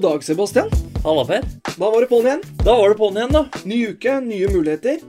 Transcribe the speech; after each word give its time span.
God 0.00 0.12
dag, 0.12 0.24
Sebastian. 0.24 0.70
Halla, 1.04 1.24
Per. 1.28 1.42
Da 1.76 1.88
var 1.92 2.00
det 2.00 2.06
på'n 2.08 2.24
igjen. 2.24 2.42
Da 2.64 2.72
var 2.72 2.88
det 2.88 2.96
på'n 2.96 3.16
igjen, 3.18 3.34
da. 3.34 3.40
Ny 3.68 3.78
uke, 3.90 4.14
nye 4.24 4.46
muligheter. 4.48 5.02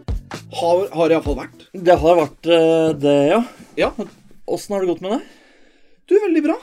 Har, 0.60 0.82
har 0.92 1.08
det 1.08 1.16
iallfall 1.16 1.38
vært. 1.38 1.62
Det 1.72 1.96
har 2.02 2.18
vært 2.18 2.50
uh, 2.52 2.90
det, 3.00 3.14
ja. 3.30 3.38
Ja. 3.80 3.88
Åssen 4.52 4.76
har 4.76 4.84
det 4.84 4.90
gått 4.90 5.00
med 5.06 5.14
deg? 5.14 5.30
Du, 6.12 6.18
veldig 6.18 6.42
bra. 6.44 6.58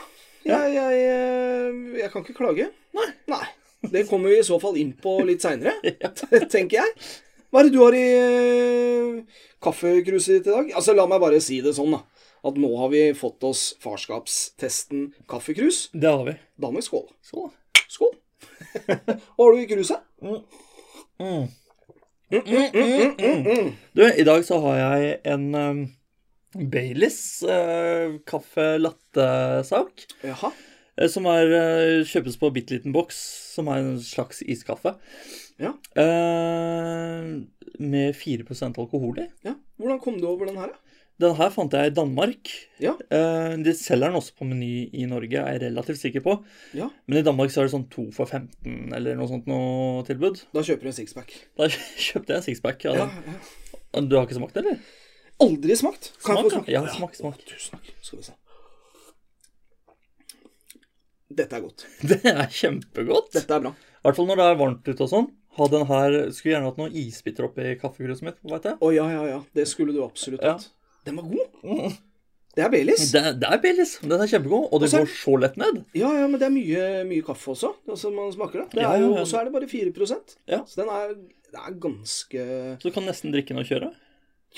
Ja. 0.44 0.58
Jeg, 0.60 0.74
jeg, 0.76 1.06
eh, 1.14 1.78
jeg 2.02 2.12
kan 2.12 2.26
ikke 2.26 2.36
klage. 2.36 2.66
Nei. 2.98 3.06
Nei. 3.32 3.46
Det 3.94 4.02
kommer 4.10 4.34
vi 4.34 4.42
i 4.42 4.44
så 4.44 4.58
fall 4.60 4.76
inn 4.76 4.90
på 4.92 5.14
litt 5.24 5.46
seinere, 5.46 5.78
tenker 6.52 6.82
jeg. 6.82 7.10
Hva 7.48 7.62
er 7.62 7.70
det 7.70 7.76
du 7.78 7.80
har 7.80 7.96
i 7.96 8.06
uh, 8.12 9.46
kaffekruset 9.64 10.34
ditt 10.34 10.50
i 10.50 10.52
dag? 10.52 10.74
Altså, 10.76 10.92
La 10.98 11.08
meg 11.08 11.24
bare 11.24 11.40
si 11.40 11.62
det 11.64 11.72
sånn, 11.80 11.96
da. 11.96 12.04
At 12.44 12.60
nå 12.60 12.74
har 12.76 12.92
vi 12.92 13.06
fått 13.16 13.48
oss 13.48 13.70
farskapstesten 13.80 15.14
kaffekrus. 15.32 15.86
Det 15.96 16.12
har 16.12 16.28
vi. 16.28 16.36
Da 16.60 16.68
må 16.68 16.82
vi 16.82 16.90
skåle. 16.90 17.16
Skål. 17.24 17.54
Skål. 17.88 18.14
Hva 18.86 19.44
har 19.44 19.54
du 19.54 19.60
i? 19.62 19.96
Mm. 20.22 21.46
Mm, 22.28 23.14
mm. 23.18 23.70
Du, 23.96 24.02
i 24.04 24.24
dag 24.28 24.44
så 24.44 24.58
har 24.66 24.76
jeg 24.78 25.14
en 25.32 25.46
um, 25.56 25.80
Baileys 26.72 27.20
uh, 27.48 28.18
kaffe 28.28 28.66
latte-sak. 28.80 30.04
Jaha. 30.24 30.50
eh, 30.98 31.08
Som 31.10 31.26
er, 31.32 31.48
uh, 31.54 32.04
kjøpes 32.08 32.36
på 32.40 32.52
bitte 32.54 32.76
liten 32.76 32.92
boks, 32.94 33.18
som 33.56 33.70
er 33.72 33.80
en 33.82 33.96
slags 34.04 34.42
iskaffe. 34.44 34.94
Ja. 35.58 35.72
Uh, 35.96 37.40
med 37.78 38.14
4% 38.18 38.78
alkohol 38.78 39.24
i. 39.24 39.28
ja. 39.48 39.56
Hvordan 39.78 40.00
kom 40.02 40.16
du 40.20 40.26
over 40.26 40.48
den 40.50 40.58
her, 40.58 40.72
da? 40.74 40.97
Den 41.18 41.34
her 41.34 41.48
fant 41.50 41.72
jeg 41.74 41.90
i 41.90 41.94
Danmark. 41.96 42.50
Ja. 42.78 42.92
Eh, 43.10 43.56
de 43.66 43.72
selger 43.74 44.06
den 44.12 44.18
også 44.20 44.36
på 44.38 44.46
Meny 44.46 44.84
i 44.94 45.06
Norge, 45.10 45.40
er 45.40 45.56
jeg 45.56 45.62
relativt 45.64 45.98
sikker 45.98 46.22
på. 46.22 46.36
Ja. 46.78 46.86
Men 47.10 47.18
i 47.18 47.24
Danmark 47.26 47.50
så 47.50 47.64
er 47.64 47.66
det 47.66 47.72
sånn 47.74 47.88
to 47.90 48.04
for 48.14 48.30
15 48.30 48.94
eller 48.94 49.18
noe 49.18 49.26
sånt 49.30 49.48
noe 49.50 50.04
tilbud. 50.06 50.44
Da 50.54 50.62
kjøper 50.62 50.86
du 50.86 50.92
en 50.92 50.98
sixpack. 51.00 51.34
Da 51.58 51.66
kjøpte 52.06 52.36
jeg 52.36 52.38
en 52.38 52.46
sixpack. 52.46 52.86
Ja, 52.86 52.94
den. 53.00 53.34
ja. 53.34 54.02
Du 54.06 54.14
har 54.14 54.28
ikke 54.28 54.38
smakt 54.38 54.54
det, 54.54 54.62
eller? 54.62 54.78
Aldri 55.42 55.74
smakt. 55.78 56.12
Kan 56.22 56.38
jeg 56.38 56.46
få 56.46 56.54
smake? 56.54 56.70
ja. 56.76 56.84
Ja, 56.86 56.94
smak, 56.94 57.18
smak. 57.18 57.42
Tusen 57.50 57.74
takk. 57.78 57.90
Skal 58.06 58.22
vi 58.22 58.28
se. 58.30 58.36
Dette 61.38 61.58
er 61.58 61.66
godt. 61.66 61.84
Det 62.08 62.22
er 62.30 62.46
kjempegodt. 62.48 63.34
Dette 63.36 63.58
er 63.58 63.66
bra. 63.66 63.74
I 63.74 64.06
hvert 64.06 64.16
fall 64.16 64.28
når 64.30 64.38
det 64.40 64.46
er 64.48 64.58
varmt 64.62 64.86
ute 64.88 65.02
og 65.04 65.10
sånn. 65.12 65.28
Ha 65.58 65.66
den 65.72 65.84
her, 65.90 66.14
Skulle 66.30 66.54
gjerne 66.54 66.68
hatt 66.70 66.78
noen 66.80 66.94
isbiter 66.96 67.48
oppi 67.48 67.72
kaffekruset 67.80 68.24
mitt. 68.28 68.38
vet 68.46 68.68
jeg. 68.70 68.78
Å 68.78 68.90
ja, 68.94 69.06
ja, 69.12 69.24
ja. 69.34 69.38
Det 69.58 69.66
skulle 69.68 69.92
du 69.96 70.00
absolutt 70.06 70.44
Ja. 70.46 70.54
Den 71.06 71.16
var 71.20 71.28
god. 71.30 71.58
Mm. 71.64 71.96
Det 72.58 72.64
er 72.64 72.70
Baileys. 72.72 73.04
Det, 73.14 73.22
det 73.38 73.48
er 73.54 73.60
Baileys. 73.62 73.92
Den 74.02 74.18
er 74.18 74.30
kjempegod, 74.30 74.64
og 74.74 74.80
det 74.82 74.88
går 74.90 75.06
så 75.12 75.34
lett 75.38 75.58
ned. 75.60 75.76
Ja, 75.94 76.08
ja, 76.16 76.24
men 76.26 76.40
det 76.40 76.48
er 76.48 76.54
mye, 76.54 76.86
mye 77.06 77.22
kaffe 77.26 77.52
også. 77.54 77.70
Altså, 77.86 78.10
man 78.14 78.32
smaker 78.34 78.64
det. 78.64 78.68
det 78.74 78.82
Ja, 78.82 78.96
ja, 78.96 79.04
ja. 79.04 79.20
Og 79.22 79.28
så 79.30 79.38
er 79.38 79.46
det 79.46 79.54
bare 79.54 79.68
4% 79.70 80.34
Ja. 80.50 80.64
Så 80.66 80.80
den 80.82 80.90
er, 80.90 81.12
det 81.52 81.60
er 81.62 81.76
ganske 81.84 82.46
Så 82.82 82.88
du 82.90 82.94
kan 82.96 83.06
nesten 83.06 83.30
drikke 83.34 83.54
den 83.54 83.62
og 83.62 83.68
kjøre. 83.70 83.92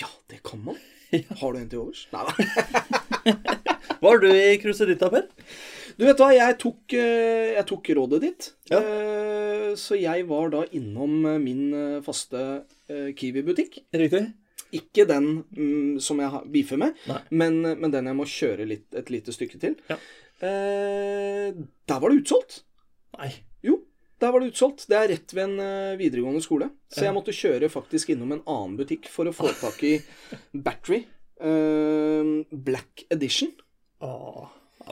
Ja, 0.01 0.09
det 0.33 0.41
kan 0.47 0.63
man. 0.65 0.79
Har 1.43 1.53
du 1.53 1.59
en 1.61 1.69
til 1.69 1.83
overs? 1.83 2.07
Nei 2.15 2.25
da. 2.25 2.33
Hva 4.01 4.15
har 4.15 4.21
du 4.23 4.31
i 4.33 4.57
kruset 4.63 4.89
ditt, 4.89 5.03
da, 5.03 5.11
Per? 5.13 5.27
Du 5.99 6.07
vet 6.07 6.21
hva, 6.23 6.31
jeg 6.33 6.55
tok, 6.63 6.95
eh, 6.97 7.51
jeg 7.59 7.67
tok 7.69 7.91
rådet 7.99 8.21
ditt. 8.23 8.47
Ja. 8.71 8.79
Eh, 8.81 9.67
Så 9.77 9.99
jeg 10.01 10.25
var 10.31 10.49
da 10.55 10.63
innom 10.73 11.19
min 11.43 11.67
eh, 11.77 11.99
faste 12.07 12.63
Kiwi-butikk. 12.89 13.77
Riktig. 13.93 14.23
Ikke 14.77 15.07
den 15.09 15.29
mm, 15.51 16.01
som 16.03 16.21
jeg 16.23 16.43
beefer 16.55 16.81
med, 16.81 16.99
men, 17.31 17.61
men 17.81 17.93
den 17.95 18.11
jeg 18.11 18.19
må 18.19 18.27
kjøre 18.29 18.67
litt, 18.69 18.89
et 18.97 19.11
lite 19.13 19.35
stykke 19.35 19.61
til. 19.63 19.77
Ja. 19.91 19.97
Eh, 20.47 21.49
der 21.91 22.03
var 22.03 22.13
det 22.13 22.23
utsolgt. 22.23 22.61
Nei. 23.19 23.31
Jo, 23.67 23.81
der 24.23 24.33
var 24.33 24.41
det 24.43 24.53
utsolgt. 24.53 24.87
Det 24.89 24.97
er 24.97 25.11
rett 25.13 25.35
ved 25.37 25.45
en 25.49 25.65
eh, 25.65 25.97
videregående 26.01 26.43
skole. 26.45 26.71
Så 26.93 27.05
jeg 27.07 27.17
måtte 27.17 27.35
kjøre 27.37 27.71
faktisk 27.73 28.15
innom 28.15 28.37
en 28.37 28.45
annen 28.47 28.79
butikk 28.81 29.11
for 29.13 29.29
å 29.29 29.35
få 29.37 29.51
tak 29.61 29.83
i 29.87 29.97
Battery 30.55 31.03
eh, 31.41 32.31
Black 32.51 33.05
Edition. 33.11 33.53
Åh, 34.05 34.47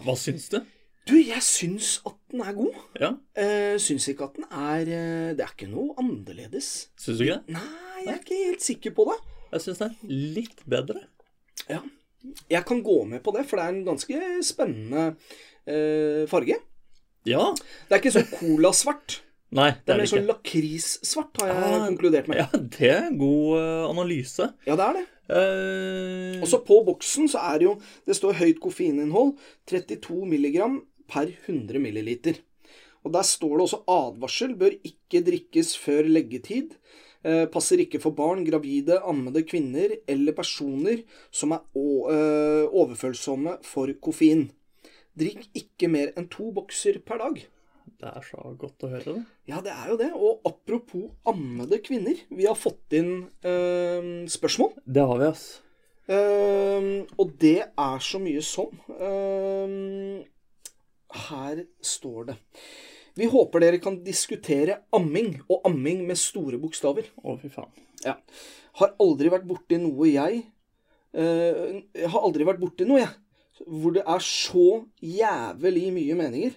hva 0.05 0.19
syns 0.21 0.51
du? 0.53 0.61
Du, 1.09 1.15
jeg 1.17 1.41
syns 1.41 1.95
at 2.05 2.19
den 2.29 2.43
er 2.45 2.53
god. 2.57 2.77
Ja, 3.01 3.15
Uh, 3.39 3.77
syns 3.81 4.09
ikke 4.11 4.27
at 4.27 4.35
den 4.35 4.49
er 4.51 4.89
eh, 4.91 5.29
Det 5.39 5.45
er 5.45 5.53
ikke 5.55 5.69
noe 5.71 5.95
annerledes. 6.03 6.89
Syns 6.99 7.21
du 7.21 7.25
ikke 7.25 7.37
det? 7.39 7.55
Nei, 7.55 8.01
jeg 8.03 8.11
er 8.13 8.19
ikke 8.19 8.39
helt 8.49 8.65
sikker 8.67 8.95
på 8.97 9.07
det. 9.09 9.17
Jeg 9.53 9.65
syns 9.65 9.79
den 9.83 9.95
er 9.95 10.17
litt 10.39 10.65
bedre. 10.69 11.05
Ja. 11.69 11.81
Jeg 12.51 12.65
kan 12.69 12.83
gå 12.85 12.99
med 13.09 13.23
på 13.25 13.33
det, 13.37 13.47
for 13.49 13.57
det 13.61 13.65
er 13.67 13.75
en 13.77 13.85
ganske 13.87 14.21
spennende 14.45 15.05
eh, 15.69 16.25
farge. 16.31 16.59
Ja. 17.29 17.45
Det 17.89 17.95
er 17.97 18.03
ikke 18.03 18.15
så 18.19 18.25
colasvart. 18.33 19.21
Nei, 19.57 19.71
Det 19.71 19.87
det 19.87 19.93
er 19.93 19.95
er 19.95 19.99
mer 19.99 20.05
det 20.05 20.11
sånn 20.13 20.27
lakrissvart, 20.29 21.39
har 21.41 21.49
jeg 21.49 21.63
Ah, 21.79 21.87
konkludert 21.89 22.27
med. 22.29 22.37
Ja, 22.43 22.49
det 22.77 22.91
er 22.91 23.07
en 23.07 23.17
god 23.21 23.55
eh, 23.61 23.85
analyse. 23.89 24.51
Ja, 24.69 24.77
det 24.77 24.85
er 24.91 24.99
det. 24.99 25.07
Eh, 25.39 26.41
Og 26.43 26.49
så 26.49 26.61
på 26.65 26.83
boksen 26.85 27.29
så 27.33 27.41
er 27.53 27.59
det 27.61 27.67
jo 27.69 27.75
Det 28.09 28.17
står 28.17 28.37
høyt 28.43 28.61
koffeininnhold. 28.65 29.35
32 29.69 30.27
milligram 30.29 30.83
per 31.09 31.31
100 31.47 31.81
milliliter. 31.81 32.43
Og 33.07 33.13
der 33.15 33.25
står 33.25 33.57
det 33.57 33.65
også 33.69 33.83
advarsel. 33.89 34.53
Bør 34.61 34.75
ikke 34.85 35.23
drikkes 35.25 35.75
før 35.81 36.05
leggetid. 36.13 36.75
Eh, 37.27 37.47
passer 37.51 37.83
ikke 37.83 37.99
for 37.99 38.15
barn, 38.15 38.45
gravide, 38.47 39.01
ammede 39.03 39.43
kvinner 39.47 39.97
eller 40.07 40.37
personer 40.37 41.03
som 41.35 41.55
er 41.57 41.65
eh, 41.75 42.65
overfølsomme 42.71 43.57
for 43.67 43.91
koffein. 43.99 44.47
Drikk 45.19 45.49
ikke 45.59 45.91
mer 45.91 46.13
enn 46.15 46.29
to 46.31 46.53
bokser 46.55 47.01
per 47.03 47.19
dag. 47.25 47.41
det 47.99 48.11
er 48.13 48.23
så 48.23 48.53
godt 48.61 48.85
å 48.87 48.91
høre 48.93 49.17
det. 49.17 49.23
Ja, 49.51 49.59
det 49.65 49.73
er 49.75 49.89
jo 49.91 49.97
det. 49.99 50.13
Og 50.15 50.47
apropos 50.47 51.09
ammede 51.27 51.81
kvinner. 51.83 52.21
Vi 52.31 52.47
har 52.47 52.55
fått 52.55 52.95
inn 52.95 53.27
eh, 53.43 54.29
spørsmål. 54.31 54.77
Det 54.87 55.07
har 55.11 55.19
vi, 55.19 55.33
ass. 55.33 55.47
Eh, 56.07 56.87
og 57.19 57.35
det 57.43 57.59
er 57.67 58.05
så 58.05 58.23
mye 58.23 58.45
sånn. 58.47 58.79
Eh, 58.95 60.23
her 61.27 61.65
står 61.83 62.31
det 62.31 62.39
Vi 63.19 63.27
håper 63.31 63.65
dere 63.65 63.81
kan 63.83 63.99
diskutere 64.05 64.83
amming, 64.95 65.35
og 65.51 65.67
amming 65.67 66.05
med 66.07 66.21
store 66.21 66.61
bokstaver. 66.63 67.09
Å, 67.19 67.35
fy 67.41 67.51
faen. 67.51 67.73
Ja. 68.05 68.15
Har 68.79 68.95
aldri 69.03 69.31
vært 69.33 69.49
borti 69.49 69.81
noe 69.83 70.07
jeg 70.13 70.45
uh, 71.17 71.81
har 72.13 72.21
aldri 72.23 72.47
vært 72.49 72.63
borti 72.63 72.87
noe, 72.89 73.03
jeg. 73.03 73.65
Hvor 73.67 73.97
det 73.97 74.05
er 74.07 74.23
så 74.23 74.69
jævlig 75.03 75.89
mye 75.97 76.19
meninger. 76.19 76.55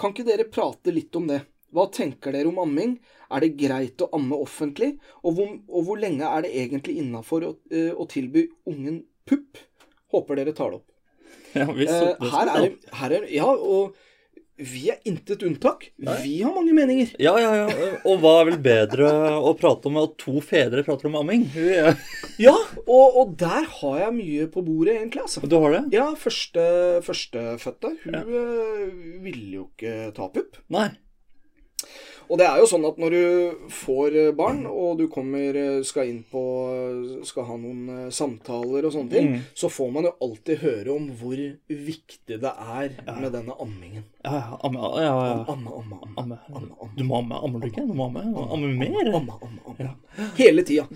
Kan 0.00 0.14
ikke 0.14 0.26
dere 0.28 0.48
prate 0.48 0.94
litt 0.94 1.14
om 1.18 1.28
det? 1.28 1.42
Hva 1.76 1.88
tenker 1.92 2.32
dere 2.32 2.48
om 2.48 2.60
amming? 2.62 2.96
Er 3.32 3.42
det 3.42 3.56
greit 3.58 4.00
å 4.04 4.08
amme 4.16 4.38
offentlig? 4.40 4.94
Og 5.26 5.36
hvor, 5.36 5.54
og 5.68 5.88
hvor 5.88 6.00
lenge 6.00 6.28
er 6.28 6.46
det 6.46 6.54
egentlig 6.62 6.98
innafor 7.02 7.48
å, 7.48 7.54
uh, 7.74 7.92
å 7.92 8.08
tilby 8.10 8.46
ungen 8.70 9.02
pupp? 9.28 9.60
Håper 10.14 10.40
dere 10.40 10.54
tar 10.56 10.72
det 10.72 10.80
opp. 10.80 10.92
Ja, 11.56 11.66
vi 11.72 11.86
så, 11.88 12.12
Eh, 12.16 12.32
her, 12.32 12.50
er, 12.52 12.66
her 13.00 13.12
er 13.16 13.24
Ja, 13.32 13.46
og 13.48 13.96
vi 14.58 14.86
er 14.90 14.98
intet 15.04 15.42
unntak. 15.44 15.90
Nei. 16.00 16.14
Vi 16.22 16.34
har 16.42 16.54
mange 16.54 16.72
meninger. 16.76 17.10
Ja, 17.20 17.34
ja, 17.38 17.50
ja. 17.66 17.88
Og 18.08 18.20
hva 18.22 18.32
er 18.40 18.48
vel 18.50 18.58
bedre 18.64 19.10
å 19.36 19.52
prate 19.58 19.90
om 19.90 19.98
at 20.00 20.14
to 20.22 20.40
fedre 20.40 20.84
prater 20.86 21.10
om 21.10 21.18
amming? 21.20 21.44
Er- 21.56 21.96
Ja, 22.40 22.54
og, 22.86 23.16
og 23.20 23.36
der 23.40 23.64
har 23.80 23.98
jeg 24.00 24.12
mye 24.16 24.46
på 24.52 24.62
bordet, 24.64 24.96
egentlig. 24.98 25.22
altså. 25.24 25.40
Du 25.48 25.58
har 25.60 25.72
det? 25.76 25.82
Ja, 25.96 26.10
første, 26.20 27.00
førstefødte, 27.06 27.94
hun 28.04 28.14
Ja. 28.14 28.20
eh, 28.20 29.20
ville 29.24 29.52
jo 29.60 29.68
ikke 29.76 30.12
ta 30.16 30.28
pupp. 30.28 30.56
Nei. 30.72 30.88
Og 32.28 32.38
det 32.40 32.46
er 32.48 32.58
jo 32.58 32.66
sånn 32.66 32.84
at 32.88 32.96
når 32.98 33.14
du 33.14 33.68
får 33.70 34.14
eh, 34.18 34.30
barn, 34.34 34.64
og 34.66 34.98
du 34.98 35.04
kommer, 35.12 35.54
eh, 35.60 35.82
skal 35.86 36.08
inn 36.10 36.24
på 36.30 36.40
Skal 37.28 37.44
ha 37.46 37.56
noen 37.60 37.84
eh, 37.92 38.08
samtaler 38.14 38.88
og 38.88 38.92
sånne 38.96 39.10
ting, 39.12 39.28
Mm. 39.36 39.40
så 39.54 39.70
får 39.70 39.92
man 39.94 40.04
jo 40.08 40.12
alltid 40.26 40.58
høre 40.62 40.94
om 40.96 41.06
hvor 41.20 41.36
viktig 41.68 42.40
det 42.42 42.52
er 42.52 42.90
med 43.20 43.30
denne 43.32 43.54
ammingen. 43.62 44.04
Ja, 44.24 44.32
ja, 44.40 44.58
amme, 44.66 44.90
ja, 45.02 45.12
ja. 45.12 45.44
Amme, 45.54 45.70
amme, 45.80 46.00
amme. 46.02 46.18
Amme. 46.18 46.38
amme, 46.50 46.72
amme. 46.82 46.96
Du 46.96 47.04
må 47.04 47.18
amme. 47.20 47.38
Ammer 47.46 47.60
du 47.62 47.66
ikke? 47.70 47.86
Du 47.86 47.94
må 47.94 48.08
amme. 48.10 48.22
Amme 48.44 48.72
mer. 48.74 49.14
Amme, 49.14 49.38
amme, 49.42 49.60
amme. 49.66 49.94
Hele 50.38 50.62
tida. 50.66 50.86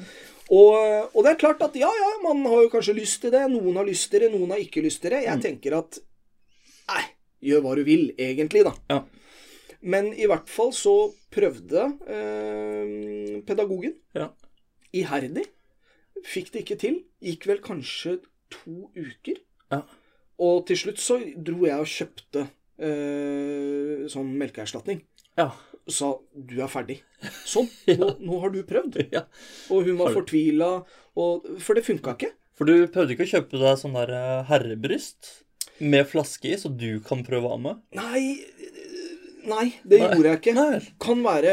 Og, 0.51 0.75
og 1.15 1.23
det 1.23 1.31
er 1.37 1.39
klart 1.39 1.61
at 1.63 1.77
ja, 1.79 1.87
ja, 1.95 2.11
man 2.27 2.43
har 2.51 2.65
jo 2.65 2.71
kanskje 2.73 2.97
lyst 2.99 3.21
til 3.23 3.31
det. 3.35 3.45
Noen 3.53 3.77
har 3.79 3.87
lyst 3.87 4.11
til 4.11 4.25
det, 4.25 4.33
noen 4.35 4.51
har 4.51 4.59
ikke 4.63 4.83
lyst 4.83 5.03
til 5.05 5.15
det. 5.15 5.23
Jeg 5.29 5.43
tenker 5.45 5.77
at 5.79 6.01
nei, 6.91 7.05
gjør 7.51 7.63
hva 7.65 7.77
du 7.79 7.85
vil, 7.87 8.09
egentlig, 8.19 8.65
da. 8.67 8.73
Ja. 8.91 9.01
Men 9.83 10.11
i 10.13 10.27
hvert 10.29 10.49
fall 10.51 10.73
så 10.77 10.93
prøvde 11.33 11.87
eh, 12.11 13.41
pedagogen 13.49 13.95
Ja. 14.17 14.29
iherdig. 14.93 15.47
Fikk 16.27 16.51
det 16.53 16.65
ikke 16.67 16.79
til. 16.83 16.99
Gikk 17.25 17.47
vel 17.49 17.63
kanskje 17.65 18.19
to 18.53 18.91
uker. 18.97 19.39
Ja. 19.73 19.83
Og 20.41 20.67
til 20.69 20.77
slutt 20.77 21.01
så 21.01 21.17
dro 21.37 21.65
jeg 21.69 21.81
og 21.81 21.89
kjøpte 21.89 22.47
eh, 22.81 24.07
sånn 24.13 24.35
melkeerstatning. 24.41 25.01
Ja. 25.39 25.51
Sa 25.91 26.13
du 26.35 26.59
er 26.61 26.69
ferdig. 26.71 26.99
Sånn. 27.49 27.69
Nå, 27.89 28.11
nå 28.21 28.41
har 28.43 28.53
du 28.53 28.61
prøvd. 28.69 29.01
ja. 29.17 29.25
Og 29.73 29.87
hun 29.89 29.97
var 30.01 30.13
fortvila. 30.17 30.73
For 31.17 31.77
det 31.79 31.87
funka 31.87 32.15
ikke. 32.19 32.35
For 32.59 32.69
du 32.69 32.85
prøvde 32.93 33.15
ikke 33.17 33.25
å 33.25 33.31
kjøpe 33.33 33.61
deg 33.63 33.79
sånn 33.81 33.97
der 33.97 34.13
eh, 34.13 34.43
herrebryst 34.51 35.31
med 35.81 36.05
flaske 36.11 36.51
i, 36.53 36.59
så 36.61 36.69
du 36.69 37.01
kan 37.01 37.23
prøve 37.25 37.49
av 37.55 37.61
med? 37.65 37.79
Nei, 37.97 38.45
Nei, 39.49 39.67
det 39.85 40.01
Nei. 40.01 40.09
gjorde 40.15 40.31
jeg 40.33 40.41
ikke. 40.41 40.81
Kan 41.01 41.23
være, 41.25 41.53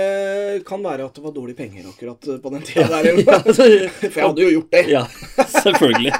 kan 0.67 0.83
være 0.83 1.05
at 1.07 1.15
det 1.15 1.23
var 1.23 1.33
dårlige 1.35 1.59
penger 1.59 1.87
akkurat 1.91 2.27
på 2.43 2.51
den 2.53 2.65
tida 2.67 2.87
der. 2.91 3.19
Ja, 3.27 3.37
altså, 3.37 3.67
For 4.01 4.19
jeg 4.19 4.25
hadde 4.27 4.43
jo 4.43 4.49
gjort 4.57 4.73
det. 4.75 4.81
ja, 4.91 5.03
selvfølgelig. 5.53 6.13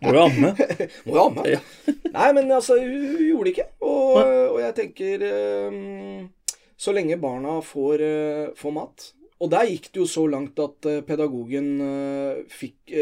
Må 0.00 0.12
jo 0.16 0.24
amme. 0.24 0.50
Må 1.06 1.14
jo 1.16 1.22
amme. 1.26 1.46
Ja. 1.48 1.60
Nei, 2.10 2.28
men 2.36 2.52
altså, 2.56 2.76
hun 2.80 3.16
gjorde 3.20 3.46
det 3.48 3.54
ikke. 3.54 3.68
Og, 3.84 4.18
og 4.24 4.58
jeg 4.62 4.76
tenker 4.76 5.24
um, 5.70 6.28
Så 6.80 6.94
lenge 6.96 7.18
barna 7.20 7.58
får, 7.64 8.04
uh, 8.04 8.44
får 8.58 8.74
mat 8.76 9.06
Og 9.40 9.50
der 9.52 9.68
gikk 9.68 9.90
det 9.92 10.00
jo 10.02 10.08
så 10.08 10.24
langt 10.30 10.58
at 10.60 10.88
uh, 10.88 11.00
pedagogen 11.06 11.70
uh, 11.84 12.40
fikk 12.52 12.92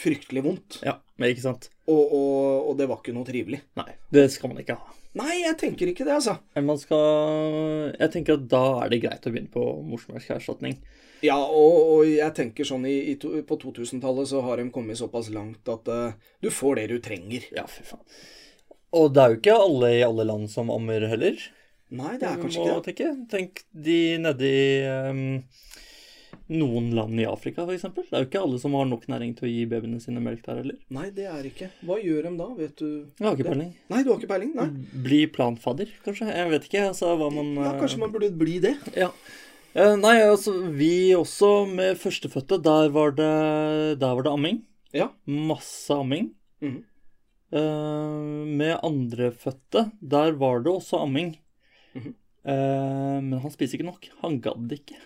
fryktelig 0.00 0.44
vondt. 0.44 0.80
Ja, 0.84 0.98
men 1.16 1.32
ikke 1.32 1.46
sant. 1.46 1.70
Og, 1.86 2.02
og, 2.04 2.70
og 2.70 2.78
det 2.80 2.88
var 2.90 3.00
ikke 3.00 3.14
noe 3.16 3.28
trivelig. 3.28 3.62
Nei, 3.78 3.90
det 4.12 4.28
skal 4.34 4.52
man 4.52 4.60
ikke 4.64 4.76
ha. 4.80 4.96
Nei, 5.16 5.40
jeg 5.40 5.56
tenker 5.60 5.90
ikke 5.90 6.04
det, 6.04 6.18
altså. 6.18 6.36
Man 6.60 6.78
skal 6.80 7.94
Jeg 7.96 8.12
tenker 8.12 8.36
at 8.36 8.46
da 8.52 8.64
er 8.84 8.92
det 8.92 9.00
greit 9.04 9.26
å 9.26 9.32
begynne 9.32 9.52
på 9.52 9.64
morsmelkerstatning. 9.88 10.76
Ja, 11.24 11.38
og, 11.40 11.76
og 11.94 12.08
jeg 12.10 12.28
tenker 12.36 12.68
sånn 12.68 12.84
i, 12.88 12.96
i 13.12 13.16
to, 13.20 13.30
På 13.48 13.56
2000-tallet 13.60 14.28
så 14.28 14.42
har 14.44 14.60
de 14.60 14.68
kommet 14.72 15.00
såpass 15.00 15.30
langt 15.32 15.68
at 15.72 15.88
uh, 15.88 16.32
du 16.44 16.50
får 16.52 16.80
det 16.80 16.88
du 16.92 16.98
trenger. 17.04 17.46
Ja, 17.56 17.64
fy 17.70 17.86
faen. 17.88 18.04
Og 18.96 19.12
det 19.12 19.22
er 19.22 19.32
jo 19.32 19.38
ikke 19.40 19.60
alle 19.60 19.92
i 19.96 20.04
alle 20.06 20.26
land 20.28 20.50
som 20.52 20.70
ammer 20.72 21.08
heller. 21.10 21.40
Nei, 21.96 22.16
det 22.18 22.26
er 22.28 22.40
kanskje 22.40 22.62
ikke 22.62 22.74
det. 22.74 22.84
tenke. 22.90 23.08
Tenk 23.30 23.64
de 23.86 23.98
nedi 24.18 24.50
i 24.50 24.68
ehm, 24.90 25.26
noen 26.52 26.92
land 26.94 27.18
i 27.18 27.24
Afrika, 27.26 27.64
f.eks. 27.66 27.86
Det 27.96 28.04
er 28.12 28.22
jo 28.22 28.28
ikke 28.28 28.42
alle 28.44 28.58
som 28.62 28.74
har 28.78 28.86
nok 28.86 29.06
næring 29.10 29.32
til 29.38 29.48
å 29.48 29.50
gi 29.50 29.64
babyene 29.70 29.98
sine 30.02 30.22
melk 30.22 30.44
der 30.46 30.60
heller. 30.60 30.76
Nei, 30.94 31.08
det 31.14 31.26
er 31.30 31.48
ikke. 31.48 31.70
Hva 31.86 31.96
gjør 31.98 32.28
de 32.28 32.32
da, 32.38 32.46
vet 32.60 32.76
du? 32.78 32.90
Jeg 33.18 33.26
har 33.26 33.34
ikke 33.34 33.48
peiling. 33.50 33.72
Nei, 33.90 34.02
du 34.04 34.12
har 34.12 34.20
ikke 34.20 34.30
peiling? 34.30 34.52
Nei. 34.58 34.68
Bli 35.06 35.20
planfadder, 35.34 35.90
kanskje? 36.06 36.28
Jeg 36.30 36.52
vet 36.52 36.68
ikke. 36.70 36.84
altså 36.92 37.16
hva 37.18 37.30
man 37.34 37.52
Ja, 37.58 37.74
kanskje 37.80 38.02
man 38.04 38.14
burde 38.14 38.30
bli 38.38 38.60
det. 38.62 38.76
Ja. 38.94 39.10
Eh, 39.76 39.94
Nei, 40.00 40.14
altså, 40.24 40.54
vi 40.72 41.12
også 41.18 41.50
med 41.68 41.98
førstefødte, 42.00 42.60
der 42.64 42.92
var 42.94 43.16
det, 43.18 43.32
der 44.00 44.14
var 44.14 44.24
det 44.24 44.32
amming. 44.32 44.62
Ja. 44.96 45.10
Masse 45.26 45.92
amming. 45.92 46.30
Mm. 46.64 46.78
Eh, 47.52 48.22
med 48.62 48.78
andrefødte, 48.86 49.90
der 50.00 50.32
var 50.40 50.62
det 50.64 50.72
også 50.72 51.02
amming. 51.02 51.34
Mm. 51.96 52.14
Eh, 52.46 53.18
men 53.26 53.38
han 53.42 53.52
spiser 53.52 53.76
ikke 53.80 53.90
nok. 53.90 54.08
Han 54.22 54.40
gadd 54.40 54.72
ikke. 54.78 54.96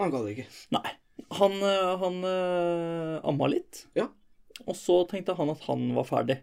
Man 0.00 0.10
kan 0.10 0.24
det 0.26 0.34
ikke. 0.36 0.50
Nei. 0.74 0.94
Han, 1.38 1.54
eh, 1.62 1.92
han 2.00 2.16
uh, 2.26 3.20
amma 3.26 3.48
litt, 3.50 3.86
Ja. 3.94 4.08
og 4.66 4.76
så 4.78 5.02
tenkte 5.10 5.36
han 5.38 5.52
at 5.52 5.62
han 5.68 5.86
var 5.94 6.06
ferdig. 6.08 6.40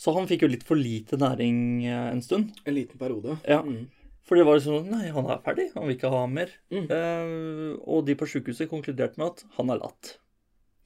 Så 0.00 0.12
han 0.16 0.26
fikk 0.28 0.44
jo 0.44 0.50
litt 0.50 0.64
for 0.66 0.76
lite 0.76 1.16
næring 1.20 1.86
eh, 1.86 2.08
en 2.10 2.22
stund. 2.24 2.52
En 2.66 2.74
liten 2.76 2.98
periode. 3.00 3.38
Ja. 3.48 3.62
Mm. 3.62 3.86
For 4.24 4.36
det 4.36 4.46
var 4.48 4.56
liksom 4.58 4.88
Nei, 4.90 5.06
han 5.12 5.28
er 5.30 5.40
ferdig. 5.44 5.68
Han 5.76 5.86
vil 5.86 5.96
ikke 5.96 6.10
ha 6.12 6.22
mer. 6.28 6.52
Mm. 6.72 6.86
Uh, 6.90 7.72
og 7.86 8.04
de 8.08 8.16
på 8.18 8.28
sjukehuset 8.28 8.70
konkluderte 8.70 9.20
med 9.20 9.32
at 9.32 9.44
han 9.58 9.72
er 9.72 9.80
latt. 9.80 10.16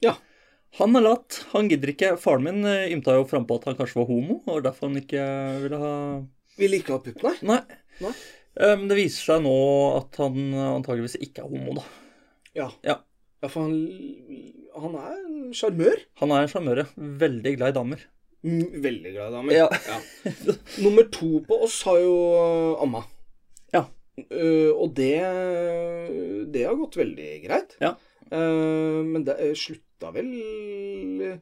Ja. 0.05 0.15
Han 0.77 0.95
er 0.95 1.07
latt. 1.07 1.41
Han 1.55 1.71
gidder 1.71 1.91
ikke. 1.95 2.13
Faren 2.21 2.45
min 2.45 2.67
ymta 2.67 3.17
jo 3.17 3.27
frampå 3.27 3.57
at 3.57 3.71
han 3.71 3.79
kanskje 3.79 3.99
var 4.03 4.11
homo, 4.11 4.41
og 4.45 4.63
derfor 4.67 4.91
han 4.91 5.01
ikke 5.01 5.23
ville 5.63 5.79
ha 5.81 5.93
Ville 6.59 6.81
ikke 6.81 6.91
ha 6.91 6.99
pupp, 6.99 7.21
nei. 7.23 7.37
Nei. 7.47 7.79
Nei. 8.03 8.11
Eh, 8.57 8.75
Men 8.75 8.87
det 8.89 8.97
viser 8.97 9.33
seg 9.33 9.43
nå 9.45 9.55
at 9.99 10.17
han 10.21 10.39
antageligvis 10.53 11.19
ikke 11.21 11.43
er 11.45 11.51
homo, 11.51 11.77
da. 11.79 11.85
Ja. 12.57 12.69
Ja. 12.83 12.97
Ja, 13.39 13.47
for 13.47 13.67
han, 13.69 13.75
han 14.75 14.95
er 14.99 15.19
en 15.19 15.53
sjarmør. 15.55 16.01
Han 16.19 16.33
er 16.35 16.43
en 16.43 16.51
sjarmør, 16.51 16.81
ja. 16.83 16.87
Veldig 17.21 17.53
glad 17.59 17.71
i 17.71 17.77
damer. 17.77 18.01
Mm, 18.43 18.81
Veldig 18.83 19.13
glad 19.15 19.29
i 19.29 19.35
damer. 19.37 19.53
Ja. 19.55 19.69
Nummer 20.83 21.07
to 21.11 21.39
på 21.47 21.61
oss 21.67 21.77
har 21.87 22.01
jo 22.03 22.15
uh, 22.35 22.83
amma. 22.83 23.05
Ja. 23.75 23.85
Uh, 24.19 24.71
og 24.75 24.91
det 24.97 25.13
Det 26.51 26.65
har 26.67 26.75
gått 26.79 26.99
veldig 26.99 27.31
greit. 27.45 27.77
Ja. 27.83 27.93
Uh, 28.29 28.99
men 29.07 29.23
det 29.25 29.37
eh, 29.41 29.55
slutta 29.57 30.11
vel 30.13 30.27
eh, 31.25 31.39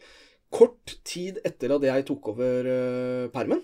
kort 0.53 0.94
tid 1.06 1.42
etter 1.45 1.74
at 1.75 1.83
jeg 1.83 2.06
tok 2.07 2.30
over 2.31 2.69
permen. 3.33 3.60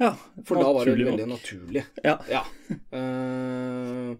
Ja, 0.00 0.14
For 0.48 0.56
da 0.56 0.70
var 0.72 0.88
det 0.88 0.94
veldig 0.96 1.26
nok. 1.28 1.34
naturlig. 1.36 1.82
Ja. 2.04 2.16
Eh, 2.96 4.14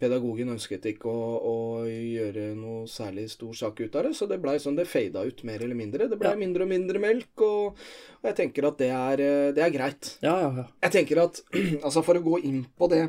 pedagogen 0.00 0.50
ønsket 0.52 0.84
ikke 0.90 1.10
å, 1.10 1.24
å 1.48 1.56
gjøre 1.88 2.48
noe 2.58 2.84
særlig 2.90 3.26
stor 3.32 3.54
sak 3.56 3.80
ut 3.84 3.96
av 3.98 4.06
det, 4.08 4.12
så 4.18 4.28
det 4.30 4.38
blei 4.42 4.56
sånn 4.62 4.76
det 4.78 4.86
fada 4.90 5.22
ut 5.26 5.42
mer 5.48 5.62
eller 5.64 5.78
mindre. 5.78 6.08
Det 6.10 6.18
blei 6.20 6.32
Ja. 6.34 6.40
mindre 6.40 6.66
og 6.66 6.70
mindre 6.70 7.02
melk, 7.02 7.32
og, 7.46 7.78
og 8.20 8.30
jeg 8.30 8.36
tenker 8.42 8.68
at 8.70 8.78
det 8.82 8.90
er, 8.94 9.22
eh, 9.24 9.52
det 9.56 9.64
er 9.66 9.74
greit. 9.74 10.14
Ja, 10.24 10.34
ja, 10.44 10.50
ja. 10.62 10.66
Jeg 10.86 10.96
tenker 10.98 11.22
at 11.26 11.40
Altså, 11.86 12.02
for 12.06 12.14
å 12.18 12.24
gå 12.24 12.40
inn 12.44 12.64
på 12.78 12.88
det 12.90 13.04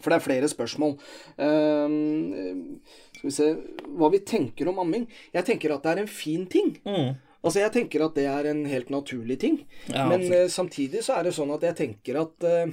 For 0.00 0.08
det 0.08 0.16
er 0.16 0.24
flere 0.24 0.48
spørsmål. 0.48 0.94
Ehm, 1.44 2.78
skal 3.18 3.26
vi 3.28 3.32
se 3.34 3.48
Hva 3.98 4.08
vi 4.14 4.20
tenker 4.24 4.70
om 4.70 4.78
amming. 4.80 5.04
Jeg 5.34 5.44
tenker 5.44 5.74
at 5.74 5.82
det 5.84 5.90
er 5.92 6.00
en 6.04 6.08
fin 6.08 6.46
ting. 6.48 6.70
Mm. 6.86 7.10
Altså, 7.38 7.60
jeg 7.62 7.70
tenker 7.74 8.02
at 8.02 8.16
det 8.18 8.26
er 8.26 8.48
en 8.50 8.64
helt 8.66 8.88
naturlig 8.90 9.38
ting. 9.40 9.60
Ja, 9.92 10.08
Men 10.10 10.24
eh, 10.32 10.48
samtidig 10.50 11.04
så 11.06 11.18
er 11.18 11.28
det 11.28 11.34
sånn 11.36 11.52
at 11.54 11.62
jeg 11.68 11.76
tenker 11.78 12.18
at 12.24 12.46
uh, 12.48 12.72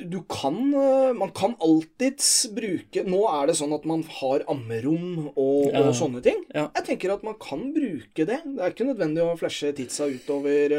du 0.00 0.22
kan 0.24 0.56
uh, 0.72 1.10
Man 1.12 1.28
kan 1.36 1.52
alltids 1.60 2.46
bruke 2.56 3.02
Nå 3.04 3.18
er 3.28 3.50
det 3.50 3.56
sånn 3.58 3.74
at 3.76 3.84
man 3.84 4.00
har 4.20 4.46
ammerom 4.48 5.26
og, 5.34 5.68
Ja. 5.68 5.82
og 5.84 5.92
sånne 5.98 6.22
ting. 6.24 6.40
Ja. 6.54 6.70
Jeg 6.78 6.86
tenker 6.88 7.12
at 7.12 7.26
man 7.26 7.36
kan 7.42 7.66
bruke 7.76 8.24
det. 8.24 8.40
Det 8.40 8.56
er 8.64 8.72
ikke 8.72 8.88
nødvendig 8.88 9.26
å 9.26 9.36
flashe 9.36 9.74
titsa 9.76 10.08
utover 10.08 10.72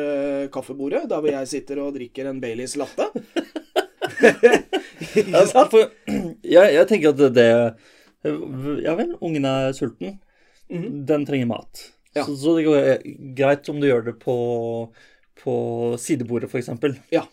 kaffebordet, 0.54 1.04
der 1.12 1.22
hvor 1.22 1.30
jeg 1.36 1.52
sitter 1.54 1.84
og 1.86 1.94
drikker 2.00 2.32
en 2.32 2.42
Baileys 2.42 2.74
latte. 2.82 3.12
ikke 4.18 5.28
Ja, 5.36 5.46
sant? 5.46 5.70
for, 5.70 5.94
jeg, 6.58 6.74
jeg 6.74 6.90
tenker 6.90 7.14
at 7.14 7.22
det, 7.22 7.32
det 7.38 7.48
Ja 8.86 8.98
vel, 8.98 9.14
ungen 9.22 9.46
er 9.46 9.72
sulten. 9.78 10.18
Mhm. 10.72 11.06
Den 11.06 11.26
trenger 11.28 11.50
mat. 11.52 11.92
Ja. 12.16 12.26
Så, 12.26 12.36
så 12.40 12.56
det 12.58 12.64
går 12.68 13.02
greit 13.38 13.70
om 13.72 13.80
du 13.80 13.88
gjør 13.88 14.06
det 14.10 14.18
på, 14.20 14.36
på 15.44 15.54
sidebordet, 16.00 16.50
f.eks. 16.52 16.70
Ja. 17.12 17.26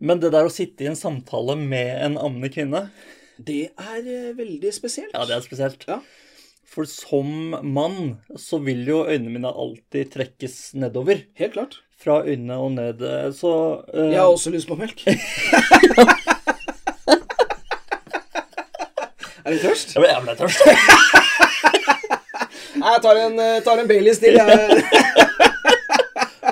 Men 0.00 0.20
det 0.22 0.30
der 0.32 0.46
å 0.48 0.52
sitte 0.52 0.84
i 0.84 0.90
en 0.90 0.98
samtale 0.98 1.56
med 1.58 1.90
en 2.06 2.18
ammende 2.18 2.50
kvinne, 2.52 2.90
Det 3.40 3.70
er 3.72 4.00
eh, 4.04 4.34
veldig 4.36 4.72
spesielt. 4.74 5.14
ja, 5.14 5.24
det 5.24 5.34
er 5.36 5.40
spesielt. 5.44 5.84
Ja. 5.88 6.00
For 6.70 6.84
som 6.86 7.56
mann 7.66 8.18
så 8.38 8.58
vil 8.62 8.86
jo 8.86 9.06
øynene 9.08 9.32
mine 9.34 9.50
alltid 9.50 10.12
trekkes 10.12 10.74
nedover. 10.78 11.24
Helt 11.40 11.52
klart. 11.56 11.80
Fra 11.98 12.22
øynene 12.22 12.56
og 12.60 12.72
ned. 12.76 13.02
Så 13.34 13.82
uh... 13.90 14.12
Jeg 14.12 14.20
har 14.20 14.28
også 14.30 14.50
lyst 14.54 14.68
på 14.70 14.76
melk. 14.78 15.02
er 19.44 19.50
du 19.50 19.58
tørst? 19.58 19.96
jeg 19.96 20.02
ble, 20.04 20.12
jeg 20.12 20.22
ble 20.28 20.34
tørst. 20.38 20.60
Jeg 22.80 23.02
tar 23.04 23.20
en, 23.26 23.38
eh, 23.38 23.60
tar 23.64 23.82
en 23.82 23.88
Baileys 23.90 24.20
til. 24.22 24.38
Jeg. 24.40 24.82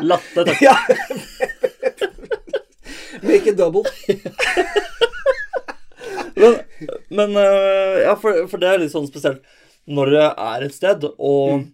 Latte, 0.09 0.45
takk. 0.45 0.61
Ja. 0.63 0.77
Make 3.23 3.51
it 3.51 3.57
double. 3.59 3.83
Men, 6.39 6.55
men 7.09 7.37
øh, 7.37 7.97
ja, 8.05 8.15
for, 8.15 8.47
for 8.51 8.63
det 8.63 8.69
er 8.71 8.83
litt 8.83 8.93
sånn 8.95 9.09
spesielt 9.09 9.43
når 9.89 10.13
det 10.13 10.25
er 10.29 10.65
et 10.67 10.75
sted, 10.77 11.05
og 11.17 11.65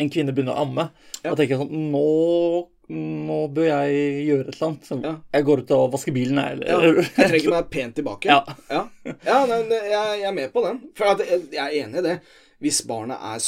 en 0.00 0.10
kvinne 0.12 0.32
begynner 0.32 0.56
å 0.56 0.64
amme. 0.64 0.88
Ja. 1.20 1.30
Da 1.30 1.36
tenker 1.36 1.54
jeg 1.54 1.60
sånn 1.60 1.90
Nå, 1.92 2.06
nå 3.28 3.38
bør 3.54 3.68
jeg 3.68 3.98
gjøre 4.26 4.46
et 4.48 4.54
eller 4.56 4.68
annet. 4.70 4.88
Så 4.88 4.98
Ja. 5.04 5.12
Jeg 5.36 5.46
går 5.48 5.62
ut 5.62 5.74
og 5.76 5.90
vasker 5.92 6.16
bilen, 6.16 6.40
jeg. 6.40 6.62
Ja, 6.66 6.80
jeg 6.82 7.28
trenger 7.28 7.54
meg 7.54 7.68
pent 7.72 7.98
tilbake. 8.00 8.32
Ja. 8.32 8.56
ja. 8.72 8.86
ja 9.28 9.42
men 9.50 9.68
jeg, 9.70 9.90
jeg 9.92 10.24
er 10.30 10.38
med 10.40 10.54
på 10.54 10.64
den. 10.64 10.80
For 10.98 11.12
at 11.12 11.22
jeg, 11.28 11.44
jeg 11.52 11.62
er 11.62 11.84
enig 11.84 12.02
i 12.02 12.06
det. 12.08 12.16
Hvis 12.62 12.78
barnet 12.86 13.18
er 13.18 13.42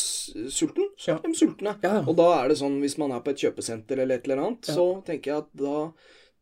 sulten, 0.50 0.88
så 0.99 1.12
Ja. 1.14 1.18
er 1.23 1.30
de 1.30 1.38
sultne. 1.38 1.76
Ja. 1.85 2.00
Og 2.02 2.16
da 2.18 2.26
er 2.42 2.49
det 2.50 2.59
sånn, 2.59 2.80
hvis 2.83 2.99
man 2.99 3.12
er 3.14 3.21
på 3.23 3.30
et 3.30 3.38
kjøpesenter 3.44 3.94
eller 4.02 4.16
et 4.18 4.26
eller 4.28 4.42
annet, 4.42 4.66
så 4.75 4.88
tenker 5.06 5.30
jeg 5.30 5.38
at 5.44 5.50
da 5.54 5.76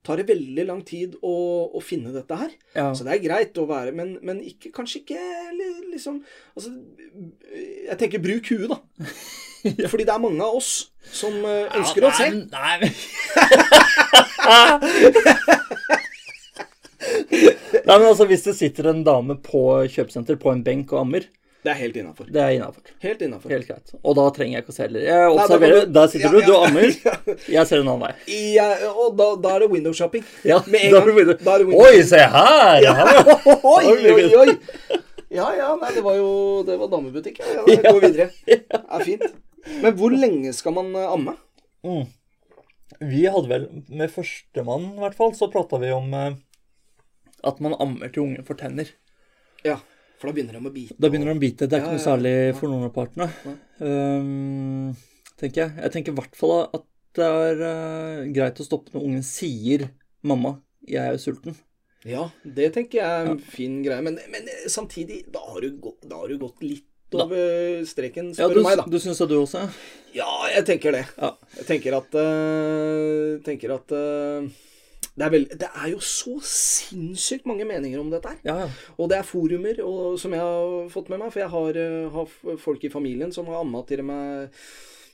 tar 0.02 0.16
det 0.18 0.26
veldig 0.32 0.64
lang 0.66 0.80
tid 0.82 1.14
å, 1.22 1.34
å 1.76 1.80
finne 1.84 2.10
dette 2.14 2.34
her. 2.34 2.50
ja. 2.74 2.88
Så 2.96 3.04
det 3.06 3.12
er 3.14 3.20
greit 3.28 3.54
å 3.60 3.66
være, 3.68 3.92
men, 3.94 4.16
men 4.26 4.40
ikke, 4.42 4.72
kanskje 4.74 4.98
ikke 5.04 5.20
liksom 5.92 6.16
Altså, 6.56 6.70
jeg 7.86 7.98
tenker 8.00 8.18
bruk 8.24 8.42
huet, 8.50 8.68
da. 8.72 8.78
Fordi 9.92 10.04
det 10.08 10.14
er 10.16 10.24
mange 10.24 10.42
av 10.42 10.56
oss 10.58 10.88
som 11.12 11.32
eh, 11.46 11.68
ønsker 11.78 12.02
Ja, 12.02 12.08
å 12.08 12.12
se. 12.18 12.26
Nei, 12.34 12.76
nei. 12.82 12.90
Nei, 17.82 17.96
men 17.98 18.06
altså, 18.08 18.26
Hvis 18.30 18.44
det 18.46 18.54
sitter 18.58 18.90
en 18.92 19.02
dame 19.06 19.36
på 19.42 19.62
kjøpesenter 19.90 20.38
på 20.40 20.52
en 20.52 20.62
benk 20.66 20.92
og 20.94 21.00
ammer, 21.04 21.22
Det 21.62 21.70
er 21.70 21.76
helt 21.78 21.94
innafor. 21.96 22.26
det 22.26 22.40
er 22.42 22.50
innafor. 22.56 22.82
Helt 23.04 23.20
innafor. 23.22 23.50
Helt 23.54 23.68
greit. 23.68 23.92
Og 24.02 24.16
da 24.18 24.24
trenger 24.34 24.56
jeg 24.56 24.64
ikke 24.64 24.72
å 24.72 24.74
se 24.74 24.82
heller. 24.82 25.00
Jeg 25.06 25.28
observerer. 25.30 25.84
du- 25.86 25.92
Der 25.94 26.06
sitter 26.10 26.24
Ja, 26.26 26.30
du, 26.32 26.38
ja. 26.40 26.46
du 26.46 26.54
ammer. 26.58 26.88
Jeg 27.56 27.66
ser 27.70 27.80
en 27.84 27.88
annen 27.92 28.00
vei. 28.02 28.12
Ja, 28.56 28.64
og 28.90 29.16
da, 29.16 29.28
da 29.44 29.52
er 29.54 29.60
det 29.60 29.68
window 29.70 29.92
shopping. 29.94 30.24
Ja, 30.44 30.58
Med 30.66 30.80
en 30.88 30.90
gang. 30.96 31.06
det- 31.28 31.38
Da 31.44 31.54
er 31.54 31.58
det 31.62 31.66
window 31.68 31.86
Oi, 31.86 32.02
se 32.02 32.18
her! 32.18 32.80
Ja. 32.82 32.94
her. 32.98 33.30
Oi, 33.74 33.94
oi, 34.10 34.26
oi! 34.42 34.56
Ja, 35.32 35.46
ja, 35.56 35.68
nei, 35.80 35.92
det 35.94 36.02
var 36.04 36.16
jo 36.18 36.32
Det 36.66 36.74
var 36.82 36.88
damebutikk. 36.92 37.38
Ja, 37.38 37.62
ja, 37.62 37.92
Gå 37.94 38.00
videre. 38.02 38.26
Det 38.44 38.58
er 38.82 39.04
fint. 39.06 39.22
Men 39.80 39.94
hvor 39.96 40.10
lenge 40.10 40.50
skal 40.58 40.74
man 40.74 40.90
eh, 40.98 41.06
amme? 41.14 41.36
Mm. 41.86 42.02
Vi 43.06 43.22
hadde 43.30 43.48
vel 43.48 43.68
Med 43.88 44.10
førstemann, 44.12 44.90
i 44.98 45.00
hvert 45.06 45.14
fall, 45.14 45.30
så 45.38 45.46
prata 45.50 45.78
vi 45.78 45.94
om 45.94 46.10
eh, 46.14 46.34
at 47.46 47.60
man 47.62 47.74
ammer 47.78 48.10
til 48.12 48.22
ungen 48.26 48.44
får 48.46 48.58
tenner. 48.66 48.90
Ja, 49.64 49.78
for 50.22 50.30
da 50.30 50.36
begynner 50.36 50.54
de 50.54 50.62
å 50.70 50.72
bite. 50.72 50.94
Da 51.02 51.10
begynner 51.10 51.32
de 51.32 51.34
å 51.34 51.42
bite. 51.42 51.66
Det 51.66 51.74
er 51.76 51.82
Ja, 51.82 51.88
ikke 51.88 51.98
noe 51.98 52.04
særlig 52.06 52.32
ja. 52.38 52.54
for 52.60 52.70
noen 52.70 52.86
av 52.86 52.92
partene. 52.94 53.26
Ehm, 53.82 54.94
tenker 55.40 55.64
jeg. 55.64 55.74
Jeg 55.82 55.94
tenker 55.96 56.14
i 56.14 56.18
hvert 56.20 56.38
fall 56.38 56.54
at 56.68 56.86
det 57.18 57.26
er 57.28 57.58
uh, 57.66 58.22
greit 58.32 58.60
å 58.62 58.64
stoppe 58.64 58.94
når 58.94 59.02
ungen 59.04 59.24
sier 59.26 59.88
'mamma, 60.24 60.54
jeg 60.88 61.02
er 61.02 61.12
jo 61.18 61.20
sulten'. 61.26 61.58
Ja, 62.08 62.30
det 62.42 62.70
tenker 62.74 62.98
jeg 63.02 63.06
er 63.26 63.28
en 63.34 63.38
fin 63.38 63.82
greie. 63.84 64.00
Men, 64.02 64.16
men 64.32 64.48
samtidig, 64.70 65.20
da 65.30 65.42
har, 65.44 65.60
du 65.60 65.76
gått, 65.82 66.00
da 66.08 66.22
har 66.22 66.30
du 66.32 66.38
gått 66.40 66.62
litt 66.64 66.88
over 67.12 67.84
streken, 67.84 68.30
Ja, 68.32 68.46
spør 68.48 68.54
du, 68.56 68.60
du 68.62 68.66
meg, 68.66 68.78
da. 68.80 68.86
du 68.88 68.98
syns 69.02 69.20
det 69.20 69.28
du 69.28 69.36
også? 69.42 69.66
Ja, 70.16 70.30
jeg 70.54 70.64
tenker 70.70 70.96
det. 70.96 71.04
Ja. 71.18 71.34
Jeg 71.58 71.68
tenker 71.68 71.98
at 72.00 72.16
uh, 72.16 73.36
tenker 73.44 73.74
at 73.76 73.92
øh, 73.98 74.48
det, 75.12 75.26
er 75.26 75.32
vel, 75.34 75.44
det 75.60 75.68
er 75.68 75.90
jo 75.92 75.98
så 76.04 76.38
sinnssykt 76.46 77.48
mange 77.48 77.66
meninger 77.68 78.00
om 78.00 78.08
dette 78.12 78.32
her. 78.32 78.40
Ja, 78.48 78.56
ja. 78.64 78.70
Og 78.96 79.10
det 79.12 79.18
er 79.18 79.28
forumer 79.28 79.82
og, 79.84 80.16
som 80.20 80.32
jeg 80.32 80.40
har 80.40 80.88
fått 80.92 81.12
med 81.12 81.20
meg, 81.20 81.34
for 81.34 81.44
jeg 81.44 81.52
har, 81.52 81.82
øh, 81.84 82.08
har 82.16 82.56
folk 82.62 82.84
i 82.88 82.92
familien 82.92 83.34
som 83.34 83.50
har 83.50 83.60
amma 83.60 83.84
til 83.88 84.04
meg 84.08 84.50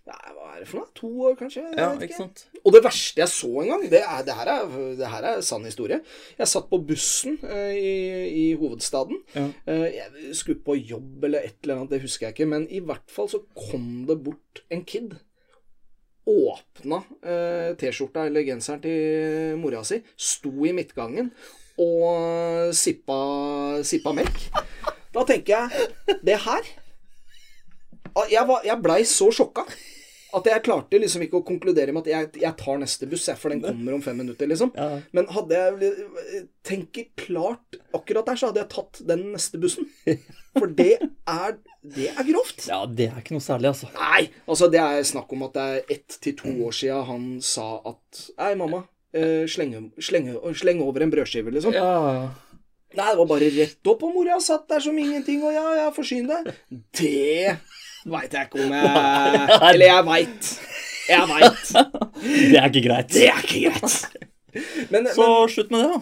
Nei, 0.08 0.30
hva 0.32 0.46
er 0.54 0.62
det 0.62 0.68
for 0.70 0.80
noe? 0.80 0.88
To 0.96 1.08
år, 1.28 1.34
kanskje? 1.36 1.62
Ja 1.76 1.90
ikke. 1.92 2.06
ikke 2.06 2.16
sant? 2.16 2.46
og 2.62 2.72
det 2.72 2.80
verste 2.86 3.20
jeg 3.20 3.28
så 3.28 3.50
en 3.60 3.70
gang, 3.74 3.82
det, 3.92 4.00
er, 4.00 4.22
det, 4.24 4.36
her, 4.38 4.50
er, 4.54 4.76
det 4.96 5.10
her 5.12 5.26
er 5.30 5.42
sann 5.44 5.66
historie. 5.68 5.98
Jeg 6.38 6.48
satt 6.48 6.70
på 6.70 6.80
bussen 6.88 7.36
eh, 7.44 7.76
i, 7.76 7.92
i 8.28 8.46
hovedstaden. 8.56 9.20
Ja. 9.34 9.46
Eh, 9.68 9.98
jeg 9.98 10.36
skulle 10.38 10.64
på 10.64 10.78
jobb 10.78 11.28
eller 11.28 11.44
et 11.44 11.58
eller 11.62 11.82
annet, 11.82 11.92
det 11.92 12.02
husker 12.06 12.28
jeg 12.28 12.38
ikke. 12.38 12.48
Men 12.54 12.64
i 12.72 12.80
hvert 12.80 13.04
fall 13.12 13.28
så 13.28 13.42
kom 13.68 14.06
det 14.08 14.16
bort 14.24 14.62
en 14.72 14.84
kid. 14.88 15.18
Åpna 16.28 16.98
eh, 17.24 17.70
T-skjorta 17.80 18.26
eller 18.28 18.44
genseren 18.44 18.82
til 18.84 19.56
mora 19.62 19.80
si. 19.88 20.02
Sto 20.16 20.52
i 20.68 20.74
midtgangen 20.76 21.30
og 21.80 22.74
sippa, 22.76 23.16
sippa 23.86 24.12
melk. 24.18 24.48
Da 25.14 25.22
tenker 25.24 25.54
jeg 25.70 26.18
Det 26.26 26.36
her 26.44 26.66
Jeg, 28.28 28.42
var- 28.48 28.64
jeg 28.66 28.82
blei 28.82 29.02
så 29.06 29.30
sjokka. 29.32 29.62
At 30.36 30.44
jeg 30.44 30.60
klarte 30.66 30.98
liksom 31.00 31.22
ikke 31.24 31.38
å 31.40 31.46
konkludere 31.46 31.92
med 31.94 32.04
at 32.04 32.10
jeg, 32.12 32.42
jeg 32.42 32.56
tar 32.60 32.80
neste 32.82 33.06
buss, 33.08 33.24
jeg, 33.30 33.38
for 33.40 33.52
den 33.52 33.62
kommer 33.64 33.94
om 33.96 34.02
fem 34.04 34.18
minutter, 34.20 34.48
liksom. 34.50 34.74
Ja. 34.76 34.98
Men 35.16 35.30
hadde 35.32 35.56
jeg 35.56 36.42
tenker 36.68 37.06
klart 37.16 37.78
akkurat 37.96 38.28
der, 38.28 38.36
så 38.40 38.50
hadde 38.50 38.60
jeg 38.60 38.70
tatt 38.74 39.00
den 39.08 39.24
neste 39.32 39.60
bussen. 39.62 39.88
For 40.58 40.68
det 40.68 40.98
er, 41.00 41.56
det 41.80 42.10
er 42.12 42.28
grovt. 42.28 42.66
ja, 42.68 42.82
det 42.84 43.08
er 43.08 43.22
ikke 43.22 43.38
noe 43.38 43.46
særlig, 43.46 43.72
altså. 43.72 43.88
Nei, 43.96 44.26
altså 44.44 44.68
det 44.72 44.82
er 44.82 45.08
snakk 45.08 45.32
om 45.32 45.46
at 45.48 45.56
det 45.56 45.66
er 45.70 45.96
ett 45.96 46.18
til 46.24 46.36
to 46.42 46.52
år 46.66 46.76
siden 46.76 47.08
han 47.08 47.26
sa 47.44 47.70
at 47.88 48.22
Nei, 48.36 48.52
mamma, 48.60 48.82
eh, 49.16 49.46
slenge, 49.48 49.86
slenge, 50.02 50.36
slenge 50.60 50.84
over 50.84 51.06
en 51.06 51.14
brødskive, 51.14 51.56
liksom. 51.56 51.76
Ja, 51.76 51.88
ja. 52.18 52.28
Nei, 52.98 53.10
det 53.12 53.18
var 53.20 53.28
bare 53.28 53.48
rett 53.52 53.92
opp, 53.92 54.04
og 54.04 54.14
mora 54.16 54.38
satt 54.40 54.68
der 54.70 54.80
som 54.84 54.96
ingenting, 54.98 55.42
og 55.44 55.52
ja, 55.56 55.66
ja, 55.82 55.88
forsyn 55.94 56.28
deg. 56.28 56.52
Det 56.96 57.58
veit 58.12 58.34
jeg 58.36 58.48
ikke 58.48 58.62
om 58.64 58.72
jeg 58.78 59.58
Eller 59.72 59.86
jeg 59.86 60.06
veit. 60.08 60.48
Jeg 61.08 61.28
veit. 61.30 61.74
Det 62.52 62.58
er 62.60 62.66
ikke 62.70 62.84
greit. 62.88 63.12
Det 63.14 63.26
er 63.30 63.44
ikke 63.44 63.60
greit. 63.68 64.24
Men, 64.90 65.06
Så 65.14 65.26
men 65.28 65.52
slutt 65.52 65.70
med 65.72 65.84
det, 65.84 65.90
da. 65.92 66.00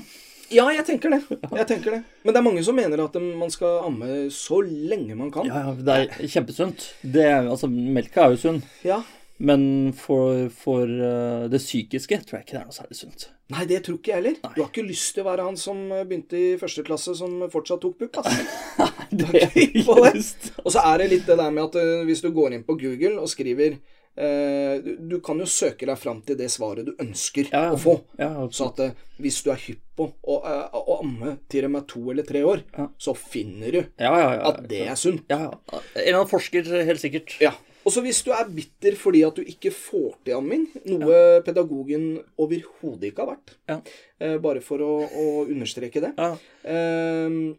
ja, 0.57 0.65
jeg 0.79 0.85
tenker 0.89 1.13
det. 1.13 1.21
Jeg 1.59 1.67
tenker 1.71 1.97
det. 1.97 2.01
Men 2.25 2.33
det 2.35 2.41
er 2.41 2.47
mange 2.47 2.63
som 2.67 2.77
mener 2.79 3.03
at 3.05 3.19
man 3.43 3.51
skal 3.53 3.83
amme 3.89 4.09
så 4.35 4.61
lenge 4.65 5.15
man 5.19 5.31
kan. 5.35 5.47
Ja, 5.51 5.65
ja, 5.69 5.75
det 5.89 5.97
er 5.99 6.31
kjempesunt. 6.33 6.87
Det, 7.03 7.27
altså, 7.43 7.69
melka 7.71 8.25
er 8.29 8.35
jo 8.37 8.41
sunn. 8.47 8.63
Ja. 8.87 9.01
Men 9.39 9.93
for, 9.93 10.47
for 10.49 10.89
eh, 10.89 11.47
det 11.53 11.61
psykiske 11.61 12.21
tror 12.25 12.39
jeg 12.39 12.47
ikke 12.47 12.55
det 12.57 12.61
er 12.63 12.69
noe 12.71 12.77
særlig 12.77 12.97
sunt. 13.01 13.27
Nei, 13.53 13.67
det 13.69 13.83
tror 13.87 13.99
ikke 14.01 14.11
jeg 14.15 14.19
heller. 14.23 14.39
Du 14.57 14.63
har 14.63 14.71
ikke 14.73 14.87
lyst 14.89 15.13
til 15.15 15.23
å 15.23 15.29
være 15.29 15.45
han 15.47 15.59
som 15.61 15.83
begynte 15.93 16.39
i 16.41 16.55
første 16.59 16.83
klasse 16.87 17.13
som 17.19 17.45
fortsatt 17.53 17.83
tok 17.85 17.99
pupp, 18.01 18.17
altså. 18.23 18.89
Det 19.21 19.29
er 19.39 19.53
ikke 19.61 20.01
lyst. 20.09 20.49
Og 20.65 20.73
så 20.75 20.83
er 20.89 21.05
det 21.05 21.11
litt 21.13 21.29
det 21.29 21.37
der 21.39 21.53
med 21.55 21.69
at 21.69 21.77
eh, 21.83 22.01
hvis 22.09 22.25
du 22.25 22.33
går 22.35 22.57
inn 22.57 22.65
på 22.67 22.75
Google 22.81 23.21
og 23.23 23.29
skriver 23.31 23.77
eh, 23.77 24.81
du, 24.83 25.21
kan 25.25 25.39
jo 25.39 25.47
søke 25.47 25.87
deg 25.87 26.01
fram 26.01 26.25
til 26.27 26.39
det 26.41 26.49
svaret 26.51 26.89
du 26.89 26.95
ønsker 27.05 27.53
Ja, 27.53 27.69
å 27.77 27.79
få. 27.81 27.99
Ja, 28.19 28.33
Så 28.51 28.73
at 28.73 28.83
eh, 28.83 28.97
hvis 29.23 29.39
du 29.47 29.53
er 29.55 29.61
hypp 29.63 29.85
på 29.97 30.09
å, 30.27 30.41
eh, 30.43 30.81
å 30.81 30.99
amme 31.05 31.37
til 31.53 31.69
de 31.69 31.71
er 31.79 31.87
to 31.93 32.03
eller 32.13 32.27
tre 32.27 32.43
år, 32.45 32.65
Ja. 32.77 32.89
så 32.99 33.15
finner 33.17 33.79
du 33.79 33.81
ja, 33.85 34.11
ja, 34.11 34.33
ja. 34.41 34.43
at 34.51 34.65
det 34.73 34.83
er 34.89 34.99
sunt. 34.99 35.23
En 35.31 35.47
eller 35.95 36.19
annen 36.19 36.33
forsker, 36.35 36.67
helt 36.89 37.05
sikkert. 37.05 37.37
Ja. 37.45 37.55
Og 37.87 37.93
så 37.95 38.03
hvis 38.03 38.19
du 38.27 38.33
er 38.35 38.49
bitter 38.51 38.97
fordi 38.99 39.21
at 39.23 39.37
du 39.39 39.45
ikke 39.47 39.71
får 39.71 40.17
til 40.27 40.35
amming, 40.35 40.65
noe 40.91 41.41
pedagogen 41.47 42.17
overhodet 42.43 43.13
ikke 43.13 43.23
har 43.23 43.37
vært, 43.37 43.53
Ja. 43.71 43.77
eh, 44.21 44.37
bare 44.43 44.61
for 44.61 44.83
å, 44.83 44.93
å 45.07 45.27
understreke 45.47 46.03
det, 46.03 46.11
Ja. 46.19 46.33
eh, 46.67 47.55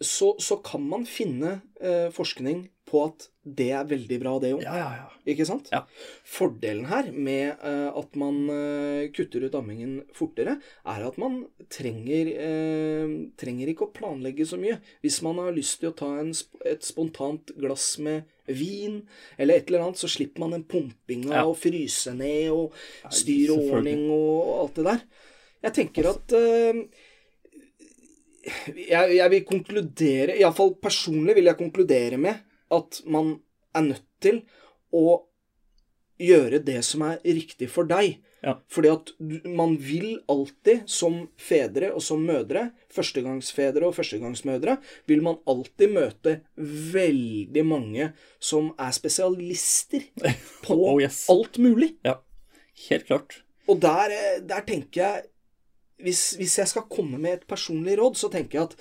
så, 0.00 0.30
så 0.40 0.56
kan 0.64 0.80
man 0.88 1.04
finne 1.04 1.58
eh, 1.78 2.08
forskning 2.16 2.62
på 2.90 3.04
at 3.06 3.28
det 3.40 3.70
er 3.72 3.86
veldig 3.88 4.18
bra, 4.20 4.34
det 4.42 4.50
òg. 4.52 4.62
Ja, 4.66 4.74
ja, 4.76 4.88
ja. 4.98 5.06
Ikke 5.32 5.46
sant? 5.48 5.70
Ja. 5.72 5.84
Fordelen 6.28 6.88
her 6.90 7.08
med 7.14 7.62
uh, 7.62 7.88
at 7.96 8.18
man 8.20 8.42
uh, 8.50 9.06
kutter 9.16 9.46
ut 9.46 9.56
ammingen 9.56 10.00
fortere, 10.16 10.58
er 10.60 11.06
at 11.06 11.16
man 11.20 11.38
trenger, 11.72 12.32
uh, 12.36 13.14
trenger 13.40 13.72
ikke 13.72 13.88
å 13.88 13.94
planlegge 13.96 14.44
så 14.48 14.58
mye. 14.60 14.76
Hvis 15.04 15.20
man 15.24 15.40
har 15.40 15.56
lyst 15.56 15.80
til 15.80 15.92
å 15.92 15.96
ta 15.96 16.10
en, 16.20 16.34
et 16.68 16.84
spontant 16.84 17.54
glass 17.56 17.94
med 18.02 18.28
vin, 18.50 19.00
eller 19.38 19.60
et 19.60 19.70
eller 19.70 19.86
annet, 19.86 20.00
så 20.02 20.10
slipper 20.10 20.44
man 20.44 20.58
den 20.58 20.66
pumpinga 20.68 21.38
Ja. 21.40 21.46
og 21.46 21.56
fryse 21.60 22.12
ned 22.16 22.50
og 22.52 22.76
styr 23.14 23.54
og 23.54 23.76
ordning 23.78 24.08
og, 24.10 24.52
alt 24.64 24.80
det 24.80 24.86
der. 24.90 25.06
Jeg 25.60 25.76
tenker 25.76 26.08
at 26.08 26.34
eh, 26.36 26.84
jeg, 28.88 29.16
jeg 29.18 29.32
vil 29.34 29.42
konkludere 29.44 30.38
Iallfall 30.40 30.72
personlig 30.80 31.36
vil 31.36 31.50
jeg 31.50 31.58
konkludere 31.58 32.16
med 32.20 32.46
at 32.70 33.00
man 33.06 33.38
er 33.76 33.86
nødt 33.92 34.06
til 34.22 34.42
å 34.94 35.20
gjøre 36.20 36.58
det 36.64 36.82
som 36.84 37.02
er 37.06 37.20
riktig 37.24 37.70
for 37.72 37.88
deg. 37.88 38.18
Ja. 38.44 38.54
Fordi 38.72 38.88
at 38.88 39.10
man 39.44 39.74
vil 39.84 40.14
alltid, 40.32 40.86
som 40.88 41.26
fedre 41.40 41.90
og 41.92 42.00
som 42.04 42.22
mødre, 42.24 42.70
førstegangsfedre 42.92 43.84
og 43.88 43.94
førstegangsmødre, 43.98 44.78
vil 45.08 45.20
man 45.24 45.36
alltid 45.48 45.92
møte 45.92 46.34
veldig 46.94 47.64
mange 47.68 48.10
som 48.40 48.70
er 48.80 48.94
spesialister 48.96 50.06
på 50.64 50.76
Oh, 50.78 50.96
yes. 51.02 51.26
alt 51.32 51.60
mulig. 51.60 51.94
ja. 52.06 52.16
Helt 52.88 53.04
klart. 53.10 53.42
Og 53.68 53.76
der, 53.82 54.08
eh, 54.16 54.38
der 54.48 54.62
tenker 54.64 55.02
jeg 55.02 55.24
hvis, 56.00 56.20
hvis 56.40 56.54
jeg 56.62 56.68
skal 56.70 56.86
komme 56.88 57.18
med 57.20 57.34
et 57.34 57.42
personlig 57.50 57.98
råd, 58.00 58.16
så 58.16 58.30
tenker 58.32 58.56
jeg 58.56 58.70
at 58.70 58.76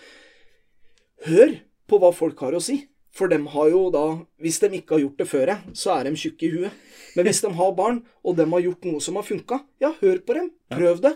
hør 1.27 1.51
på 1.89 1.99
hva 1.99 2.13
folk 2.15 2.39
har 2.45 2.55
å 2.55 2.61
si. 2.63 2.77
For 3.19 3.31
dem 3.31 3.49
har 3.51 3.71
jo 3.73 3.87
da 3.91 4.03
Hvis 4.39 4.61
de 4.63 4.71
ikke 4.79 4.95
har 4.95 5.03
gjort 5.03 5.19
det 5.19 5.27
før, 5.27 5.55
så 5.75 5.97
er 5.97 6.07
de 6.07 6.19
tjukke 6.19 6.47
i 6.47 6.51
huet. 6.53 6.85
Men 7.17 7.27
hvis 7.27 7.41
de 7.43 7.51
har 7.57 7.73
barn, 7.75 8.03
og 8.23 8.37
de 8.37 8.45
har 8.47 8.61
gjort 8.63 8.85
noe 8.87 9.03
som 9.03 9.17
har 9.19 9.25
funka, 9.27 9.63
ja, 9.81 9.91
hør 9.99 10.21
på 10.23 10.37
dem. 10.37 10.53
Prøv 10.71 11.01
det. 11.03 11.15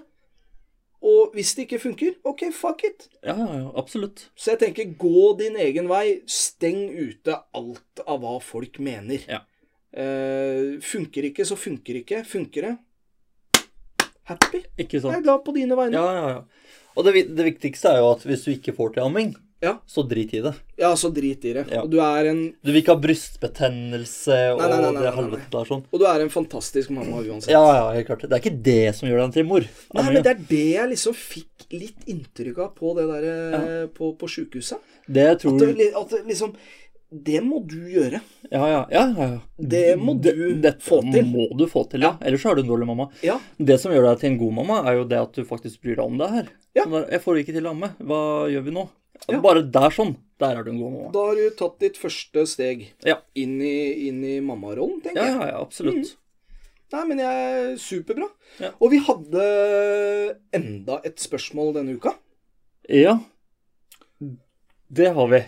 Og 1.03 1.33
hvis 1.35 1.51
det 1.55 1.65
ikke 1.67 1.81
funker, 1.83 2.13
ok, 2.27 2.45
fuck 2.55 2.83
it. 2.87 3.09
Ja, 3.21 3.35
ja, 3.35 3.65
absolutt. 3.79 4.29
Så 4.39 4.53
jeg 4.53 4.61
tenker, 4.61 4.93
gå 4.99 5.33
din 5.39 5.57
egen 5.59 5.89
vei. 5.91 6.21
Steng 6.31 6.85
ute 6.95 7.35
alt 7.55 8.03
av 8.07 8.23
hva 8.23 8.37
folk 8.43 8.79
mener. 8.83 9.25
Ja. 9.27 9.43
Eh, 9.93 10.79
funker 10.83 11.27
ikke, 11.29 11.45
så 11.45 11.59
funker 11.59 11.99
ikke. 11.99 12.23
Funker 12.27 12.69
det? 12.69 12.73
Happy. 14.31 14.63
Ikke 14.79 15.01
Jeg 15.03 15.19
er 15.19 15.25
glad 15.25 15.43
på 15.43 15.53
dine 15.55 15.75
vegne. 15.77 15.99
Ja, 15.99 16.15
ja, 16.15 16.29
ja. 16.37 16.79
Og 16.95 17.05
det, 17.05 17.27
det 17.35 17.49
viktigste 17.51 17.91
er 17.91 17.99
jo 17.99 18.13
at 18.13 18.23
hvis 18.23 18.47
du 18.47 18.53
ikke 18.53 18.75
får 18.77 18.95
til 18.95 19.03
amming, 19.03 19.33
Ja. 19.63 19.77
så 19.87 20.03
drit 20.03 20.33
i 20.35 20.41
det. 20.43 20.51
Ja, 20.79 20.91
så 20.99 21.09
drit 21.13 21.45
i 21.47 21.53
det. 21.55 21.63
Ja. 21.71 21.85
Og 21.85 21.91
du 21.93 21.99
er 22.03 22.27
en 22.33 22.41
Du 22.59 22.71
vil 22.73 22.81
ikke 22.81 22.97
ha 22.97 22.99
brystbetennelse 22.99 24.35
Nei, 24.57 24.67
nei, 24.67 24.79
nei, 24.81 24.89
og 24.89 24.99
det 24.99 25.13
helvete 25.15 25.49
der 25.53 25.69
sånn. 25.69 25.83
Og 25.87 26.01
du 26.01 26.05
er 26.09 26.23
en 26.25 26.31
fantastisk 26.33 26.91
mamma 26.91 27.21
uansett. 27.23 27.53
Ja, 27.53 27.63
ja, 27.77 27.87
helt 27.95 28.09
klart. 28.09 28.27
Det 28.27 28.35
er 28.35 28.43
ikke 28.43 28.63
det 28.65 28.95
som 28.97 29.07
gjør 29.07 29.23
deg 29.23 29.37
til 29.37 29.47
mor. 29.47 29.67
Nei, 29.95 30.05
men 30.09 30.19
det 30.19 30.33
er 30.33 30.45
det 30.51 30.63
jeg 30.73 30.93
liksom 30.93 31.17
fikk 31.17 31.67
litt 31.73 32.07
inntrykk 32.11 32.63
av 32.65 32.71
på 32.77 32.93
det 32.99 33.07
der 33.09 33.27
ja. 33.29 33.65
på, 33.95 34.13
på 34.19 34.31
sjukehuset. 34.35 34.95
Det 35.07 35.27
At, 35.35 35.43
tror 35.43 35.59
det, 35.59 35.91
at 35.99 36.13
det 36.13 36.21
liksom 36.29 36.53
Det 37.13 37.39
må 37.43 37.59
du 37.69 37.77
gjøre. 37.91 38.19
Ja, 38.49 38.63
ja, 38.67 38.81
ja. 38.89 39.03
ja, 39.17 39.27
ja. 39.35 39.67
Det 39.75 39.83
må 40.01 40.15
du 40.17 40.31
det, 40.63 40.75
få 40.81 40.99
til. 41.05 41.27
må 41.29 41.45
du 41.55 41.67
få 41.69 41.85
til, 41.91 42.03
ja. 42.07 42.15
Ellers 42.25 42.41
så 42.41 42.51
er 42.51 42.59
du 42.59 42.63
en 42.63 42.71
dårlig 42.73 42.89
mamma. 42.89 43.07
Ja. 43.21 43.37
Det 43.57 43.77
som 43.81 43.93
gjør 43.93 44.09
deg 44.09 44.23
til 44.23 44.31
en 44.33 44.41
god 44.41 44.57
mamma, 44.59 44.81
er 44.89 44.97
jo 44.97 45.07
det 45.07 45.21
at 45.21 45.37
du 45.37 45.45
faktisk 45.47 45.83
bryr 45.85 46.01
deg 46.01 46.07
om 46.07 46.17
det 46.19 46.29
her. 46.33 46.51
Ja. 46.73 46.87
Jeg 46.89 47.21
får 47.21 47.43
ikke 47.43 47.53
til 47.53 47.69
å 47.69 47.75
amme. 47.75 47.93
Hva 48.01 48.19
gjør 48.49 48.65
vi 48.65 48.73
nå? 48.73 48.87
Ja. 49.29 49.39
Bare 49.43 49.61
der 49.71 49.93
sånn. 49.95 50.15
Der 50.41 50.57
er 50.59 50.63
du 50.65 50.71
en 50.73 50.79
god 50.81 50.91
mamma. 50.91 51.11
Da 51.15 51.21
har 51.29 51.35
du 51.39 51.49
tatt 51.55 51.77
ditt 51.79 51.95
første 52.01 52.43
steg 52.49 52.89
Ja. 53.05 53.19
inn 53.39 53.61
i, 53.61 54.07
inn 54.09 54.23
i 54.27 54.39
mammarollen, 54.43 54.99
tenker 55.03 55.21
jeg. 55.23 55.35
ja, 55.37 55.47
ja, 55.53 55.61
absolutt. 55.61 56.15
Nei, 56.93 57.03
men 57.09 57.17
jeg 57.23 57.53
er 57.53 57.77
superbra. 57.81 58.27
Ja. 58.59 58.69
Og 58.79 58.91
vi 58.91 58.99
hadde 59.01 59.45
enda 60.53 60.99
et 61.07 61.17
spørsmål 61.23 61.71
denne 61.79 61.95
uka. 61.97 62.13
Ja. 62.91 63.15
Det 64.93 65.07
har 65.15 65.27
vi. 65.31 65.39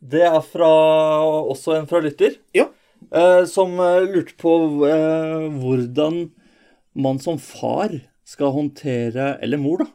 Det 0.00 0.22
er 0.24 0.40
fra 0.46 0.70
også 1.50 1.74
en 1.76 1.88
fra 1.90 2.00
lytter. 2.00 2.38
Ja. 2.56 2.68
Eh, 3.12 3.44
som 3.50 3.74
eh, 3.80 4.06
lurte 4.08 4.36
på 4.40 4.54
eh, 4.88 5.48
hvordan 5.60 6.30
man 6.94 7.18
som 7.20 7.38
far 7.40 7.92
skal 8.28 8.52
håndtere 8.54 9.38
Eller 9.42 9.58
mor, 9.58 9.78
da. 9.82 9.86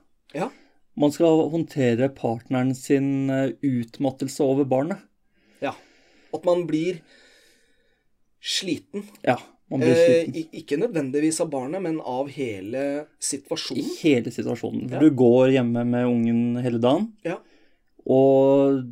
Man 0.97 1.11
skal 1.11 1.49
håndtere 1.51 2.07
partneren 2.15 2.73
sin 2.75 3.29
eh, 3.29 3.49
utmattelse 3.61 4.43
over 4.45 4.63
barnet. 4.65 4.97
Ja. 5.61 5.73
At 6.33 6.45
man 6.47 6.65
blir 6.69 7.01
sliten. 8.45 9.03
Ja, 9.25 9.37
man 9.71 9.79
blir 9.81 9.91
Eh, 9.91 10.23
sliten. 10.23 10.35
Eh, 10.53 10.59
ikke 10.61 10.77
nødvendigvis 10.79 11.41
av 11.41 11.49
barnet, 11.51 11.81
men 11.81 11.99
av 12.01 12.29
hele 12.29 13.07
situasjonen. 13.19 13.81
I 13.83 13.97
hele 14.03 14.31
situasjonen. 14.31 14.87
For 14.89 14.95
Ja. 14.95 14.99
du 14.99 15.09
går 15.11 15.51
hjemme 15.57 15.85
med 15.85 16.05
ungen 16.05 16.61
hele 16.63 16.79
dagen, 16.79 17.11
Ja. 17.23 17.37
og 18.07 18.83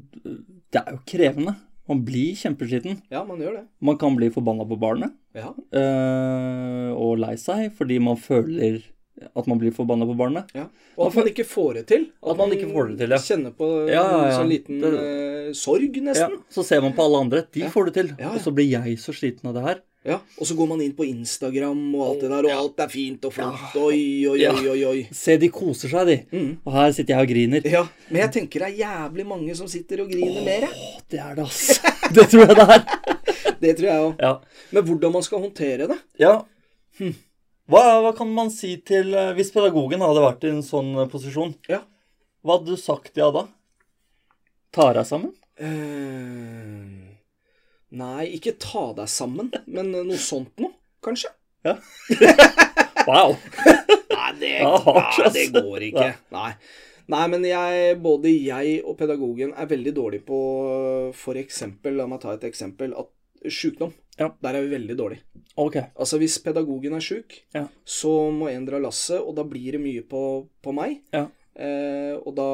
det 0.72 0.82
er 0.82 0.92
jo 0.92 1.00
krevende. 1.06 1.56
Man 1.88 2.04
blir 2.06 2.34
kjempesliten. 2.36 3.02
ja, 3.12 3.24
man 3.24 3.38
gjør 3.40 3.54
det. 3.60 3.68
Man 3.82 3.98
kan 3.98 4.16
bli 4.16 4.30
forbanna 4.30 4.66
på 4.68 4.80
barnet 4.80 5.12
Ja. 5.36 5.54
eh, 5.72 6.92
og 6.96 7.18
lei 7.20 7.36
seg 7.36 7.72
fordi 7.76 8.00
man 8.00 8.16
føler 8.16 8.82
at 9.36 9.48
man 9.48 9.60
blir 9.62 9.72
forbanna 9.76 10.06
på 10.10 10.16
barnet. 10.18 10.50
ja. 10.56 10.68
Og 10.98 11.08
at 11.08 11.16
man 11.18 11.26
ikke 11.32 11.46
får 11.50 11.74
det 11.80 11.88
til. 11.90 12.04
At 12.22 12.38
man 12.38 12.52
ikke 12.54 12.68
får 12.70 12.90
det 12.92 12.98
til, 13.00 13.10
ja. 13.16 13.18
Kjenner 13.18 13.52
på 13.58 13.68
Ja, 13.90 14.04
en 14.28 14.36
sånn 14.36 14.50
liten 14.52 14.80
Det- 14.82 15.48
eh, 15.48 15.54
sorg, 15.58 15.96
nesten. 16.04 16.38
så 16.54 16.64
ser 16.64 16.82
man 16.82 16.94
på 16.94 17.02
alle 17.04 17.18
andre. 17.26 17.42
De 17.52 17.62
får 17.70 17.86
det 17.86 17.94
til. 17.96 18.12
Og 18.26 18.40
så 18.40 18.54
blir 18.54 18.70
jeg 18.70 18.98
så 19.02 19.12
sliten 19.14 19.48
av 19.50 19.56
det 19.56 19.64
her. 19.64 19.82
Ja. 20.06 20.18
Og 20.38 20.46
så 20.46 20.54
går 20.56 20.68
man 20.68 20.82
inn 20.82 20.92
på 20.94 21.06
Instagram, 21.08 21.96
og 21.96 22.02
alt 22.10 22.20
det 22.22 22.30
der, 22.30 22.46
og 22.46 22.52
alt 22.52 22.80
er 22.84 22.88
fint 22.90 23.24
og 23.26 23.32
flott. 23.34 23.74
Oi, 23.76 24.28
oi, 24.28 24.46
oi, 24.52 24.68
oi, 24.70 24.84
oi. 24.86 25.08
Se, 25.16 25.38
de 25.38 25.48
koser 25.50 25.88
seg, 25.90 26.06
de. 26.08 26.18
Mm. 26.38 26.58
Og 26.68 26.74
her 26.74 26.92
sitter 26.92 27.16
jeg 27.16 27.24
og 27.24 27.30
griner. 27.34 27.72
Ja, 27.72 27.84
men 28.12 28.22
jeg 28.22 28.32
tenker 28.36 28.60
det 28.66 28.68
er 28.74 28.84
jævlig 28.84 29.26
mange 29.26 29.56
som 29.56 29.66
sitter 29.72 30.02
og 30.04 30.10
griner 30.12 30.44
mer, 30.44 30.68
jeg. 30.68 31.04
Det 31.10 31.20
er 31.20 31.36
det, 31.36 31.46
ass. 31.46 31.80
Det 32.14 32.28
tror 32.30 32.46
jeg 32.46 32.56
det 32.60 32.70
er. 32.70 32.84
Det 33.64 33.78
tror 33.78 33.88
jeg 33.88 34.02
òg. 34.04 34.16
Ja. 34.20 34.34
Men 34.72 34.84
hvordan 34.84 35.12
man 35.14 35.24
skal 35.24 35.40
håndtere 35.40 35.88
det 35.88 35.98
ja. 36.20 36.42
Hm. 37.00 37.16
Hva, 37.72 37.84
hva 38.04 38.12
kan 38.16 38.32
man 38.36 38.50
si 38.52 38.74
til 38.84 39.14
eh, 39.16 39.32
Hvis 39.38 39.54
pedagogen 39.56 40.04
hadde 40.04 40.24
vært 40.24 40.44
i 40.44 40.52
en 40.52 40.64
sånn 40.66 40.94
eh, 40.98 41.10
posisjon, 41.12 41.54
Ja. 41.72 41.82
hva 42.44 42.58
hadde 42.58 42.74
du 42.74 42.80
sagt 42.80 43.16
ja 43.20 43.30
da? 43.32 43.46
Tar 44.74 44.98
deg 44.98 45.08
sammen? 45.08 45.32
Uh, 45.62 47.14
Nei, 47.94 48.24
ikke 48.36 48.56
ta 48.58 48.88
deg 48.98 49.10
sammen, 49.12 49.52
men 49.70 49.92
noe 49.94 50.18
sånt 50.18 50.58
noe, 50.60 50.74
kanskje? 51.06 51.30
Wow. 53.04 53.36
Nei, 54.10 54.30
det, 54.40 54.50
Ja, 54.64 54.78
nei, 54.88 55.32
det 55.36 55.44
går 55.52 55.86
ikke. 55.90 56.08
Nei. 56.32 56.52
Nei, 57.12 57.24
men 57.34 57.44
jeg, 57.44 57.98
både 58.00 58.32
jeg 58.32 58.78
og 58.88 58.96
pedagogen 59.00 59.52
er 59.60 59.68
veldig 59.68 59.92
dårlige 59.98 60.24
på 60.24 61.34
eksempel, 61.42 61.98
la 62.00 62.06
meg 62.08 62.22
ta 62.24 62.32
et 62.38 62.46
eksempel, 62.48 62.96
at 62.96 63.52
sykdom. 63.52 63.92
Ja. 64.20 64.28
Der 64.46 64.56
er 64.60 64.62
vi 64.68 64.76
veldig 64.76 64.96
dårlige. 64.98 65.24
Okay. 65.58 65.88
Altså 65.98 66.18
hvis 66.22 66.38
pedagogen 66.44 66.94
er 66.94 67.02
syk, 67.02 67.40
Ja. 67.54 67.68
så 67.86 68.32
må 68.34 68.50
en 68.52 68.66
dra 68.66 68.80
lasset, 68.82 69.20
og 69.22 69.36
da 69.36 69.44
blir 69.44 69.72
det 69.78 69.82
mye 69.82 70.02
på, 70.06 70.22
på 70.62 70.74
meg. 70.74 71.00
Ja. 71.14 71.28
Eh, 71.56 72.14
og 72.18 72.36
da 72.38 72.48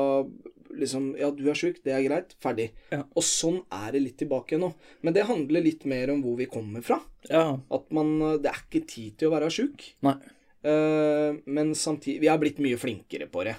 liksom 0.80 1.16
Ja, 1.18 1.32
du 1.34 1.44
er 1.50 1.58
syk, 1.58 1.80
det 1.84 1.92
er 1.96 2.04
greit. 2.06 2.36
Ferdig. 2.39 2.70
Ja. 2.92 3.01
Og 3.18 3.24
sånn 3.25 3.62
er 3.74 3.92
det 3.96 4.01
litt 4.04 4.18
tilbake 4.22 4.60
nå. 4.62 4.70
Men 5.01 5.13
det 5.16 5.25
handler 5.25 5.63
litt 5.66 5.84
mer 5.89 6.12
om 6.13 6.22
hvor 6.24 6.38
vi 6.38 6.46
kommer 6.46 6.84
fra. 6.86 7.00
Ja. 7.30 7.58
At 7.72 7.89
man 7.92 8.20
Det 8.42 8.51
er 8.51 8.60
ikke 8.68 8.86
tid 8.88 9.18
til 9.18 9.28
å 9.32 9.34
være 9.34 9.50
sjuk. 9.50 9.88
Eh, 10.06 11.32
men 11.46 11.74
samtidig 11.74 12.20
Vi 12.22 12.28
har 12.28 12.38
blitt 12.38 12.60
mye 12.60 12.78
flinkere 12.78 13.28
på 13.32 13.44
det. 13.48 13.56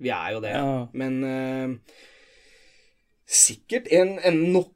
Vi 0.00 0.08
er 0.10 0.32
jo 0.34 0.40
det. 0.40 0.50
Ja. 0.56 0.88
Men 0.92 1.24
eh, 1.24 1.76
sikkert 3.30 3.86
en, 3.94 4.16
en 4.24 4.40
nok 4.52 4.72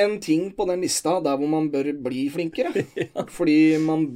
en 0.00 0.16
ting 0.24 0.50
på 0.56 0.64
den 0.70 0.80
lista 0.84 1.18
der 1.24 1.36
hvor 1.36 1.50
man 1.52 1.68
bør 1.72 1.90
bli 2.06 2.26
flinkere. 2.32 2.84
Fordi 3.38 3.76
man 3.82 4.06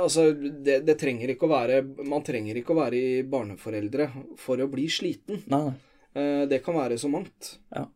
Altså, 0.00 0.30
det, 0.34 0.80
det 0.86 0.96
trenger 1.00 1.30
ikke 1.34 1.46
å 1.48 1.52
være 1.52 1.80
Man 2.04 2.24
trenger 2.26 2.58
ikke 2.58 2.74
å 2.74 2.80
være 2.80 2.98
i 3.00 3.22
barneforeldre 3.22 4.08
for 4.40 4.60
å 4.62 4.68
bli 4.72 4.88
sliten. 4.92 5.42
Nei, 5.52 5.60
nei. 5.70 5.76
Eh, 6.14 6.44
det 6.50 6.60
kan 6.66 6.76
være 6.78 6.98
så 7.00 7.10
mangt. 7.10 7.56
Ja. 7.74 7.86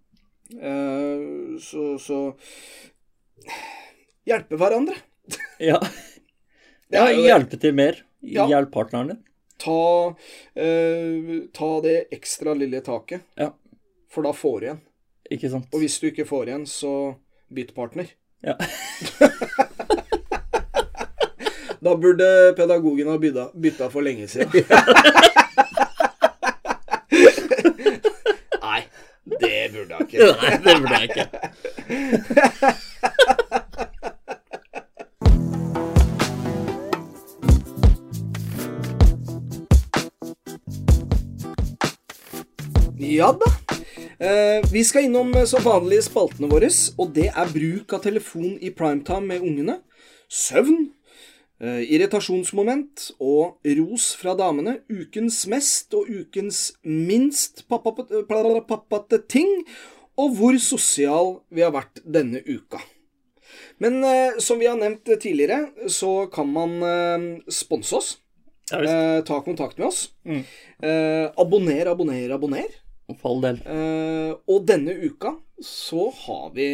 Eh, 0.58 1.58
så, 1.62 1.90
så 2.02 2.20
Hjelpe 4.28 4.58
hverandre. 4.60 4.96
Ja. 5.58 5.78
Ja 6.94 7.08
hjelpe 7.12 7.58
til 7.60 7.74
mer. 7.76 7.98
Ja. 8.22 8.46
Hjelp 8.48 8.70
partneren 8.72 9.10
din. 9.10 9.18
Ta, 9.58 10.14
eh, 10.54 11.48
ta 11.52 11.70
det 11.82 11.96
ekstra 12.14 12.54
lille 12.54 12.78
taket, 12.86 13.24
Ja. 13.36 13.50
for 14.08 14.22
da 14.24 14.30
får 14.32 14.60
du 14.60 14.66
igjen. 14.68 14.80
Ikke 15.30 15.50
sant? 15.50 15.66
Og 15.72 15.78
hvis 15.82 15.98
du 16.00 16.06
ikke 16.08 16.26
får 16.26 16.44
igjen, 16.48 16.66
så 16.66 17.14
bytt 17.54 17.74
partner. 17.76 18.04
Ja. 18.44 18.54
Da 21.78 21.94
burde 21.94 22.54
pedagogen 22.56 23.06
ha 23.08 23.18
bytta, 23.18 23.88
for 23.88 24.00
lenge 24.02 24.28
siden. 24.28 24.50
Nei, 28.62 28.82
det 29.40 29.70
burde 29.72 29.94
han 29.94 30.02
ikke. 30.08 30.18
Nei, 30.18 30.50
det 30.64 30.74
burde 30.80 30.94
jeg 30.98 31.02
ikke. 31.08 31.26
Ja 42.98 43.32
da. 43.32 43.67
Eh, 44.18 44.64
vi 44.72 44.84
skal 44.84 45.06
innom 45.06 45.30
så 45.46 45.60
vanlige 45.62 46.08
spaltene 46.08 46.48
våre, 46.50 46.68
og 46.98 47.12
det 47.14 47.28
er 47.30 47.52
bruk 47.54 47.92
av 47.94 48.02
telefon 48.02 48.56
i 48.58 48.72
primetime 48.74 49.30
med 49.30 49.44
ungene, 49.46 49.76
søvn, 50.26 50.88
eh, 51.62 51.84
irritasjonsmoment 51.86 53.12
og 53.20 53.62
ros 53.78 54.08
fra 54.18 54.34
damene, 54.34 54.80
ukens 54.90 55.44
mest 55.46 55.94
og 55.94 56.10
ukens 56.10 56.72
minst 56.82 57.68
pappate 57.70 59.22
ting, 59.30 59.62
og 60.18 60.34
hvor 60.34 60.58
sosial 60.58 61.36
vi 61.54 61.62
har 61.62 61.70
vært 61.70 62.02
denne 62.02 62.42
uka. 62.42 62.82
Men 63.78 64.02
eh, 64.02 64.40
som 64.42 64.58
vi 64.58 64.66
har 64.66 64.76
nevnt 64.76 65.06
tidligere, 65.06 65.68
så 65.86 66.26
kan 66.26 66.50
man 66.50 66.82
eh, 66.82 67.28
sponse 67.54 67.94
oss. 67.94 68.10
Ja. 68.72 68.82
Eh, 68.82 69.22
ta 69.24 69.38
kontakt 69.46 69.78
med 69.78 69.86
oss. 69.86 70.10
Mm. 70.26 70.42
Eh, 70.82 71.30
abonner, 71.38 71.86
abonner, 71.86 72.34
abonner. 72.34 72.66
For 73.16 73.30
all 73.32 73.40
del. 73.40 73.58
Uh, 73.64 74.34
og 74.52 74.66
denne 74.68 74.92
uka 75.00 75.32
så 75.64 76.10
har 76.26 76.50
vi 76.56 76.68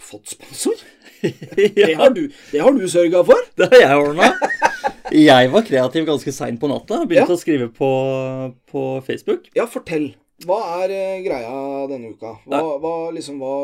fått 0.00 0.32
sponsor. 0.32 0.80
Det 1.24 1.70
ja, 1.78 1.94
har 2.00 2.10
du, 2.12 2.26
det 2.52 2.60
har 2.60 2.74
du 2.76 2.82
sørga 2.90 3.22
for. 3.24 3.38
det 3.56 3.68
har 3.72 3.80
jeg 3.80 4.00
ordna. 4.02 4.26
Jeg 5.14 5.48
var 5.52 5.64
kreativ 5.64 6.04
ganske 6.08 6.32
seint 6.36 6.60
på 6.60 6.68
natta. 6.68 6.98
Begynte 7.08 7.32
Ja. 7.32 7.36
å 7.38 7.40
skrive 7.40 7.68
på, 7.72 7.88
på 8.68 8.82
Facebook. 9.06 9.46
Ja, 9.56 9.64
fortell. 9.70 10.10
Hva 10.44 10.58
er 10.82 10.92
eh, 10.92 11.22
greia 11.24 11.54
denne 11.88 12.10
uka? 12.12 12.34
Hva, 12.44 12.60
hva 12.82 12.92
liksom, 13.14 13.38
hva 13.40 13.54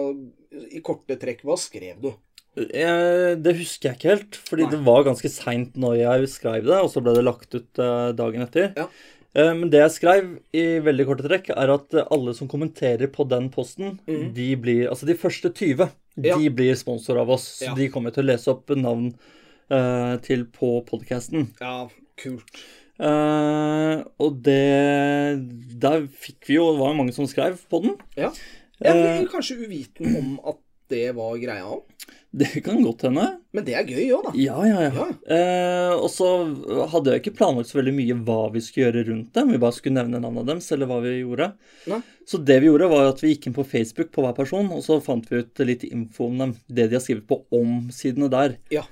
I 0.72 0.80
korte 0.86 1.16
trekk, 1.20 1.42
hva 1.44 1.58
skrev 1.60 1.98
du? 2.00 2.12
Eh, 2.60 3.34
det 3.40 3.56
husker 3.58 3.90
jeg 3.90 3.98
ikke 3.98 4.12
helt, 4.14 4.38
fordi 4.48 4.64
Nei. 4.68 4.72
det 4.76 4.80
var 4.86 5.04
ganske 5.10 5.32
seint 5.32 5.76
når 5.80 5.98
jeg 6.00 6.30
skrev 6.38 6.64
det, 6.70 6.78
og 6.80 6.88
så 6.94 7.02
ble 7.04 7.16
det 7.18 7.26
lagt 7.26 7.56
ut 7.58 7.82
dagen 8.16 8.46
etter. 8.46 8.70
Ja. 8.78 8.88
Eh, 9.36 9.52
men 9.54 9.70
det 9.70 9.82
jeg 9.84 9.94
skrev 9.94 10.30
i 10.56 10.64
veldig 10.82 11.06
korte 11.08 11.26
trekk, 11.26 11.52
er 11.54 11.72
at 11.74 11.96
alle 12.02 12.34
som 12.36 12.50
kommenterer 12.50 13.10
på 13.12 13.26
den 13.30 13.50
posten, 13.54 13.98
mm. 14.08 14.30
de 14.34 14.48
blir 14.58 14.88
Altså 14.90 15.06
de 15.06 15.18
første 15.18 15.52
20, 15.52 15.90
Ja. 16.20 16.36
de 16.36 16.50
blir 16.50 16.74
sponsor 16.74 17.20
av 17.20 17.30
oss. 17.30 17.62
Ja. 17.62 17.74
de 17.74 17.88
kommer 17.88 18.10
til 18.10 18.24
å 18.24 18.32
lese 18.32 18.50
opp 18.50 18.68
navn 18.74 19.14
uh, 19.70 20.16
til 20.18 20.44
på 20.44 20.80
podkasten. 20.84 21.54
Ja, 21.60 21.88
kult. 22.18 22.64
Uh, 23.00 24.04
og 24.20 24.42
det 24.44 25.40
Der 25.80 26.02
fikk 26.04 26.50
vi 26.50 26.58
jo 26.58 26.66
Det 26.74 26.80
var 26.82 26.90
jo 26.90 26.96
mange 26.98 27.14
som 27.16 27.24
skrev 27.30 27.56
på 27.70 27.80
den. 27.80 27.94
Ja. 28.18 28.28
Jeg 28.80 28.96
blir 28.96 29.30
kanskje 29.30 29.56
uviten 29.60 30.16
om 30.16 30.34
at 30.48 30.58
det 30.90 31.07
var 31.16 31.38
greia. 31.40 31.79
Det 32.31 32.61
kan 32.62 32.83
godt 32.83 33.03
hende. 33.09 33.24
Men 33.50 33.64
det 33.66 33.74
er 33.74 33.88
gøy 33.88 34.12
òg, 34.14 34.29
da. 34.29 34.33
Ja, 34.38 34.59
ja, 34.62 34.85
ja. 34.85 34.90
Ja. 34.94 35.07
Eh, 35.35 35.94
og 35.96 36.07
så 36.14 36.29
hadde 36.92 37.16
jeg 37.16 37.24
ikke 37.24 37.35
planlagt 37.40 37.72
så 37.72 37.81
veldig 37.81 37.94
mye 37.96 38.18
hva 38.29 38.38
vi 38.55 38.62
skulle 38.62 38.87
gjøre 38.87 39.03
rundt 39.09 39.33
dem. 39.35 39.50
Vi 39.50 39.59
bare 39.62 39.74
skulle 39.74 39.98
nevne 39.98 40.20
navnet 40.22 40.46
deres, 40.46 40.70
eller 40.70 40.90
hva 40.90 41.00
vi 41.03 41.16
gjorde. 41.18 41.50
Ne? 41.90 41.98
Så 42.31 42.38
det 42.46 42.61
vi 42.62 42.70
gjorde, 42.70 42.90
var 42.92 43.11
at 43.11 43.24
vi 43.24 43.33
gikk 43.33 43.50
inn 43.50 43.59
på 43.59 43.66
Facebook 43.66 44.12
på 44.14 44.22
hver 44.22 44.37
person, 44.38 44.70
og 44.76 44.85
så 44.87 45.00
fant 45.03 45.26
vi 45.31 45.42
ut 45.42 45.64
litt 45.66 45.88
info 45.90 46.31
om 46.31 46.38
dem. 46.44 46.55
Det 46.70 46.87
de 46.87 47.00
har 47.00 47.03
skrevet 47.03 47.26
på 47.26 47.42
om-sidene 47.59 48.31
der. 48.31 48.57
Ja. 48.70 48.87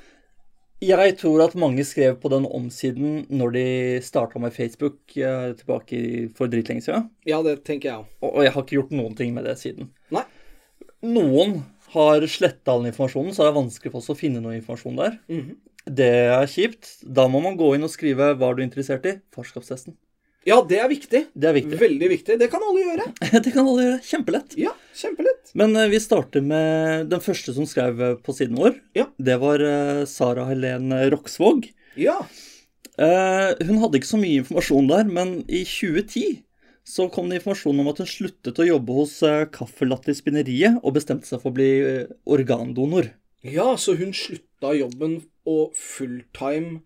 Jeg 0.83 1.17
tror 1.19 1.43
at 1.43 1.57
mange 1.59 1.83
skrev 1.87 2.21
på 2.23 2.31
den 2.31 2.45
om-siden 2.47 3.25
når 3.35 3.55
de 3.55 3.65
starta 4.07 4.39
med 4.43 4.55
Facebook 4.55 5.15
eh, 5.15 5.55
tilbake 5.59 6.03
for 6.39 6.51
dritlenge 6.51 6.87
siden. 6.87 7.09
Ja, 7.27 7.41
det 7.47 7.61
tenker 7.67 7.91
jeg 7.91 8.03
òg. 8.03 8.13
Og 8.23 8.37
og 8.37 8.45
jeg 8.47 8.55
har 8.55 8.67
ikke 8.67 8.79
gjort 8.81 8.95
noen 8.95 9.17
ting 9.19 9.35
med 9.35 9.47
det 9.47 9.57
siden. 9.59 9.91
Nei. 10.15 10.23
Noen 11.07 11.61
har 11.95 12.27
sletta 12.31 12.75
all 12.75 12.89
informasjonen, 12.91 13.35
så 13.35 13.45
er 13.45 13.51
det 13.51 13.61
vanskelig 13.61 13.93
for 13.93 14.03
oss 14.03 14.13
å 14.13 14.19
finne 14.19 14.43
noe 14.45 14.59
informasjon 14.59 15.01
der. 15.01 15.19
Mhm. 15.33 15.57
Det 15.89 16.09
er 16.29 16.51
kjipt. 16.51 16.99
Da 17.03 17.25
må 17.33 17.41
man 17.41 17.57
gå 17.57 17.71
inn 17.75 17.87
og 17.87 17.93
skrive 17.93 18.35
hva 18.37 18.53
du 18.53 18.61
er 18.61 18.67
interessert 18.67 19.07
i. 19.09 19.15
Farskapstesten. 19.33 19.97
Ja, 20.49 20.59
det 20.65 20.79
er 20.81 20.89
viktig. 20.89 21.23
Det 21.35 21.49
er 21.49 21.57
viktig. 21.57 21.79
Veldig 21.81 22.09
viktig. 22.13 22.37
Det 22.41 22.49
kan 22.53 22.63
alle 22.65 22.85
gjøre. 22.85 23.07
Det 23.45 23.53
kan 23.53 23.67
alle 23.67 23.87
gjøre. 23.87 24.03
Kjempelett. 24.07 24.57
Ja, 24.61 24.75
kjempelett. 24.97 25.53
Men 25.59 25.75
uh, 25.77 25.89
vi 25.91 26.01
starter 26.01 26.45
med 26.45 27.09
den 27.13 27.25
første 27.25 27.55
som 27.57 27.67
skrev 27.69 28.01
eh, 28.05 28.15
på 28.23 28.35
siden 28.37 28.57
vår. 28.61 28.77
Ja. 28.97 29.09
Det 29.19 29.39
var 29.43 29.65
uh, 29.65 30.05
Sara 30.09 30.47
Helene 30.49 31.03
Roksvåg. 31.13 31.69
Ja. 32.01 32.21
Uh, 32.99 33.57
hun 33.65 33.81
hadde 33.83 34.01
ikke 34.01 34.13
så 34.13 34.21
mye 34.21 34.43
informasjon 34.43 34.89
der, 34.91 35.11
men 35.19 35.35
i 35.47 35.65
2010 35.69 36.43
så 36.89 37.09
kom 37.13 37.29
det 37.29 37.41
informasjon 37.41 37.83
om 37.83 37.91
at 37.91 38.01
hun 38.01 38.09
sluttet 38.09 38.61
å 38.63 38.67
jobbe 38.67 38.95
hos 38.97 39.19
uh, 39.21 39.45
i 39.45 40.17
Spinneriet 40.17 40.79
og 40.81 40.95
bestemte 40.97 41.29
seg 41.29 41.43
for 41.43 41.53
å 41.53 41.59
bli 41.59 41.69
eh, 41.85 42.15
organdonor. 42.25 43.11
Ja, 43.45 43.75
så 43.77 43.95
hun 43.99 44.15
slutta 44.17 44.73
jobben 44.75 45.21
og 45.49 45.77
fulltime 45.77 46.81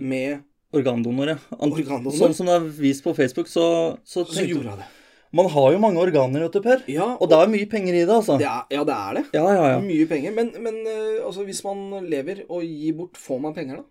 med 0.00 0.48
Organdonor, 0.72 1.34
ja. 1.34 1.38
Ant 1.58 1.76
Organdonor? 1.76 2.16
Sånn 2.16 2.32
som 2.32 2.48
det 2.48 2.54
er 2.56 2.66
vist 2.80 3.04
på 3.04 3.12
Facebook, 3.12 3.50
så, 3.52 3.64
så 4.08 4.24
så 4.24 4.44
gjorde 4.48 4.72
hun 4.72 4.80
det. 4.80 4.88
Man 5.36 5.48
har 5.52 5.70
jo 5.72 5.80
mange 5.80 6.00
organer, 6.00 6.44
vet 6.44 6.56
du, 6.56 6.60
Per. 6.64 6.80
Ja, 6.92 7.10
Og 7.16 7.28
det 7.28 7.38
er 7.40 7.52
mye 7.52 7.68
penger 7.68 7.96
i 7.96 8.02
det, 8.04 8.12
altså. 8.12 8.38
det 8.40 8.48
er, 8.48 8.64
ja, 8.72 8.82
det 8.88 8.96
er 8.96 9.18
det. 9.18 9.22
Ja, 9.36 9.44
ja, 9.48 9.68
ja. 9.74 9.78
Mye 9.84 10.08
penger. 10.08 10.34
Men, 10.36 10.50
men 10.64 10.80
eh, 10.88 11.20
altså, 11.24 11.44
hvis 11.48 11.62
man 11.64 11.86
lever 12.08 12.42
og 12.48 12.64
gir 12.64 12.96
bort, 12.98 13.20
får 13.20 13.40
man 13.44 13.56
penger 13.56 13.80
da? 13.80 13.86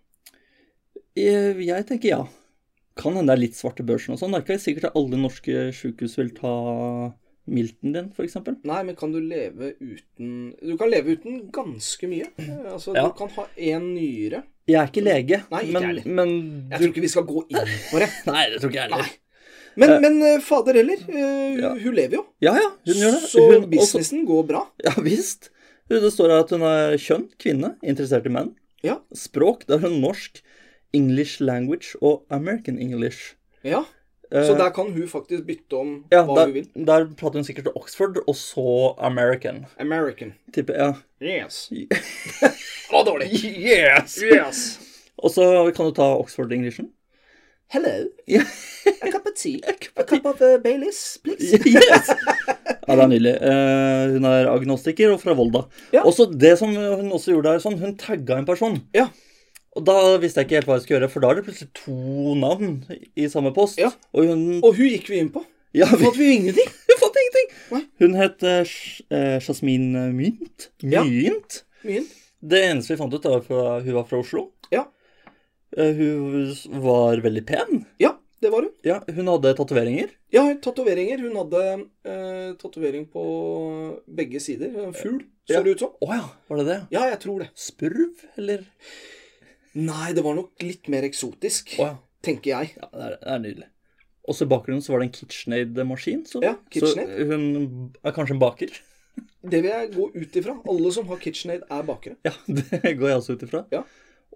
Jeg, 1.17 1.55
jeg 1.65 1.87
tenker 1.89 2.13
ja. 2.15 2.21
Kan 2.99 3.15
hende 3.15 3.31
det 3.31 3.37
er 3.37 3.41
litt 3.45 3.55
svarte 3.55 3.85
børsen 3.87 4.13
og 4.15 4.19
sånn. 4.19 4.33
Det 4.35 4.41
er 4.41 4.45
ikke 4.47 4.63
sikkert 4.65 4.89
at 4.91 4.97
alle 4.99 5.17
norske 5.21 5.69
sykehus 5.75 6.17
vil 6.19 6.31
ta 6.35 6.51
milten 7.51 7.93
din, 7.95 8.09
f.eks. 8.13 8.35
Nei, 8.67 8.81
men 8.85 8.95
kan 8.95 9.11
du 9.11 9.17
leve 9.23 9.71
uten 9.81 10.51
Du 10.61 10.75
kan 10.77 10.91
leve 10.91 11.15
uten 11.17 11.39
ganske 11.55 12.07
mye. 12.11 12.27
Altså, 12.69 12.93
Ja. 12.95 13.07
Du 13.07 13.15
kan 13.17 13.31
ha 13.37 13.47
én 13.57 13.87
nyre. 13.95 14.43
Jeg 14.69 14.77
er 14.77 14.91
ikke 14.91 15.03
lege, 15.03 15.39
Nei, 15.51 15.63
ikke 15.65 15.73
men, 15.73 15.87
heller. 15.89 16.03
du... 16.03 16.69
Jeg 16.71 16.77
tror 16.79 16.91
ikke 16.91 17.01
vi 17.07 17.11
skal 17.15 17.25
gå 17.27 17.41
inn 17.49 17.73
på 17.89 17.99
det. 18.03 18.09
Nei, 18.29 18.43
det 18.51 18.59
tror 18.61 18.69
ikke 18.71 18.83
jeg 18.83 18.91
heller. 18.91 19.09
Men, 19.81 19.93
men 20.03 20.21
eh, 20.27 20.39
fader 20.43 20.77
heller, 20.81 20.99
eh, 21.07 21.57
Ja. 21.63 21.71
hun 21.79 21.95
lever 21.95 22.17
jo. 22.19 22.25
Ja, 22.43 22.53
ja, 22.59 22.69
hun 22.85 23.01
gjør 23.01 23.15
det. 23.17 23.21
Så 23.31 23.39
Hun, 23.47 23.55
også, 23.63 23.69
businessen 23.73 24.25
går 24.27 24.45
bra. 24.51 24.65
ja 24.83 24.91
visst. 25.01 25.49
Det 25.91 26.11
står 26.13 26.31
her 26.31 26.43
at 26.45 26.51
hun 26.53 26.61
er 26.67 26.93
kjønn, 26.99 27.25
kvinne, 27.41 27.73
interessert 27.83 28.27
i 28.27 28.31
menn. 28.31 28.53
Ja. 28.85 28.99
Språk, 29.15 29.65
da 29.67 29.75
er 29.79 29.83
hun 29.87 29.97
norsk, 30.03 30.39
English 30.93 31.41
language 31.41 31.95
og 32.01 32.23
American 32.29 32.79
English. 32.79 33.35
ja. 33.63 33.83
Eh, 34.31 34.45
Så 34.47 34.53
der 34.55 34.69
kan 34.71 34.87
hun 34.93 35.07
faktisk 35.11 35.43
bytte 35.43 35.73
om 35.75 36.05
ja, 36.11 36.21
hva 36.23 36.35
der, 36.37 36.45
hun 36.45 36.53
vil. 36.53 36.67
der 36.87 37.05
prater 37.19 37.39
hun 37.41 37.43
sikkert 37.43 37.67
Oxford, 37.75 38.15
og 38.27 38.35
så 38.35 38.95
American. 38.97 39.65
American. 39.79 40.33
Type, 40.53 40.71
ja. 40.73 40.93
Yes. 41.21 41.67
Det 41.71 42.93
var 42.93 43.03
dårlig. 43.03 43.27
Yes! 43.33 44.15
Yes. 44.23 44.79
Og 45.17 45.31
så 45.31 45.71
kan 45.75 45.85
du 45.85 45.91
ta 45.91 46.07
Oxford 46.15 46.51
Englishen. 46.51 46.87
Hello. 47.71 48.07
Ja. 48.27 48.41
A 49.01 49.11
cup 49.11 49.25
of 49.27 49.33
tea. 49.35 49.59
A 49.99 50.03
cup 50.03 50.25
of 50.25 50.41
uh, 50.41 50.57
Baileys, 50.63 51.17
please. 51.23 51.59
Yes! 51.65 52.09
Ja, 52.87 52.95
det 52.95 53.03
er 53.03 53.07
nydelig. 53.11 53.35
Uh, 53.41 54.13
hun 54.15 54.25
er 54.31 54.47
agnostiker 54.51 55.11
og 55.13 55.21
fra 55.21 55.35
Volda. 55.37 55.65
Ja. 55.93 56.01
Også 56.07 56.25
det 56.31 56.55
som 56.59 56.71
hun 56.75 57.11
også 57.11 57.31
gjorde 57.35 57.51
der, 57.51 57.59
sånn, 57.63 57.77
hun 57.83 57.97
tagga 57.99 58.39
en 58.39 58.47
person. 58.47 58.79
Ja. 58.95 59.09
Og 59.77 59.85
da 59.87 59.95
visste 60.19 60.41
jeg 60.41 60.49
ikke 60.49 60.57
helt 60.59 60.67
hva 60.67 60.75
jeg 60.77 60.83
skulle 60.83 60.97
gjøre, 60.99 61.11
for 61.13 61.23
da 61.23 61.29
er 61.31 61.37
det 61.39 61.45
plutselig 61.47 61.69
to 61.79 62.35
navn 62.41 62.71
i 63.15 63.27
samme 63.31 63.53
post. 63.55 63.79
Ja. 63.79 63.91
Og 64.11 64.27
hun 64.27 64.41
Og 64.59 64.75
hun 64.75 64.89
gikk 64.91 65.07
vi 65.13 65.21
inn 65.23 65.29
på. 65.31 65.45
Ja, 65.71 65.87
vi, 65.87 66.01
fant 66.03 66.17
vi 66.19 66.25
jo 66.27 66.39
ingenting. 66.41 66.71
vi 66.89 66.95
fant 66.99 67.19
ingenting! 67.21 67.51
Nei. 67.71 67.83
Hun 68.03 68.17
het 68.19 68.43
uh, 68.43 69.37
Jasmin 69.39 69.85
Mynt. 70.17 70.65
Ja. 70.83 71.05
Mynt. 71.07 71.61
Det 72.41 72.59
eneste 72.67 72.91
vi 72.91 72.99
fant 72.99 73.15
ut, 73.15 73.27
var 73.29 73.45
at 73.77 73.85
hun 73.85 73.95
var 73.95 74.09
fra 74.09 74.19
Oslo. 74.19 74.49
Ja. 74.73 74.83
Uh, 75.77 75.93
hun 75.95 76.81
var 76.83 77.23
veldig 77.23 77.45
pen. 77.47 77.85
Ja, 78.03 78.17
det 78.43 78.51
var 78.51 78.67
hun. 78.67 78.73
Ja, 78.83 78.99
hun 79.07 79.31
hadde 79.31 79.55
tatoveringer. 79.61 80.11
Ja, 80.35 80.43
tatoveringer. 80.67 81.23
Hun 81.23 81.39
hadde 81.39 81.63
uh, 81.79 82.51
tatovering 82.59 83.07
på 83.13 83.23
begge 84.11 84.43
sider. 84.43 84.75
Fugl, 84.99 85.23
så 85.47 85.55
Ja. 85.55 85.63
det 85.63 85.77
ut 85.77 85.85
som. 85.87 85.95
Å 86.03 86.11
ja, 86.11 86.27
var 86.51 86.59
det 86.59 86.67
det? 86.73 86.79
Ja, 86.97 87.07
jeg 87.13 87.23
tror 87.23 87.45
det. 87.45 87.49
Spurv, 87.55 88.27
eller? 88.35 88.67
Nei, 89.79 90.11
det 90.15 90.23
var 90.25 90.35
nok 90.35 90.63
litt 90.65 90.89
mer 90.91 91.05
eksotisk, 91.07 91.77
oh, 91.79 91.93
ja. 91.93 91.93
tenker 92.25 92.51
jeg. 92.51 92.73
Ja, 92.81 92.89
det 92.91 93.05
er, 93.05 93.17
det 93.21 93.35
er 93.35 93.43
nydelig. 93.45 93.69
Også 94.31 94.45
i 94.45 94.51
bakgrunnen 94.51 94.83
så 94.85 94.93
var 94.93 95.01
det 95.01 95.09
en 95.09 95.15
KitchenAid-maskin. 95.15 96.25
Så, 96.29 96.41
Ja, 96.43 96.55
KitchenAid. 96.69 97.13
så 97.15 97.27
hun 97.31 97.93
er 98.03 98.15
kanskje 98.15 98.35
en 98.37 98.43
baker. 98.43 98.73
Det 99.41 99.59
vil 99.63 99.71
jeg 99.71 99.89
gå 99.95 100.05
ut 100.13 100.35
ifra. 100.37 100.53
Alle 100.69 100.91
som 100.93 101.07
har 101.09 101.17
KitchenAid, 101.19 101.63
er 101.65 101.85
bakere. 101.87 102.15
Ja, 102.23 102.31
det 102.57 102.93
går 102.99 103.09
jeg 103.09 103.17
også 103.17 103.35
ut 103.35 103.45
ifra. 103.47 103.63
Ja. 103.73 103.81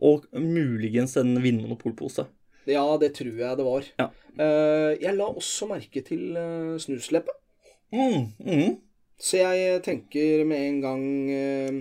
Og 0.01 0.25
muligens 0.33 1.13
en 1.21 1.37
Vinmonopol-pose. 1.43 2.25
Ja, 2.65 2.83
det 2.99 3.11
tror 3.19 3.37
jeg 3.37 3.59
det 3.59 3.65
var. 3.67 3.85
Ja. 4.01 4.07
Eh, 4.35 4.95
jeg 5.03 5.13
la 5.15 5.29
også 5.29 5.69
merke 5.69 6.01
til 6.03 6.33
uh, 6.33 6.75
snusleppe. 6.81 7.31
Mm, 7.93 8.33
mm. 8.41 8.73
Så 9.21 9.37
jeg 9.39 9.79
tenker 9.85 10.43
med 10.47 10.59
en 10.59 10.81
gang 10.83 11.03
eh, 11.31 11.77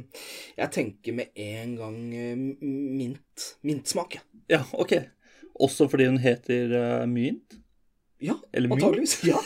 Jeg 0.56 0.70
tenker 0.76 1.16
med 1.16 1.32
en 1.34 1.74
gang 1.80 1.98
eh, 2.14 2.36
mint. 2.62 3.46
Mintsmak, 3.66 4.14
jeg. 4.18 4.22
Ja, 4.54 4.62
ok. 4.72 4.92
Også 5.64 5.86
fordi 5.90 6.06
hun 6.10 6.18
heter 6.18 6.72
uh, 6.74 7.06
Mynt? 7.06 7.56
Ja, 8.22 8.34
Eller 8.52 8.72
antageligvis. 8.74 9.20
Ja, 9.26 9.38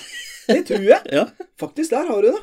det 0.49 0.63
tror 0.69 0.85
jeg. 0.85 1.01
Ja, 1.19 1.27
Faktisk, 1.61 1.91
der 1.93 2.07
har 2.09 2.23
du 2.23 2.29
det. 2.31 2.41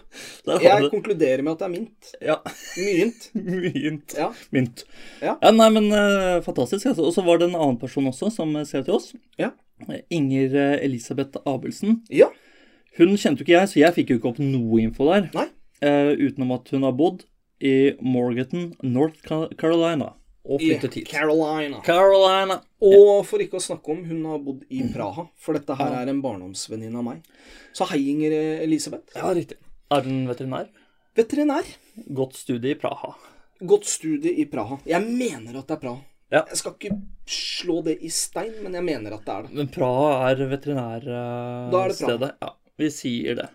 har 0.52 0.62
Jeg 0.62 0.82
du 0.82 0.86
det. 0.86 0.92
konkluderer 0.94 1.42
med 1.46 1.54
at 1.56 1.60
det 1.64 1.66
er 1.66 1.74
mint. 1.74 2.12
Ja, 2.22 2.36
Mynt. 2.78 3.30
Mynt. 3.66 4.16
Ja. 4.18 4.30
Mynt. 4.54 4.84
Ja. 5.22 5.36
nei, 5.56 5.70
men 5.74 5.90
eh, 5.96 6.42
fantastisk. 6.46 6.90
Og 6.98 7.14
så 7.16 7.24
var 7.26 7.40
det 7.42 7.50
en 7.50 7.58
annen 7.58 7.80
person 7.82 8.06
også 8.12 8.30
som 8.34 8.54
skrev 8.66 8.86
til 8.90 8.98
oss. 9.00 9.12
Ja. 9.42 9.52
Inger 10.14 10.54
eh, 10.56 10.76
Elisabeth 10.86 11.42
Abelsen. 11.46 12.02
Ja. 12.14 12.30
Hun 12.96 13.16
kjente 13.20 13.42
jo 13.42 13.46
ikke 13.48 13.58
jeg, 13.58 13.72
så 13.72 13.80
jeg 13.82 13.96
fikk 13.98 14.12
jo 14.14 14.20
ikke 14.20 14.30
opp 14.32 14.42
noe 14.44 14.82
info 14.84 15.10
der. 15.10 15.30
Nei. 15.36 15.48
Eh, 15.84 16.14
utenom 16.16 16.54
at 16.56 16.70
hun 16.72 16.86
har 16.88 16.96
bodd 16.96 17.26
i 17.64 17.96
Morganton, 18.04 18.70
North 18.84 19.20
Carolina. 19.60 20.14
Og 20.46 20.62
I 20.62 20.70
flyttet 20.70 21.00
hit. 21.00 21.10
Carolina. 21.10 21.82
Carolina. 21.84 22.60
Og 22.86 23.26
for 23.26 23.42
ikke 23.42 23.58
å 23.58 23.64
snakke 23.64 23.92
om, 23.96 24.04
hun 24.06 24.26
har 24.30 24.42
bodd 24.46 24.64
i 24.70 24.84
Praha. 24.94 25.26
For 25.42 25.58
dette 25.58 25.76
her 25.80 25.96
er 26.04 26.12
en 26.12 26.22
barndomsvenninne 26.22 27.02
av 27.02 27.08
meg. 27.08 27.24
Så 27.76 27.88
hei, 27.90 28.04
Inger 28.14 28.36
Elisabeth. 28.64 29.16
Ja, 29.18 29.32
riktig. 29.36 29.58
Er 29.94 30.06
hun 30.06 30.28
veterinær? 30.30 30.70
Veterinær. 31.18 31.72
Godt 32.14 32.38
studie 32.38 32.76
i 32.76 32.80
Praha. 32.80 33.16
Godt 33.66 33.88
studie 33.90 34.36
i 34.38 34.46
Praha. 34.52 34.78
Jeg 34.86 35.02
mener 35.08 35.58
at 35.58 35.68
det 35.72 35.78
er 35.80 35.82
Praha. 35.82 36.04
Ja. 36.34 36.44
Jeg 36.50 36.60
skal 36.62 36.76
ikke 36.76 36.96
slå 37.30 37.80
det 37.86 37.98
i 38.04 38.10
stein, 38.14 38.54
men 38.64 38.78
jeg 38.78 38.86
mener 38.86 39.16
at 39.18 39.26
det 39.26 39.34
er 39.34 39.48
det. 39.48 39.56
Men 39.58 39.72
Praha 39.74 40.30
er 40.30 40.46
veterinærstedet. 40.54 41.72
Da 41.74 41.82
er 41.82 41.94
det 41.94 41.98
Praha. 42.00 42.18
Praha. 42.20 42.32
Ja, 42.46 42.54
vi 42.78 42.90
sier 42.92 43.36
det. 43.40 43.50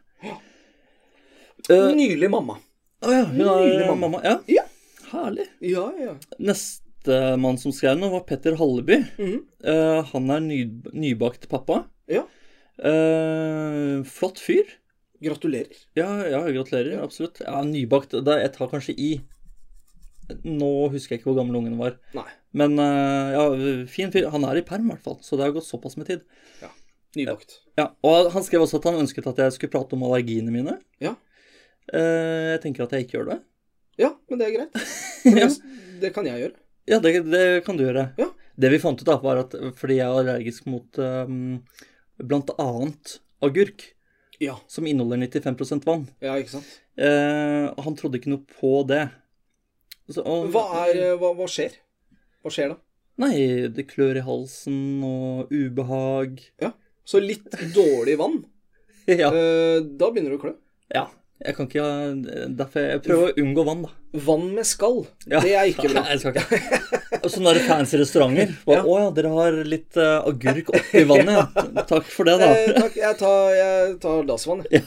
Eh, 1.71 1.91
Nylig 1.97 2.31
mamma. 2.33 2.57
Å 3.05 3.13
ja, 3.13 3.25
hun 3.29 3.41
er 3.41 3.63
Nylig 3.67 3.87
mamma. 3.89 4.09
mamma. 4.09 4.21
Ja. 4.25 4.37
Ja. 4.49 4.65
Herlig. 5.11 5.47
Ja, 5.65 5.87
ja. 5.99 6.15
Nestemann 6.39 7.59
som 7.61 7.73
skrev 7.75 7.99
noe, 8.01 8.13
var 8.15 8.25
Petter 8.29 8.57
Halleby. 8.61 9.01
Mhm. 9.19 9.39
Uh, 9.67 10.01
han 10.13 10.31
er 10.37 10.41
ny, 10.45 10.61
nybakt 10.95 11.49
pappa. 11.51 11.83
Ja. 12.11 12.25
Uh, 12.81 14.01
flott 14.09 14.41
fyr. 14.41 14.77
Gratulerer. 15.21 15.77
Ja, 15.99 16.09
ja, 16.33 16.41
gratulerer. 16.49 17.03
Absolutt. 17.05 17.43
Ja, 17.45 17.61
Nybakt 17.67 18.15
det, 18.17 18.39
Jeg 18.41 18.55
tar 18.57 18.71
kanskje 18.73 18.95
i. 18.97 19.11
Nå 20.47 20.89
husker 20.95 21.13
jeg 21.17 21.21
ikke 21.21 21.33
hvor 21.33 21.41
gammel 21.43 21.59
ungen 21.59 21.77
var. 21.77 21.99
Nei. 22.17 22.25
Men 22.57 22.79
ja, 22.81 23.43
fin 23.91 24.13
fyr. 24.15 24.31
Han 24.33 24.47
er 24.49 24.61
i 24.61 24.65
perm, 24.65 24.87
i 24.89 24.95
hvert 24.95 25.05
fall. 25.05 25.19
Så 25.21 25.37
det 25.37 25.45
har 25.45 25.53
gått 25.53 25.67
såpass 25.69 25.99
med 26.01 26.07
tid. 26.09 26.23
Nybakt. 27.19 27.57
Ja, 27.81 27.89
Og 28.07 28.31
han 28.35 28.45
skrev 28.47 28.63
også 28.63 28.79
at 28.79 28.87
han 28.91 29.01
ønsket 29.03 29.27
at 29.27 29.39
jeg 29.43 29.55
skulle 29.57 29.73
prate 29.73 29.97
om 29.97 30.05
allergiene 30.07 30.53
mine. 30.55 30.77
Ja. 31.03 31.17
Eh, 31.93 32.51
jeg 32.55 32.61
tenker 32.63 32.85
at 32.87 32.93
jeg 32.95 33.07
ikke 33.07 33.19
gjør 33.19 33.31
det. 33.33 33.39
Ja, 34.01 34.13
men 34.31 34.39
det 34.41 34.47
er 34.51 34.57
greit. 34.59 34.83
Ja. 35.41 35.49
det, 36.01 36.13
kan 36.15 36.25
jeg 36.29 36.41
gjøre. 36.41 36.57
Ja, 36.89 36.99
det, 37.05 37.11
det 37.33 37.43
kan 37.67 37.77
du 37.77 37.83
gjøre. 37.85 38.07
Ja. 38.21 38.29
Det 38.61 38.71
vi 38.73 38.79
fant 38.83 39.01
ut, 39.03 39.07
da, 39.09 39.17
var 39.21 39.43
at 39.43 39.57
fordi 39.79 39.99
jeg 39.99 40.07
er 40.07 40.21
allergisk 40.21 40.69
mot 40.71 41.01
um, 41.01 41.59
blant 42.21 42.53
annet 42.61 43.19
agurk, 43.45 43.85
Ja. 44.41 44.55
som 44.73 44.87
inneholder 44.89 45.21
95% 45.27 45.85
vann. 45.85 46.07
Ja, 46.25 46.39
ikke 46.41 46.55
sant. 46.55 46.69
Eh, 46.97 47.67
han 47.85 47.97
trodde 47.99 48.17
ikke 48.21 48.33
noe 48.33 48.45
på 48.61 48.81
det. 48.89 49.03
Så, 50.11 50.23
og, 50.25 50.49
Hva 50.55 50.65
er 50.87 50.97
eh, 51.11 51.17
hva, 51.21 51.35
hva 51.37 51.49
skjer? 51.51 51.77
Hva 52.41 52.53
skjer 52.55 52.73
da? 52.73 52.79
Nei, 53.21 53.35
det 53.69 53.85
klør 53.91 54.17
i 54.17 54.25
halsen 54.25 54.79
og 55.05 55.53
ubehag. 55.53 56.41
Ja. 56.65 56.73
Så 57.11 57.19
litt 57.23 57.49
dårlig 57.75 58.19
vann. 58.21 58.41
ja. 59.11 59.31
Eh, 59.35 59.81
da 59.99 60.11
begynner 60.13 60.37
du 60.37 60.39
å 60.41 60.45
klø. 60.49 60.55
ja. 60.95 61.09
Jeg 61.41 61.55
kan 61.57 61.65
ikke 61.71 61.85
Derfor 62.53 62.83
jeg 62.85 63.01
prøver 63.01 63.31
å 63.31 63.41
unngå 63.41 63.63
vann, 63.65 63.79
da. 63.87 63.91
Vann 64.27 64.43
med 64.53 64.67
skall, 64.69 64.99
Ja. 65.25 65.39
det 65.41 65.55
er 65.57 65.71
ikke 65.71 65.89
bra. 65.95 66.03
Nei, 66.05 66.11
jeg 66.13 66.21
skal 66.21 66.37
ikke. 66.37 67.31
Sånne 67.33 67.55
der 67.57 67.65
fancy 67.65 67.97
restauranter. 67.97 68.53
Bare, 68.67 68.77
Ja. 68.77 68.83
Å 68.85 68.99
ja, 69.01 69.07
dere 69.17 69.31
har 69.33 69.57
litt 69.65 69.97
uh, 69.97 70.19
agurk 70.29 70.69
oppi 70.77 71.01
vannet, 71.09 71.33
ja. 71.39 71.87
Takk 71.89 72.11
for 72.13 72.29
det, 72.29 72.35
da. 72.45 72.51
Eh, 72.59 72.75
takk, 72.77 72.99
jeg 73.01 73.17
tar, 73.23 73.49
jeg 73.57 73.97
tar 74.05 74.29
dassvann, 74.29 74.61
jeg. 74.69 74.85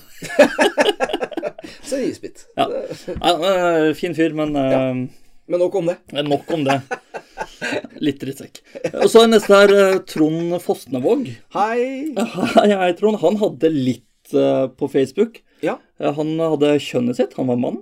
Så 1.81 1.97
en 1.97 2.05
isbit. 2.05 2.45
Ja. 2.57 2.67
Nei, 2.69 3.33
eh, 3.49 3.89
fin 3.97 4.13
fyr, 4.21 4.37
men 4.37 4.53
eh, 4.61 5.01
Men 5.47 5.59
nok 5.59 5.75
om 5.75 5.85
det. 5.91 5.97
Men 6.15 6.29
nok 6.31 6.51
om 6.55 6.63
det. 6.63 6.77
Litt 8.03 8.21
drittsekk. 8.21 8.61
Og 9.01 9.09
så 9.11 9.23
er 9.23 9.31
neste 9.31 9.55
her 9.57 9.73
eh, 9.75 9.97
Trond 10.07 10.55
Fosnevåg. 10.63 11.25
Hei. 11.55 12.13
Hei, 12.55 12.69
hei, 12.71 12.91
Trond. 12.99 13.19
Han 13.23 13.39
hadde 13.41 13.71
litt 13.73 14.33
eh, 14.35 14.67
på 14.79 14.87
Facebook. 14.91 15.41
Ja. 15.63 15.77
Eh, 15.99 16.13
Han 16.15 16.35
hadde 16.39 16.73
kjønnet 16.83 17.19
sitt, 17.19 17.35
han 17.39 17.51
var 17.51 17.59
mann. 17.59 17.81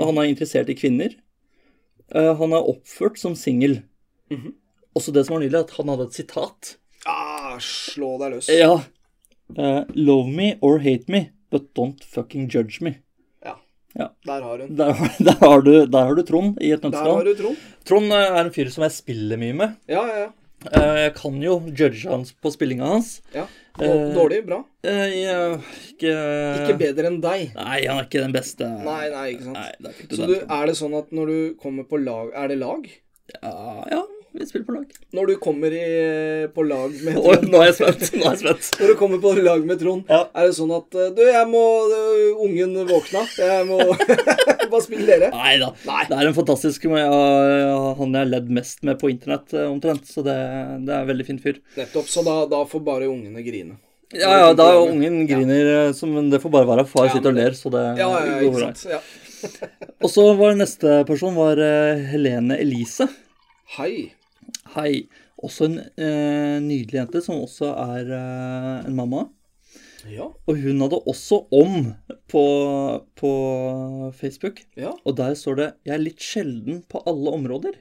Og 0.00 0.10
han 0.12 0.20
er 0.22 0.30
interessert 0.30 0.70
i 0.72 0.78
kvinner. 0.78 1.12
Han 2.10 2.50
er 2.56 2.66
oppført 2.66 3.20
som 3.20 3.36
singel. 3.38 3.82
Mhm. 4.32 4.54
Også 4.98 5.12
det 5.14 5.22
som 5.26 5.36
var 5.36 5.44
nydelig, 5.44 5.60
at 5.68 5.74
han 5.76 5.90
hadde 5.92 6.08
et 6.08 6.16
sitat. 6.18 6.70
Ah, 7.06 7.52
slå 7.62 8.16
deg 8.18 8.32
løs. 8.34 8.48
Ja. 8.50 8.80
Love 9.94 10.32
me 10.34 10.48
or 10.66 10.80
hate 10.82 11.06
me, 11.12 11.28
but 11.52 11.68
don't 11.78 12.02
fucking 12.02 12.48
judge 12.50 12.80
me. 12.82 12.96
Ja. 13.98 14.08
Der 14.26 14.42
har 14.46 14.58
hun. 14.62 14.74
Der, 14.78 14.92
har- 14.92 15.16
der, 15.26 15.38
har 15.40 15.60
du, 15.66 15.72
der 15.86 16.04
har 16.10 16.14
du 16.14 16.22
Trond 16.22 16.58
i 16.62 16.70
et 16.76 16.82
nøtteskall. 16.84 17.32
Trond. 17.40 17.56
Trond 17.90 18.12
eh, 18.12 18.26
er 18.28 18.44
en 18.44 18.52
fyr 18.54 18.70
som 18.70 18.84
jeg 18.86 18.94
spiller 18.98 19.40
mye 19.40 19.56
med. 19.62 19.74
Ja, 19.90 20.04
ja, 20.06 20.20
ja. 20.26 20.28
Eh, 20.76 20.96
Jeg 21.06 21.14
kan 21.16 21.38
jo 21.42 21.54
judge 21.72 22.04
hans 22.10 22.34
på 22.36 22.52
spillinga 22.52 22.84
hans. 22.94 23.16
ja. 23.34 23.46
Eh, 23.80 24.10
Dårlig, 24.12 24.42
bra. 24.44 24.58
Jeg- 24.84 25.60
Ikke 25.94 26.10
Ikke 26.12 26.74
bedre 26.78 27.06
enn 27.08 27.20
deg. 27.22 27.52
Nei, 27.56 27.78
han 27.86 27.98
er 28.02 28.04
ikke 28.08 28.20
den 28.26 28.32
beste. 28.34 28.66
Nei, 28.84 29.08
nei, 29.14 29.26
ikke 29.34 29.46
sant. 29.46 29.56
Nei, 29.80 29.92
du 30.10 30.16
Så 30.18 30.26
du, 30.28 30.34
er 30.42 30.66
det 30.68 30.74
sånn 30.76 30.96
at 30.98 31.10
når 31.16 31.26
du 31.32 31.38
kommer 31.62 31.86
på 31.88 31.96
lag 32.02 32.32
Er 32.36 32.48
det 32.52 32.58
lag? 32.60 32.84
Ja, 33.42 33.84
ja, 33.90 34.02
vi 34.32 34.46
spiller 34.46 34.64
på 34.66 34.72
lag. 34.72 34.92
Når 35.16 35.26
du 35.26 35.34
kommer 35.42 35.74
i, 35.74 35.86
på 36.54 36.62
lag 36.62 36.92
med 37.02 37.16
Trond 37.18 37.46
nå 37.50 37.60
er 37.60 37.70
jeg 37.70 37.76
spent. 37.80 38.04
Nå 38.14 38.28
er 38.28 38.36
jeg 38.36 38.40
spent. 38.44 38.68
Når 38.78 38.92
du 38.92 38.96
kommer 39.00 39.18
på 39.22 39.32
lag 39.42 39.64
med 39.66 39.80
Trond, 39.80 40.04
Ja. 40.10 40.20
er 40.30 40.46
det 40.46 40.54
sånn 40.54 40.70
at 40.76 40.94
eh, 40.94 41.08
Du, 41.16 41.22
jeg 41.26 41.48
må 41.50 41.62
uh, 41.90 42.44
Ungen 42.44 42.76
våkna. 42.86 43.24
Jeg 43.40 43.66
må 43.66 43.80
Bare 44.70 44.82
spiller 44.84 45.10
dere. 45.10 45.30
Nei 45.34 45.56
da. 45.62 45.72
Nei. 45.88 46.04
Det 46.06 46.18
er 46.18 46.30
en 46.30 46.36
fantastisk 46.36 46.86
ja, 46.86 47.06
Han 47.98 48.14
jeg 48.14 48.20
har 48.22 48.30
ledd 48.30 48.52
mest 48.54 48.84
med 48.86 49.00
på 49.00 49.10
internett, 49.10 49.50
eh, 49.56 49.66
omtrent. 49.66 50.06
Så 50.06 50.22
det, 50.26 50.36
det 50.86 50.94
er 50.94 51.02
en 51.02 51.10
veldig 51.10 51.26
fin 51.26 51.40
fyr. 51.42 51.58
Nettopp. 51.80 52.06
Så 52.10 52.22
da, 52.26 52.36
da 52.50 52.62
får 52.70 52.84
bare 52.86 53.10
ungene 53.10 53.42
grine. 53.46 53.80
Ja, 54.14 54.30
ja, 54.44 54.52
da 54.58 54.68
ungen 54.82 55.24
griner, 55.26 55.66
ja. 55.66 55.82
som, 55.94 56.14
det 56.30 56.40
får 56.42 56.54
bare 56.54 56.66
være 56.70 56.86
far 56.90 57.06
Ja, 57.06 57.14
sitter 57.14 57.30
og 57.30 57.36
ler, 57.38 57.54
så 57.54 57.70
det 57.70 57.82
Ja, 57.98 58.08
ja, 58.26 58.38
går 58.42 58.56
bra. 58.56 58.70
Ja. 58.90 59.02
Og 60.02 60.10
så 60.10 60.24
var 60.38 60.54
neste 60.58 61.02
person 61.08 61.34
var 61.38 61.58
Helene 62.10 62.58
Elise. 62.62 63.06
Hei. 63.76 64.10
Hei. 64.76 65.08
Også 65.40 65.66
en 65.70 65.78
eh, 65.80 66.58
nydelig 66.62 66.98
jente 67.00 67.22
som 67.24 67.40
også 67.40 67.70
er 67.72 68.10
eh, 68.12 68.88
en 68.88 68.96
mamma. 68.98 69.24
Ja. 70.08 70.30
Og 70.48 70.56
hun 70.62 70.80
hadde 70.84 70.98
også 71.10 71.42
om 71.54 71.90
på, 72.30 72.42
på 73.20 73.30
Facebook. 74.16 74.62
Ja. 74.78 74.92
Og 75.04 75.16
der 75.16 75.34
står 75.36 75.56
det 75.60 75.68
'Jeg 75.84 75.94
er 75.94 76.04
litt 76.04 76.20
sjelden 76.24 76.82
på 76.88 77.02
alle 77.06 77.32
områder'. 77.36 77.78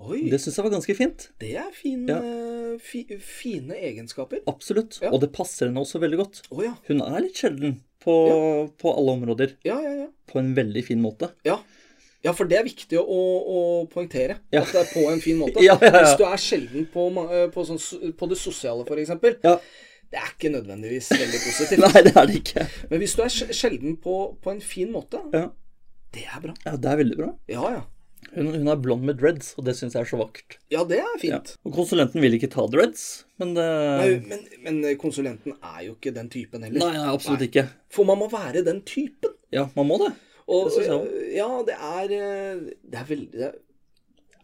Oi. 0.00 0.30
Det 0.32 0.38
syns 0.40 0.56
jeg 0.56 0.64
var 0.64 0.72
ganske 0.72 0.96
fint. 0.96 1.28
Det 1.40 1.54
er 1.60 1.70
fin, 1.76 2.06
Ja. 2.08 2.18
eh, 2.18 2.78
fi, 2.80 3.04
fine 3.20 3.74
egenskaper. 3.76 4.40
Absolutt. 4.48 4.98
Ja. 5.02 5.10
Og 5.12 5.20
det 5.20 5.32
passer 5.32 5.68
henne 5.68 5.80
også 5.82 6.00
veldig 6.00 6.16
godt. 6.18 6.42
Oh, 6.50 6.62
ja. 6.64 6.74
Hun 6.88 7.02
er 7.02 7.20
litt 7.20 7.36
sjelden 7.36 7.80
på, 8.00 8.14
på 8.80 8.94
alle 8.96 9.12
områder. 9.18 9.56
Ja, 9.64 9.80
ja, 9.82 9.92
ja. 10.04 10.08
På 10.26 10.38
en 10.40 10.54
veldig 10.56 10.84
fin 10.86 11.02
måte. 11.02 11.32
Ja. 11.44 11.58
Ja, 12.24 12.32
for 12.36 12.48
det 12.50 12.58
er 12.58 12.66
viktig 12.66 12.98
å, 13.00 13.20
å 13.56 13.60
poengtere. 13.92 14.40
Ja. 14.52 14.60
At 14.64 14.74
det 14.74 14.82
er 14.82 14.90
på 14.92 15.04
en 15.08 15.22
fin 15.24 15.38
måte. 15.40 15.62
Ja, 15.64 15.76
ja. 15.80 15.92
Hvis 16.02 16.18
du 16.20 16.26
er 16.28 16.40
sjelden 16.40 16.88
på, 16.92 17.06
eh, 17.26 17.46
på, 17.52 17.64
sånn, 17.68 17.80
på 18.18 18.28
det 18.30 18.36
sosiale, 18.40 18.84
f.eks., 18.84 19.14
Ja. 19.46 19.54
det 20.10 20.20
er 20.20 20.34
ikke 20.34 20.50
nødvendigvis 20.52 21.08
veldig 21.14 21.40
positivt. 21.46 21.80
Nei, 21.86 22.02
det 22.08 22.12
er 22.16 22.28
det 22.28 22.42
ikke. 22.42 22.66
Men 22.90 23.02
hvis 23.04 23.16
du 23.16 23.24
er 23.24 23.32
sjelden 23.56 23.96
på, 24.04 24.18
på 24.44 24.52
en 24.52 24.60
fin 24.64 24.92
måte, 24.92 25.22
Ja, 25.32 25.46
det 26.12 26.26
er 26.28 26.44
bra. 26.44 26.54
ja 26.66 26.76
det 26.76 26.92
er 26.92 27.02
veldig 27.04 27.18
bra. 27.22 27.32
Ja, 27.48 27.72
ja. 27.78 27.82
Hun, 28.34 28.50
hun 28.52 28.68
er 28.68 28.76
blond 28.78 29.02
med 29.08 29.16
dreads, 29.18 29.54
og 29.58 29.64
det 29.66 29.72
syns 29.78 29.96
jeg 29.96 30.04
er 30.04 30.08
så 30.10 30.18
vakkert. 30.20 30.58
Ja, 30.70 30.84
det 30.86 31.00
er 31.00 31.14
fint. 31.18 31.54
Og 31.66 31.72
konsulenten 31.74 32.20
vil 32.22 32.36
ikke 32.36 32.50
ta 32.52 32.66
dreads, 32.70 33.24
men 33.40 33.56
det 33.56 33.64
Nei, 33.64 34.10
men, 34.28 34.42
men 34.66 34.82
konsulenten 35.00 35.56
er 35.56 35.86
jo 35.88 35.96
ikke 35.96 36.12
den 36.14 36.28
typen 36.30 36.62
heller. 36.66 36.84
Nei, 36.84 36.98
nei 37.00 37.08
absolutt 37.10 37.46
ikke. 37.48 37.64
For 37.90 38.06
man 38.06 38.20
må 38.20 38.28
være 38.30 38.62
den 38.66 38.84
typen. 38.86 39.32
Ja, 39.56 39.64
man 39.74 39.88
må 39.88 39.96
det. 40.04 40.12
Og 40.50 40.70
synes 40.74 41.08
ja, 41.36 41.46
det 41.68 41.76
er 41.76 42.14
eh, 42.16 42.62
Det 42.82 42.98
er 42.98 43.06
veldig 43.08 43.30
det 43.38 43.46
er, 43.48 43.56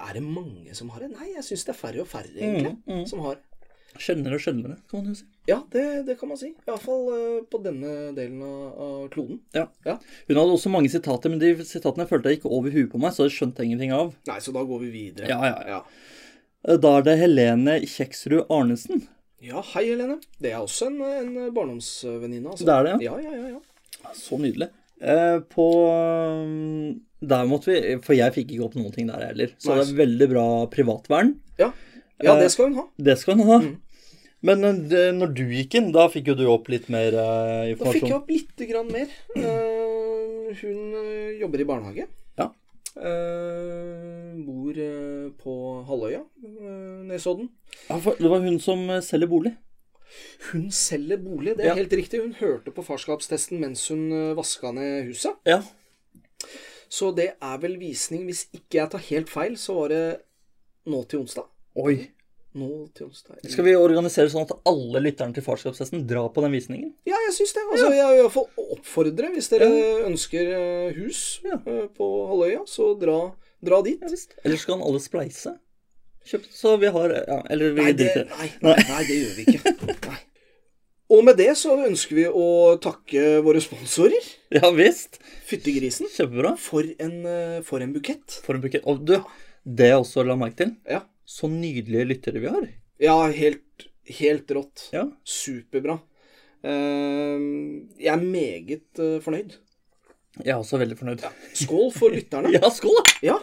er 0.06 0.12
det 0.18 0.22
mange 0.22 0.74
som 0.76 0.90
har 0.94 1.02
det? 1.02 1.10
Nei, 1.16 1.32
jeg 1.34 1.44
syns 1.46 1.64
det 1.66 1.72
er 1.74 1.78
færre 1.80 2.02
og 2.04 2.08
færre, 2.10 2.30
egentlig, 2.36 2.74
Mm, 2.86 2.98
mm. 3.00 3.04
som 3.10 3.22
har 3.24 3.38
det. 3.38 3.42
Skjønnere 3.96 4.36
og 4.36 4.42
skjønnere, 4.44 4.74
kan 4.90 5.00
man 5.00 5.06
jo 5.08 5.14
si. 5.16 5.24
Ja, 5.48 5.56
det, 5.72 5.82
det 6.04 6.18
kan 6.20 6.28
man 6.28 6.36
si. 6.36 6.50
Iallfall 6.68 7.06
uh, 7.08 7.38
på 7.48 7.60
denne 7.64 7.92
delen 8.12 8.42
av, 8.44 8.66
av 8.86 9.06
kloden. 9.14 9.38
Ja. 9.56 9.62
Ja. 9.88 9.94
Hun 10.28 10.36
hadde 10.36 10.52
også 10.58 10.68
mange 10.74 10.90
sitater, 10.92 11.32
men 11.32 11.40
de 11.40 11.54
sitatene 11.64 12.04
følte 12.10 12.28
jeg 12.28 12.42
ikke 12.42 12.52
over 12.52 12.74
huet 12.74 12.90
på 12.92 13.00
meg, 13.00 13.14
så 13.16 13.24
det 13.24 13.32
skjønte 13.38 13.64
jeg 13.64 13.70
ingenting 13.72 13.94
av. 13.96 14.12
Nei, 14.28 14.36
så 14.44 14.52
da 14.52 14.66
går 14.68 14.82
vi 14.84 14.90
videre. 14.98 15.30
Ja, 15.32 15.40
ja, 15.48 15.56
ja. 15.78 15.80
Eh, 16.68 16.76
Da 16.82 16.92
er 16.98 17.06
det 17.08 17.16
Helene 17.22 17.78
Kjeksrud 17.88 18.52
Arnesen. 18.52 19.06
Ja, 19.40 19.64
hei, 19.72 19.86
Helene. 19.94 20.18
Det 20.44 20.52
er 20.52 20.60
også 20.60 20.90
en, 20.92 21.00
en 21.00 21.54
barndomsvenninne. 21.56 22.52
Altså. 22.52 22.68
Det 22.68 22.76
er 22.76 22.90
det, 22.90 22.94
ja? 23.06 23.16
Ja, 23.16 23.30
ja, 23.32 23.48
ja. 23.56 23.56
ja. 24.04 24.12
Så 24.16 24.36
nydelig. 24.44 24.68
Eh, 25.00 25.38
på 25.52 25.64
um, 25.92 27.00
Der 27.20 27.42
måtte 27.44 27.68
vi 27.68 27.96
For 28.00 28.16
jeg 28.16 28.32
fikk 28.32 28.54
ikke 28.54 28.64
opp 28.64 28.76
noen 28.78 28.94
ting 28.94 29.10
der 29.10 29.26
heller. 29.28 29.52
Så 29.60 29.74
nice. 29.74 29.90
det 29.90 29.92
er 29.92 29.98
veldig 30.04 30.28
bra 30.30 30.46
privatvern. 30.72 31.34
Ja, 31.60 31.72
ja 32.24 32.36
Eh, 32.36 32.44
det 32.44 32.52
skal 32.54 32.70
hun 32.70 32.78
ha. 32.80 32.86
Det 32.96 33.18
skal 33.20 33.40
hun 33.40 33.50
ha. 33.50 33.58
Mm. 33.64 33.74
Men 34.46 34.64
eh, 34.68 35.10
når 35.16 35.32
du 35.36 35.42
gikk 35.50 35.76
inn, 35.78 35.90
da 35.92 36.06
fikk 36.12 36.30
jo 36.32 36.36
du 36.38 36.46
opp 36.52 36.70
litt 36.72 36.88
mer 36.92 37.12
eh, 37.12 37.72
Da 37.76 37.92
fikk 37.92 38.08
jeg 38.08 38.16
opp 38.16 38.30
lite 38.30 38.68
grann 38.68 38.88
mer. 38.92 39.10
Uh, 39.36 40.52
hun 40.60 40.96
jobber 41.40 41.60
i 41.60 41.68
barnehage. 41.68 42.06
Ja. 42.38 42.50
Uh, 42.96 44.32
bor 44.46 44.80
på 45.42 45.54
halvøya, 45.88 46.22
Nesodden. 47.10 47.50
Ja, 47.90 47.98
for 48.00 48.16
det 48.20 48.32
var 48.32 48.44
hun 48.44 48.60
som 48.62 48.88
selger 49.04 49.28
bolig. 49.32 49.56
Hun 50.52 50.68
selger 50.70 51.18
bolig, 51.18 51.56
det 51.56 51.64
er 51.66 51.72
Ja. 51.72 51.74
helt 51.74 51.92
riktig. 51.92 52.20
Hun 52.22 52.34
hørte 52.38 52.70
på 52.72 52.84
farskapstesten 52.86 53.58
mens 53.60 53.88
hun 53.88 54.06
uh, 54.12 54.34
vaska 54.38 54.72
ned 54.72 55.06
huset. 55.08 55.34
Ja. 55.46 55.62
Så 56.88 57.10
det 57.16 57.32
er 57.42 57.56
vel 57.58 57.76
visning 57.80 58.26
Hvis 58.28 58.44
ikke 58.54 58.78
jeg 58.78 58.90
tar 58.92 59.02
helt 59.10 59.28
feil, 59.32 59.56
så 59.58 59.74
var 59.74 59.88
det 59.90 60.02
nå 60.86 61.00
til 61.10 61.24
onsdag. 61.24 61.48
Oi. 61.82 61.96
Nå 62.56 62.68
til 62.96 63.08
onsdag. 63.10 63.40
Skal 63.50 63.66
vi 63.66 63.74
organisere 63.76 64.30
sånn 64.32 64.46
at 64.46 64.54
alle 64.70 65.02
lytterne 65.04 65.34
til 65.36 65.42
Farskapstesten 65.44 66.06
drar 66.08 66.30
på 66.32 66.40
den 66.44 66.54
visningen? 66.54 66.94
Ja, 67.04 67.18
jeg 67.26 67.34
syns 67.36 67.52
det. 67.52 67.64
Altså, 67.68 67.90
Jeg 67.92 68.06
vil 68.14 68.22
iallfall 68.22 68.46
oppfordre, 68.78 69.28
hvis 69.34 69.50
dere 69.52 69.66
ønsker 70.06 70.52
eh, 70.56 70.94
hus 70.96 71.40
Ja. 71.44 71.58
eh, 71.66 71.88
på 71.98 72.06
halvøya, 72.30 72.62
så 72.70 72.94
dra, 72.98 73.18
dra 73.60 73.82
dit. 73.82 74.00
Ja 74.00 74.08
visst. 74.08 74.32
Eller 74.44 74.56
skal 74.56 74.80
alle 74.80 75.02
spleise? 75.04 75.58
Kjøpt, 76.26 76.48
så 76.58 76.72
vi 76.82 76.88
har 76.90 77.12
ja, 77.14 77.36
Eller 77.54 77.74
vi 77.76 77.84
Nei 77.86 77.92
det, 77.94 78.08
nei, 78.32 78.48
nei, 78.64 78.76
nei, 78.88 79.02
det 79.06 79.18
gjør 79.20 79.34
vi 79.36 79.44
ikke. 79.52 79.74
Nei. 80.10 80.16
Og 81.14 81.20
med 81.22 81.36
det 81.38 81.52
så 81.54 81.76
ønsker 81.86 82.16
vi 82.18 82.24
å 82.26 82.46
takke 82.82 83.36
våre 83.46 83.60
sponsorer. 83.62 84.24
Ja 84.50 84.72
visst. 84.74 85.20
Fyttegrisen. 85.46 86.08
Kjempebra. 86.10 86.56
For 86.58 86.82
en, 86.98 87.14
eh, 87.30 87.60
for 87.66 87.84
en 87.84 87.92
bukett. 87.94 88.40
For 88.42 88.58
en 88.58 88.64
bukett. 88.64 88.82
Og 88.90 89.04
du, 89.06 89.14
det 89.62 89.92
jeg 89.92 90.00
også 90.00 90.24
la 90.26 90.34
merke 90.40 90.64
til, 90.64 90.72
Ja. 90.90 91.04
så 91.22 91.46
nydelige 91.52 92.08
lyttere 92.10 92.42
vi 92.42 92.50
har. 92.50 92.66
Ja, 92.98 93.14
helt, 93.30 93.86
helt 94.18 94.50
rått. 94.50 94.88
Ja. 94.96 95.04
Superbra. 95.22 96.00
Eh, 96.66 97.46
jeg 98.02 98.10
er 98.16 98.26
meget 98.26 98.98
eh, 98.98 99.20
fornøyd. 99.22 99.54
Jeg 100.42 100.52
er 100.52 100.58
også 100.58 100.82
veldig 100.82 100.98
fornøyd. 100.98 101.22
Skål 101.62 101.92
for 101.94 102.10
lytterne. 102.18 102.50
Ja, 102.58 102.66
skål! 102.74 102.98
Ja. 103.22 103.38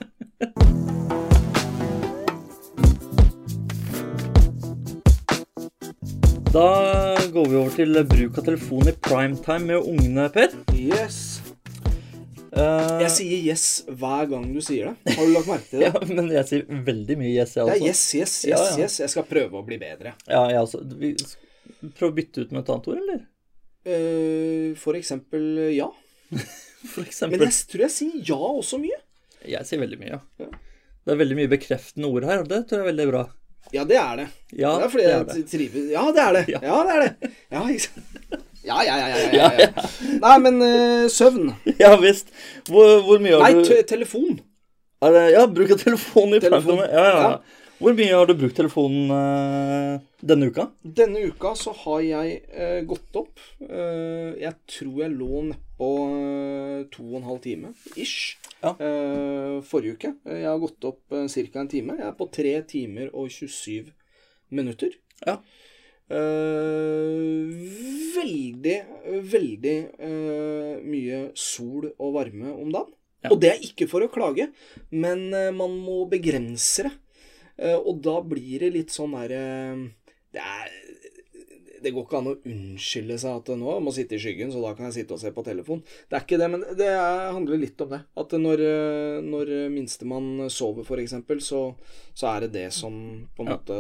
Da 6.54 7.18
går 7.34 7.48
vi 7.50 7.56
over 7.58 7.72
til 7.74 7.98
bruk 8.06 8.36
av 8.38 8.46
telefon 8.46 8.90
i 8.90 8.94
primetime 8.94 9.66
med 9.72 9.88
ungene, 9.90 10.28
Per. 10.34 10.52
Yes. 10.78 11.40
Uh, 12.54 13.00
Jeg 13.02 13.10
sier 13.16 13.40
yes 13.48 13.64
hver 13.90 14.28
gang 14.30 14.46
du 14.54 14.60
sier 14.62 14.92
det. 14.92 15.16
Har 15.18 15.26
du 15.26 15.32
lagt 15.34 15.50
merke 15.50 15.66
til 15.72 15.82
det? 15.82 15.88
ja, 15.90 16.02
men 16.12 16.30
jeg 16.36 16.46
sier 16.52 16.84
veldig 16.92 17.18
mye 17.18 17.32
yes, 17.34 17.56
jeg 17.58 17.66
også. 17.66 17.74
er 17.80 17.88
yes, 17.90 18.04
yes, 18.20 18.36
yes, 18.46 18.52
Ja, 18.52 18.60
ja. 18.62 18.84
yes. 18.86 19.00
Jeg 19.02 19.14
skal 19.16 19.26
prøve 19.32 19.58
å 19.58 19.66
bli 19.66 19.80
bedre. 19.82 20.14
Ja, 20.30 20.44
jeg 20.54 20.62
også. 20.62 20.84
Vi 21.02 21.16
prøv 21.98 22.12
å 22.12 22.16
bytte 22.22 22.46
ut 22.46 22.54
med 22.54 22.62
et 22.62 22.72
annet 22.76 22.92
ord, 22.94 23.02
eller? 23.02 23.24
Uh, 23.90 24.70
for 24.80 25.00
eksempel 25.02 25.50
ja. 25.74 25.90
For 26.94 27.02
eksempel. 27.08 27.40
Men 27.40 27.50
jeg 27.50 27.66
tror 27.72 27.88
jeg 27.88 27.96
sier 27.98 28.30
ja 28.30 28.38
også 28.54 28.78
mye. 28.84 29.02
Jeg 29.48 29.66
sier 29.72 29.82
veldig 29.82 29.98
mye, 30.04 30.20
ja. 30.20 30.22
Ja. 30.46 30.52
Det 31.04 31.16
er 31.18 31.20
veldig 31.20 31.36
mye 31.42 31.52
bekreftende 31.52 32.14
ord 32.14 32.28
her, 32.30 32.44
og 32.46 32.52
det 32.54 32.62
tror 32.70 32.84
jeg 32.84 32.86
er 32.86 32.92
veldig 32.94 33.10
bra. 33.10 33.24
Ja, 33.74 33.84
det 33.90 33.98
er 33.98 34.16
det. 34.20 34.28
Ja, 34.54 34.74
det 34.78 34.86
er 34.86 34.92
fordi 34.94 35.06
det 35.08 35.14
er 35.14 35.38
jeg 35.40 35.46
trives 35.50 35.92
Ja, 35.94 36.04
det 36.14 36.24
er 36.24 36.34
det. 36.38 36.44
Ja. 36.52 36.60
Det 36.62 36.96
er 36.96 37.04
det. 37.06 37.32
Ja, 37.54 37.62
ikke 37.70 37.86
sant? 37.88 38.44
ja, 38.64 38.78
ja, 38.86 38.98
ja, 39.02 39.24
ja, 39.34 39.48
ja. 39.60 39.88
Nei, 40.22 40.36
men 40.44 40.62
uh, 40.62 41.08
søvn. 41.12 41.54
Ja 41.80 41.96
visst. 42.02 42.30
Hvor, 42.70 43.02
hvor 43.08 43.24
mye 43.24 43.36
har 43.40 43.48
Nei, 43.48 43.64
du 43.64 43.74
Nei, 43.74 43.82
telefon. 43.90 44.40
er 45.04 45.16
det, 45.18 45.26
Ja, 45.34 45.46
bruk 45.48 45.74
av 45.76 45.82
telefonen 45.82 46.38
i 46.38 46.44
Telefon. 46.44 46.84
Ja, 46.86 47.04
ja, 47.10 47.28
Ja. 47.28 47.36
Hvor 47.84 47.92
mye 47.98 48.14
har 48.16 48.30
du 48.30 48.36
brukt 48.40 48.56
telefonen 48.56 49.10
uh, 49.12 49.98
denne 50.24 50.48
uka? 50.48 50.70
Denne 50.86 51.26
uka 51.28 51.52
så 51.60 51.74
har 51.82 52.00
jeg 52.06 52.38
uh, 52.54 52.80
gått 52.88 53.18
opp. 53.20 53.34
Jeg 53.60 54.54
tror 54.72 55.02
jeg 55.02 55.16
lå 55.18 55.42
nedpå 55.50 55.90
uh, 56.14 56.78
to 56.94 57.04
og 57.10 57.18
en 57.20 57.28
halv 57.28 57.42
time 57.44 57.74
ish 58.00 58.38
Ja. 58.64 58.72
eh, 58.80 59.58
forrige 59.68 59.98
uke. 59.98 60.14
Eh, 60.26 60.40
Jeg 60.44 60.48
har 60.50 60.60
gått 60.64 60.86
opp 60.88 61.12
uh, 61.12 61.28
ca. 61.28 61.60
en 61.60 61.68
time. 61.68 61.98
Jeg 62.00 62.08
er 62.08 62.18
på 62.18 62.30
3 62.32 62.54
timer 62.68 63.10
og 63.14 63.30
27 63.30 63.92
minutter. 64.52 64.92
Ja. 65.26 65.38
Eh, 66.14 67.54
veldig, 68.18 68.78
veldig 69.34 69.78
eh, 70.00 70.82
mye 70.84 71.20
sol 71.36 71.90
og 71.98 72.14
varme 72.18 72.52
om 72.54 72.72
dagen. 72.74 72.94
Ja. 73.24 73.32
Og 73.32 73.40
det 73.40 73.54
er 73.54 73.62
ikke 73.64 73.88
for 73.88 74.04
å 74.04 74.10
klage, 74.12 74.50
men 74.92 75.30
eh, 75.34 75.52
man 75.56 75.78
må 75.80 76.02
begrense 76.12 76.84
det. 76.90 76.94
Eh, 77.58 77.78
og 77.78 78.02
da 78.04 78.18
blir 78.26 78.66
det 78.66 78.72
litt 78.76 78.92
sånn 78.92 79.14
derre 79.16 79.44
det, 80.34 80.42
er- 80.42 80.83
det 81.84 81.92
går 81.94 82.06
ikke 82.08 82.18
an 82.22 82.30
å 82.32 82.36
unnskylde 82.50 83.18
seg 83.22 83.36
at 83.42 83.52
nå 83.60 83.76
må 83.84 83.92
sitte 83.96 84.16
i 84.18 84.22
skyggen, 84.24 84.52
så 84.54 84.62
da 84.64 84.72
kan 84.78 84.88
jeg 84.90 84.96
sitte 85.02 85.14
og 85.18 85.22
se 85.22 85.32
på 85.36 85.44
telefon. 85.46 85.84
Det 86.10 86.18
er 86.18 86.26
ikke 86.26 86.40
det, 86.42 86.50
men 86.54 86.64
det 86.80 86.88
er, 86.94 87.32
handler 87.36 87.60
litt 87.62 87.84
om 87.86 87.92
det. 87.94 88.02
At 88.24 88.36
når, 88.40 88.64
eh, 88.70 89.20
når 89.28 89.54
minstemann 89.76 90.48
sover, 90.54 90.88
f.eks., 90.88 91.16
så, 91.46 91.62
så 92.16 92.32
er 92.34 92.48
det 92.48 92.52
det 92.56 92.68
som 92.74 92.98
på 93.36 93.44
en 93.46 93.54
Ja. 93.54 93.60
måte 93.60 93.78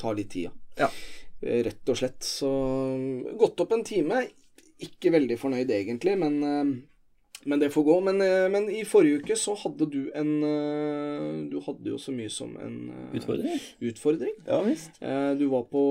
tar 0.00 0.14
litt 0.18 0.30
tid. 0.34 0.50
Ja. 0.78 0.90
Eh, 1.42 1.62
Rett 1.64 1.88
og 1.88 1.96
slett. 1.96 2.20
Så 2.26 2.50
gått 3.40 3.60
opp 3.64 3.72
en 3.72 3.84
time. 3.84 4.26
Ikke 4.80 5.12
veldig 5.12 5.36
fornøyd 5.40 5.68
egentlig, 5.76 6.14
men, 6.20 6.38
eh, 6.44 6.70
men 7.48 7.60
det 7.60 7.70
får 7.72 7.84
gå. 7.84 7.96
Men, 8.04 8.18
men 8.52 8.68
i 8.72 8.82
forrige 8.88 9.22
uke 9.22 9.36
så 9.36 9.54
hadde 9.56 9.86
du 9.92 10.00
en 10.16 10.32
Du 11.50 11.58
hadde 11.64 11.88
jo 11.88 11.96
så 12.00 12.12
mye 12.12 12.28
som 12.32 12.52
en 12.60 12.76
Utfordring? 13.16 13.60
utfordring. 13.80 14.34
Ja 14.46 14.60
visst. 14.66 15.00
Du 15.40 15.46
var 15.52 15.64
på 15.72 15.84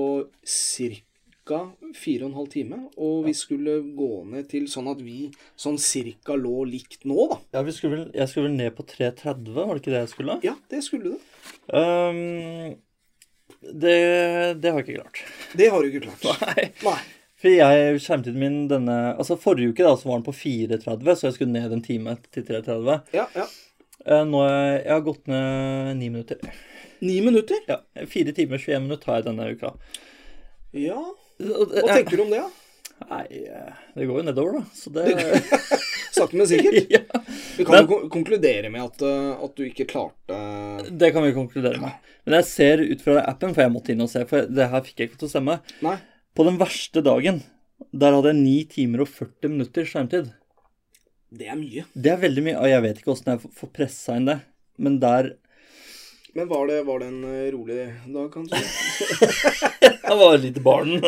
ca. 1.50 1.60
fire 1.98 2.24
og 2.24 2.30
en 2.30 2.38
halv 2.38 2.50
time, 2.52 2.80
og 2.96 3.24
vi 3.26 3.34
skulle 3.36 3.80
gå 3.98 4.10
ned 4.30 4.48
til 4.50 4.68
sånn 4.70 4.90
at 4.92 5.00
vi 5.04 5.28
sånn 5.58 5.78
cirka 5.82 6.36
lå 6.38 6.62
likt 6.70 7.04
nå, 7.08 7.26
da. 7.32 7.40
Ja, 7.58 7.64
vi 7.66 7.74
skulle 7.76 8.04
jeg 8.14 8.30
skulle 8.30 8.48
vel 8.48 8.58
ned 8.58 8.76
på 8.78 8.86
3,30, 8.86 9.50
var 9.56 9.74
det 9.74 9.82
ikke 9.82 9.94
det 9.96 10.04
jeg 10.04 10.12
skulle? 10.14 10.38
Ja, 10.46 10.54
det 10.70 10.84
skulle 10.86 11.12
du. 11.12 11.32
Um, 11.74 12.76
det, 13.60 13.96
det 14.62 14.70
har 14.70 14.80
jeg 14.80 14.86
ikke 14.86 15.00
klart. 15.02 15.24
Det 15.58 15.70
har 15.72 15.82
du 15.82 15.90
ikke 15.90 16.06
klart. 16.06 16.44
Nei. 16.46 16.70
Nei. 16.86 17.00
For 17.40 17.48
jeg, 17.48 18.00
skjermtiden 18.04 18.36
min 18.36 18.56
denne 18.68 18.94
Altså 19.14 19.32
Forrige 19.40 19.72
uke 19.72 19.84
da, 19.86 19.94
så 19.96 20.10
var 20.10 20.18
den 20.18 20.26
på 20.26 20.34
4,30, 20.36 21.06
så 21.16 21.26
jeg 21.28 21.36
skulle 21.38 21.54
ned 21.54 21.72
en 21.72 21.84
time 21.84 22.16
til 22.28 22.44
3,30. 22.44 22.98
Ja, 23.16 23.24
ja. 23.36 23.46
Eh, 24.04 24.26
Nå 24.28 24.42
har 24.44 24.52
jeg, 24.52 24.76
jeg 24.84 24.92
har 24.92 25.06
gått 25.06 25.30
ned 25.30 25.96
ni 26.00 26.10
minutter. 26.12 26.52
Ni 27.00 27.16
minutter? 27.24 27.62
Ja, 27.68 27.80
Fire 28.12 28.36
timer 28.36 28.60
21 28.60 28.84
minutter 28.84 29.12
har 29.12 29.20
jeg 29.20 29.28
denne 29.30 29.48
uka. 29.56 29.72
Ja. 30.76 31.00
Hva 31.40 31.94
tenker 31.94 32.16
du 32.18 32.24
om 32.26 32.32
det, 32.32 32.42
da? 32.42 32.50
Nei, 33.10 33.24
eh, 33.48 33.78
det 33.96 34.06
går 34.06 34.20
jo 34.20 34.24
nedover, 34.26 34.58
da. 34.60 34.64
Så 34.76 34.92
det 34.92 35.06
Sakte, 36.14 36.36
men 36.36 36.48
sikkert. 36.50 36.90
ja, 36.94 37.22
Vi 37.56 37.64
kan 37.64 37.86
jo 37.86 38.00
konkludere 38.12 38.70
med 38.72 38.82
at, 38.82 39.04
eh, 39.06 39.44
at 39.44 39.54
du 39.56 39.64
ikke 39.68 39.86
klarte 39.88 40.40
Det 40.90 41.12
kan 41.14 41.24
vi 41.24 41.32
konkludere 41.36 41.80
med. 41.80 42.10
Men 42.26 42.40
jeg 42.40 42.48
ser 42.50 42.82
ut 42.84 43.04
fra 43.04 43.22
appen, 43.24 43.54
for 43.54 43.64
jeg 43.64 43.72
måtte 43.72 43.94
inn 43.94 44.04
og 44.04 44.10
se, 44.12 44.26
for 44.28 44.50
det 44.50 44.68
her 44.72 44.84
fikk 44.84 45.00
jeg 45.00 45.10
ikke 45.10 45.22
til 45.22 45.30
å 45.30 45.32
stemme. 45.32 45.56
Nei. 45.86 45.96
På 46.36 46.46
den 46.46 46.60
verste 46.60 47.02
dagen, 47.04 47.40
der 47.90 48.14
hadde 48.14 48.34
jeg 48.34 48.42
9 48.42 48.58
timer 48.74 49.04
og 49.06 49.10
40 49.10 49.54
minutter 49.54 49.88
skjermtid. 49.88 50.30
Det 51.30 51.46
er 51.48 51.58
mye. 51.58 51.86
Det 51.94 52.12
er 52.12 52.20
veldig 52.20 52.44
mye, 52.44 52.58
og 52.58 52.68
jeg 52.68 52.84
vet 52.84 53.00
ikke 53.00 53.14
åssen 53.14 53.32
jeg 53.32 53.52
får 53.56 53.72
pressa 53.74 54.18
inn 54.18 54.28
det. 54.28 54.40
Men 54.80 54.98
der 55.02 55.34
Men 56.34 56.48
var 56.48 56.66
det, 56.66 56.82
var 56.86 56.98
det 57.02 57.06
en 57.06 57.24
eh, 57.24 57.50
rolig 57.52 57.86
dag, 58.06 58.28
kanskje? 58.32 58.60
Jeg 60.10 60.16
var 60.18 60.34
et 60.36 60.44
lite 60.44 60.60
barn. 60.62 61.00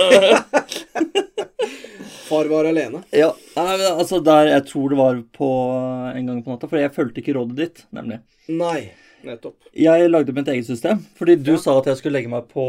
Far 2.29 2.49
var 2.49 2.65
alene. 2.65 3.03
ja, 3.13 3.29
altså 3.57 4.21
der 4.25 4.47
Jeg 4.49 4.65
tror 4.71 4.89
det 4.93 4.97
var 4.99 5.19
på 5.37 5.49
en 6.17 6.27
gang 6.31 6.39
på 6.45 6.51
natta, 6.55 6.69
for 6.71 6.81
jeg 6.81 6.95
fulgte 6.95 7.21
ikke 7.21 7.35
rådet 7.37 7.57
ditt, 7.59 7.83
nemlig. 7.93 8.21
Nei, 8.49 8.93
nettopp. 9.27 9.59
Jeg 9.77 10.09
lagde 10.09 10.33
mitt 10.37 10.49
eget 10.49 10.67
system, 10.67 11.03
fordi 11.19 11.37
du 11.45 11.53
Ja. 11.53 11.59
sa 11.61 11.75
at 11.79 11.91
jeg 11.91 11.97
skulle 12.01 12.17
legge 12.19 12.31
meg 12.33 12.49
på, 12.49 12.65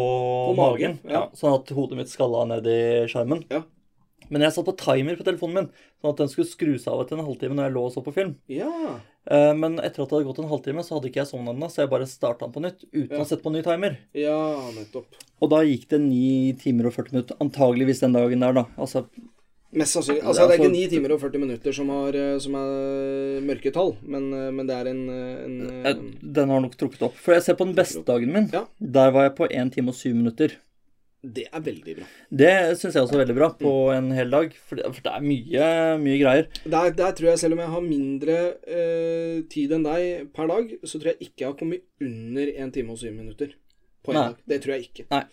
magen, 0.58 0.98
magen. 1.00 1.00
ja. 1.10 1.24
sånn 1.38 1.56
at 1.62 1.72
hodet 1.78 1.98
mitt 2.02 2.12
skalla 2.12 2.44
ned 2.50 2.68
i 2.68 2.82
skjermen. 3.08 3.46
Ja. 3.54 3.62
Men 4.34 4.42
jeg 4.48 4.56
satt 4.56 4.66
på 4.66 4.74
timer 4.82 5.18
på 5.20 5.26
telefonen 5.28 5.58
min, 5.60 5.68
sånn 6.02 6.14
at 6.16 6.22
den 6.24 6.32
skulle 6.32 6.50
skrus 6.50 6.88
av 6.90 7.04
etter 7.04 7.20
en 7.20 7.26
halvtime 7.28 7.54
når 7.58 7.68
jeg 7.70 7.76
lå 7.76 7.84
og 7.86 7.92
så 7.94 8.02
på 8.06 8.14
film. 8.16 8.32
Ja. 8.50 8.96
Eh, 9.30 9.52
Men 9.54 9.78
etter 9.78 10.02
at 10.04 10.10
det 10.10 10.18
hadde 10.18 10.28
gått 10.32 10.40
en 10.42 10.50
halvtime, 10.50 10.84
så 10.84 10.98
hadde 10.98 11.12
ikke 11.12 11.22
jeg 11.22 11.30
sovna 11.30 11.54
ennå, 11.54 11.70
så 11.70 11.84
jeg 11.84 11.92
bare 11.94 12.08
starta 12.10 12.48
den 12.48 12.56
på 12.56 12.64
nytt 12.66 12.82
uten 12.90 13.14
Ja. 13.14 13.22
å 13.22 13.28
sette 13.30 13.46
på 13.46 13.54
ny 13.54 13.62
timer. 13.62 14.00
Ja, 14.18 14.40
nettopp. 14.74 15.22
Og 15.44 15.52
da 15.54 15.62
gikk 15.68 15.86
det 15.94 16.02
9 16.02 16.58
timer 16.64 16.90
og 16.90 16.98
40 16.98 17.14
minutter. 17.14 17.38
Antageligvis 17.46 18.02
den 18.02 18.18
dagen 18.18 18.40
der, 18.48 18.54
da. 18.54 18.66
Altså, 18.78 19.06
Mest 19.74 19.96
sannsynlig. 19.98 20.22
Altså, 20.22 20.44
det 20.48 20.54
er 20.54 20.62
ikke 20.62 20.74
9 20.74 20.82
timer 20.92 21.12
og 21.16 21.22
40 21.24 21.40
minutter 21.42 21.74
som, 21.74 21.88
har, 21.90 22.14
eh, 22.14 22.36
som 22.44 22.54
er 22.60 23.40
mørketall, 23.42 23.96
men, 24.06 24.28
eh, 24.38 24.52
men 24.54 24.68
det 24.70 24.76
er 24.76 24.90
en, 24.92 25.00
en 25.10 25.86
eh, 25.90 25.96
den 26.22 26.50
har 26.54 26.62
nok 26.62 26.76
trukket 26.78 27.02
opp. 27.08 27.16
For 27.18 27.34
jeg 27.34 27.42
ser 27.42 27.58
på 27.58 27.66
den 27.66 27.74
beste 27.74 28.04
dagen 28.06 28.32
min. 28.32 28.50
Ja. 28.54 28.66
Der 28.80 29.10
var 29.16 29.24
jeg 29.30 29.36
på 29.40 29.48
1 29.50 29.72
time 29.74 29.90
og 29.90 29.96
7 29.98 30.14
minutter. 30.14 30.54
Det 31.24 31.46
er 31.56 31.62
veldig 31.64 31.94
bra. 31.96 32.06
Det 32.36 32.52
syns 32.78 32.98
jeg 32.98 33.04
også 33.06 33.16
er 33.16 33.22
veldig 33.24 33.36
bra 33.38 33.48
på 33.56 33.72
Mm. 33.72 33.96
en 33.98 34.12
hel 34.18 34.30
dag. 34.30 34.54
For 34.68 34.76
det, 34.76 34.90
for 34.94 35.02
det 35.06 35.12
er 35.14 35.22
mye, 35.24 35.68
mye 36.04 36.18
greier. 36.20 36.48
Der, 36.68 36.90
der 36.92 37.12
tror 37.16 37.30
jeg, 37.30 37.40
selv 37.40 37.54
om 37.56 37.60
jeg 37.64 37.70
har 37.72 37.82
mindre 37.82 38.38
eh, 38.68 39.42
tid 39.50 39.72
enn 39.72 39.84
deg 39.88 40.34
per 40.36 40.48
dag, 40.52 40.74
så 40.84 41.00
tror 41.00 41.14
jeg 41.14 41.20
ikke 41.30 41.46
jeg 41.46 41.48
har 41.48 41.56
kommet 41.62 41.82
under 42.04 42.52
1 42.52 42.74
time 42.76 42.92
og 42.92 42.98
7 43.00 43.12
minutter 43.16 43.54
på 44.04 44.12
en 44.12 44.20
Nei. 44.20 44.26
dag. 44.28 44.38
Det 44.52 44.62
tror 44.66 44.74
jeg 44.76 44.90
ikke. 44.90 45.24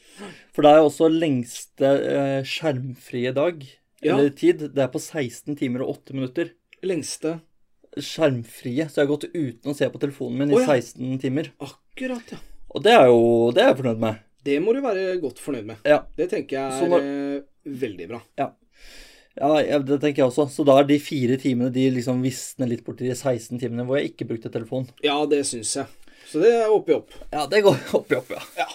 For 0.54 0.62
det 0.62 0.70
er 0.70 0.86
også 0.86 1.10
lengste 1.10 1.90
eh, 2.14 2.40
skjermfrie 2.46 3.34
dag, 3.34 3.66
Ja. 4.02 4.14
eller 4.16 4.30
tid. 4.30 4.58
Det 4.72 4.78
er 4.78 4.88
på 4.94 5.00
16 5.02 5.56
timer 5.58 5.82
og 5.82 5.96
8 5.98 6.14
minutter. 6.14 6.52
Lengste 6.86 7.40
Skjermfrie. 7.98 8.86
Så 8.88 9.00
jeg 9.00 9.06
har 9.08 9.10
gått 9.16 9.24
uten 9.34 9.72
å 9.72 9.74
se 9.74 9.88
på 9.90 9.98
telefonen 9.98 10.38
min 10.38 10.52
Å, 10.54 10.60
i 10.62 10.66
16 10.78 11.18
timer. 11.20 11.50
Akkurat, 11.60 12.30
ja. 12.30 12.38
Og 12.70 12.84
det 12.84 12.92
er 12.94 13.06
jo 13.10 13.50
Det 13.50 13.64
er 13.64 13.72
jeg 13.74 13.78
fornøyd 13.82 13.98
med. 13.98 14.20
Det 14.44 14.56
må 14.64 14.72
du 14.72 14.80
være 14.80 15.18
godt 15.20 15.38
fornøyd 15.42 15.66
med. 15.68 15.76
Ja. 15.84 15.98
Det 16.16 16.30
tenker 16.30 16.56
jeg 16.56 16.82
er 16.82 16.88
når- 16.88 17.04
eh, 17.04 17.42
veldig 17.82 18.08
bra. 18.08 18.20
Ja, 18.38 18.48
ja. 19.36 19.78
det 19.78 20.00
tenker 20.00 20.22
jeg 20.22 20.30
også. 20.30 20.48
Så 20.50 20.64
da 20.64 20.78
er 20.80 20.84
de 20.88 20.98
fire 20.98 21.36
timene 21.36 21.70
de 21.72 21.90
liksom 21.90 22.22
visner 22.22 22.68
litt 22.68 22.84
bort 22.84 22.98
til 22.98 23.08
de 23.08 23.14
16 23.14 23.58
timene 23.60 23.84
hvor 23.86 23.98
jeg 24.00 24.12
ikke 24.14 24.28
brukte 24.28 24.50
telefon. 24.52 24.88
Ja, 25.04 25.24
det 25.26 25.44
syns 25.46 25.74
jeg. 25.76 25.86
Så 26.30 26.40
det 26.40 26.52
er 26.54 26.70
oppi 26.72 26.92
opp. 26.94 27.10
Ja, 27.32 27.46
det 27.46 27.62
går 27.64 27.76
oppi 28.00 28.16
opp, 28.16 28.30
ja. 28.30 28.42
Ja. 28.56 28.68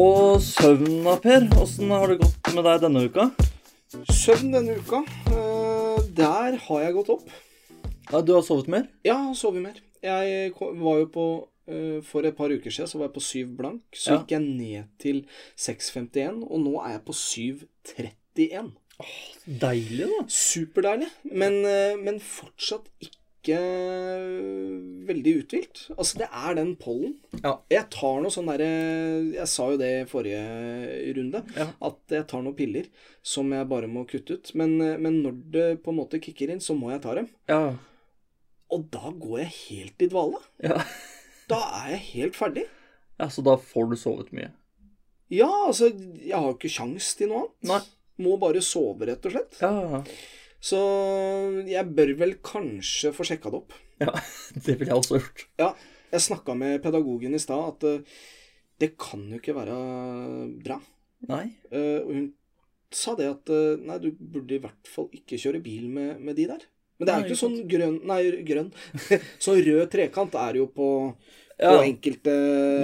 Og 0.00 0.40
søvna, 0.44 1.16
Per. 1.22 1.46
Åssen 1.60 1.90
har 1.92 2.08
det 2.12 2.20
gått 2.22 2.50
med 2.54 2.64
deg 2.66 2.82
denne 2.84 3.02
uka? 3.08 3.26
Søvn 4.14 4.52
denne 4.54 4.76
uka. 4.78 5.02
eh, 5.32 6.02
der 6.16 6.56
har 6.66 6.80
jeg 6.84 6.94
gått 6.94 7.10
opp. 7.16 7.28
Ja, 8.12 8.20
Du 8.22 8.32
har 8.34 8.42
sovet 8.42 8.68
mer? 8.68 8.88
Ja, 9.06 9.18
sovet 9.34 9.62
mer. 9.62 9.78
Jeg 10.02 10.52
var 10.58 10.98
jo 11.02 11.06
på 11.12 11.24
eh, 11.68 12.00
For 12.02 12.24
et 12.26 12.36
par 12.38 12.48
uker 12.50 12.72
siden 12.72 12.88
så 12.90 12.98
var 12.98 13.08
jeg 13.10 13.14
på 13.18 13.22
7 13.22 13.56
blank. 13.58 13.82
Så 13.94 14.10
Ja. 14.14 14.18
gikk 14.18 14.30
jeg 14.34 14.42
ned 14.42 14.84
til 14.98 15.22
6,51, 15.56 16.42
og 16.50 16.60
nå 16.64 16.74
er 16.84 16.96
jeg 16.96 17.04
på 17.04 17.12
7,31. 17.14 18.72
Deilig, 19.46 20.08
da. 20.10 20.24
Superdeilig, 20.28 21.08
men, 21.24 21.64
eh, 21.64 21.96
men 21.96 22.18
fortsatt 22.20 22.88
ikke 23.00 23.56
veldig 25.08 25.32
uthvilt. 25.40 25.86
Altså, 25.96 26.18
det 26.20 26.28
er 26.28 26.54
den 26.58 26.74
pollen. 26.76 27.14
Ja. 27.42 27.54
Jeg 27.72 27.86
tar 27.94 28.20
noe 28.20 28.30
sånn 28.34 28.50
derre 28.50 28.68
Jeg 29.32 29.48
sa 29.48 29.70
jo 29.72 29.78
det 29.80 29.90
i 30.02 30.08
forrige 30.10 31.14
runde, 31.16 31.42
Ja. 31.56 31.68
at 31.80 31.96
jeg 32.10 32.26
tar 32.28 32.42
noen 32.42 32.56
piller 32.56 32.86
som 33.22 33.50
jeg 33.52 33.68
bare 33.68 33.88
må 33.88 34.06
kutte 34.06 34.32
ut. 34.36 34.54
Men, 34.54 34.80
eh, 34.82 34.96
men 34.98 35.22
når 35.22 35.50
det 35.50 35.82
på 35.82 35.88
en 35.92 35.96
måte 35.96 36.20
kicker 36.20 36.50
inn, 36.50 36.60
så 36.60 36.76
må 36.78 36.90
jeg 36.92 37.02
ta 37.02 37.14
dem. 37.14 37.28
Ja. 37.48 37.78
Og 38.70 38.84
da 38.94 39.10
går 39.18 39.40
jeg 39.44 39.52
helt 39.56 40.04
i 40.06 40.10
dvale. 40.12 40.40
ja. 40.64 40.80
Da 41.50 41.56
er 41.80 41.88
jeg 41.96 42.02
helt 42.12 42.36
ferdig. 42.38 42.62
Ja, 43.18 43.26
Så 43.28 43.42
da 43.42 43.56
får 43.58 43.88
du 43.90 43.96
sovet 43.98 44.28
mye? 44.36 44.52
Ja, 45.34 45.48
altså, 45.66 45.88
jeg 45.90 46.30
har 46.36 46.44
jo 46.46 46.54
ikke 46.54 46.70
sjans 46.70 47.08
til 47.18 47.32
noe 47.32 47.40
annet. 47.48 47.66
Nei. 47.72 47.80
Må 48.22 48.36
bare 48.38 48.62
sove, 48.62 49.06
rett 49.08 49.26
og 49.26 49.34
slett. 49.34 49.58
Ja. 49.62 50.00
Så 50.62 50.78
jeg 51.66 51.90
bør 51.96 52.12
vel 52.20 52.36
kanskje 52.44 53.10
få 53.16 53.26
sjekka 53.26 53.50
det 53.50 53.60
opp. 53.64 53.74
ja. 54.02 54.14
Det 54.64 54.76
ville 54.78 54.92
jeg 54.92 55.00
også 55.02 55.18
gjort. 55.18 55.44
Ja, 55.58 55.70
jeg 56.14 56.24
snakka 56.28 56.54
med 56.58 56.78
pedagogen 56.86 57.34
i 57.34 57.42
stad 57.42 57.66
at 57.74 57.86
eh, 57.90 58.18
det 58.80 58.92
kan 59.00 59.26
jo 59.30 59.38
ikke 59.42 59.54
være 59.58 59.76
bra. 60.64 60.78
Nei. 61.30 61.44
Eh, 61.72 61.98
og 62.04 62.12
hun 62.14 62.28
sa 62.94 63.14
det 63.18 63.26
at 63.30 63.50
eh, 63.54 63.80
nei, 63.86 63.98
du 64.02 64.10
burde 64.14 64.54
i 64.56 64.62
hvert 64.62 64.90
fall 64.90 65.10
ikke 65.16 65.38
kjøre 65.40 65.60
bil 65.66 65.90
med, 65.90 66.20
med 66.22 66.38
de 66.38 66.46
der. 66.54 66.69
Men 67.00 67.08
det 67.08 67.12
er 67.14 67.22
jo 67.24 67.28
ikke 67.30 67.40
sånn 67.40 67.58
grønn 67.72 67.98
Nei, 68.10 68.20
grønn. 68.46 68.70
så 69.44 69.56
rød 69.56 69.86
trekant 69.92 70.34
er 70.36 70.60
jo 70.60 70.66
på, 70.70 70.88
Ja. 71.60 71.74
på 71.74 71.82
enkelte 71.88 72.34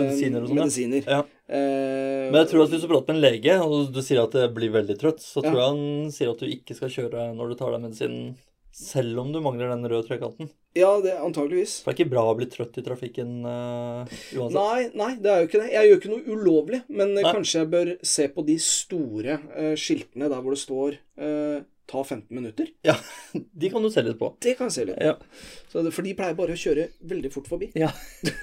Medisiner 0.00 0.42
og 0.42 0.48
sånn, 0.50 0.58
medisiner. 0.62 1.04
Ja. 1.06 1.20
Eh, 1.46 2.26
Men 2.32 2.40
jeg 2.42 2.48
tror 2.50 2.64
at 2.64 2.72
hvis 2.74 2.82
du 2.82 2.88
prater 2.90 3.12
med 3.12 3.16
en 3.20 3.22
lege, 3.28 3.54
og 3.62 3.92
du 3.94 4.00
sier 4.02 4.24
at 4.24 4.32
det 4.34 4.48
blir 4.56 4.72
veldig 4.74 4.96
trøtt, 4.98 5.20
så 5.22 5.44
Ja. 5.44 5.50
tror 5.52 5.60
jeg 5.60 5.70
han 5.70 6.10
sier 6.16 6.30
at 6.34 6.40
du 6.42 6.46
ikke 6.50 6.74
skal 6.74 6.88
kjøre 6.90 7.30
når 7.36 7.52
du 7.52 7.54
tar 7.60 7.70
deg 7.76 7.84
medisinen, 7.86 8.36
selv 8.76 9.18
om 9.22 9.30
du 9.32 9.38
mangler 9.40 9.70
den 9.72 9.86
røde 9.88 10.04
trekanten. 10.04 10.50
Ja, 10.76 10.90
det 11.00 11.14
antageligvis. 11.16 11.78
For 11.82 11.92
det 11.92 12.00
er 12.00 12.04
ikke 12.04 12.10
bra 12.12 12.24
å 12.28 12.36
bli 12.36 12.44
trøtt 12.52 12.76
i 12.76 12.82
trafikken 12.84 13.30
uh, 13.48 14.04
uansett. 14.36 14.52
Nei, 14.52 14.90
nei, 14.92 15.14
det 15.16 15.30
er 15.32 15.38
jo 15.40 15.46
ikke 15.48 15.60
det. 15.62 15.70
Jeg 15.72 15.88
gjør 15.88 16.00
ikke 16.02 16.10
noe 16.12 16.34
ulovlig, 16.36 16.80
men 16.90 17.14
eh, 17.16 17.22
Nei. 17.24 17.32
kanskje 17.32 17.62
jeg 17.62 17.70
bør 17.72 17.92
se 18.04 18.26
på 18.34 18.44
de 18.44 18.58
store 18.60 19.38
uh, 19.56 19.72
skiltene 19.80 20.28
der 20.28 20.42
hvor 20.44 20.52
det 20.52 20.60
står 20.60 20.98
eh, 21.16 21.64
'ta 21.86 22.02
15 22.04 22.34
minutter'. 22.34 22.72
Ja, 22.82 22.94
De 23.60 23.70
kan 23.70 23.82
du 23.82 23.90
se 23.90 24.02
litt 24.02 24.18
på. 24.18 24.32
Det 24.42 24.56
kan 24.58 24.66
jeg 24.66 24.72
se 24.74 24.84
litt. 24.88 24.96
på. 24.98 25.04
Ja. 25.04 25.14
Så 25.70 25.82
det, 25.84 25.92
for 25.94 26.02
de 26.02 26.14
pleier 26.18 26.34
bare 26.34 26.52
å 26.56 26.58
kjøre 26.58 26.88
veldig 27.06 27.30
fort 27.32 27.46
forbi. 27.48 27.70
ja. 27.78 27.90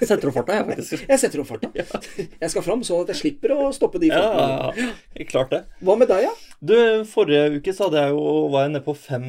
Setter 0.04 0.28
opp 0.30 0.34
farta, 0.38 0.56
jeg, 0.56 0.66
faktisk. 0.70 1.04
Jeg 1.12 1.18
setter 1.20 1.40
opp 1.42 1.46
farta. 1.50 1.70
Jeg 1.74 2.50
skal 2.50 2.62
fram 2.64 2.82
sånn 2.86 3.02
at 3.04 3.12
jeg 3.14 3.20
slipper 3.20 3.52
å 3.56 3.68
stoppe 3.74 4.00
de 4.00 4.08
folkene. 4.14 4.88
Ja, 5.18 5.24
klart 5.28 5.50
det. 5.52 5.62
Hva 5.84 5.96
med 6.00 6.08
deg, 6.08 6.24
ja? 6.26 6.32
Du, 6.64 6.74
Forrige 7.04 7.58
uke 7.58 7.74
så 7.76 7.88
hadde 7.90 8.00
jeg 8.06 8.14
jo, 8.16 8.24
var 8.54 8.64
jeg 8.64 8.72
nede 8.74 8.84
på 8.86 8.94
5 8.96 9.28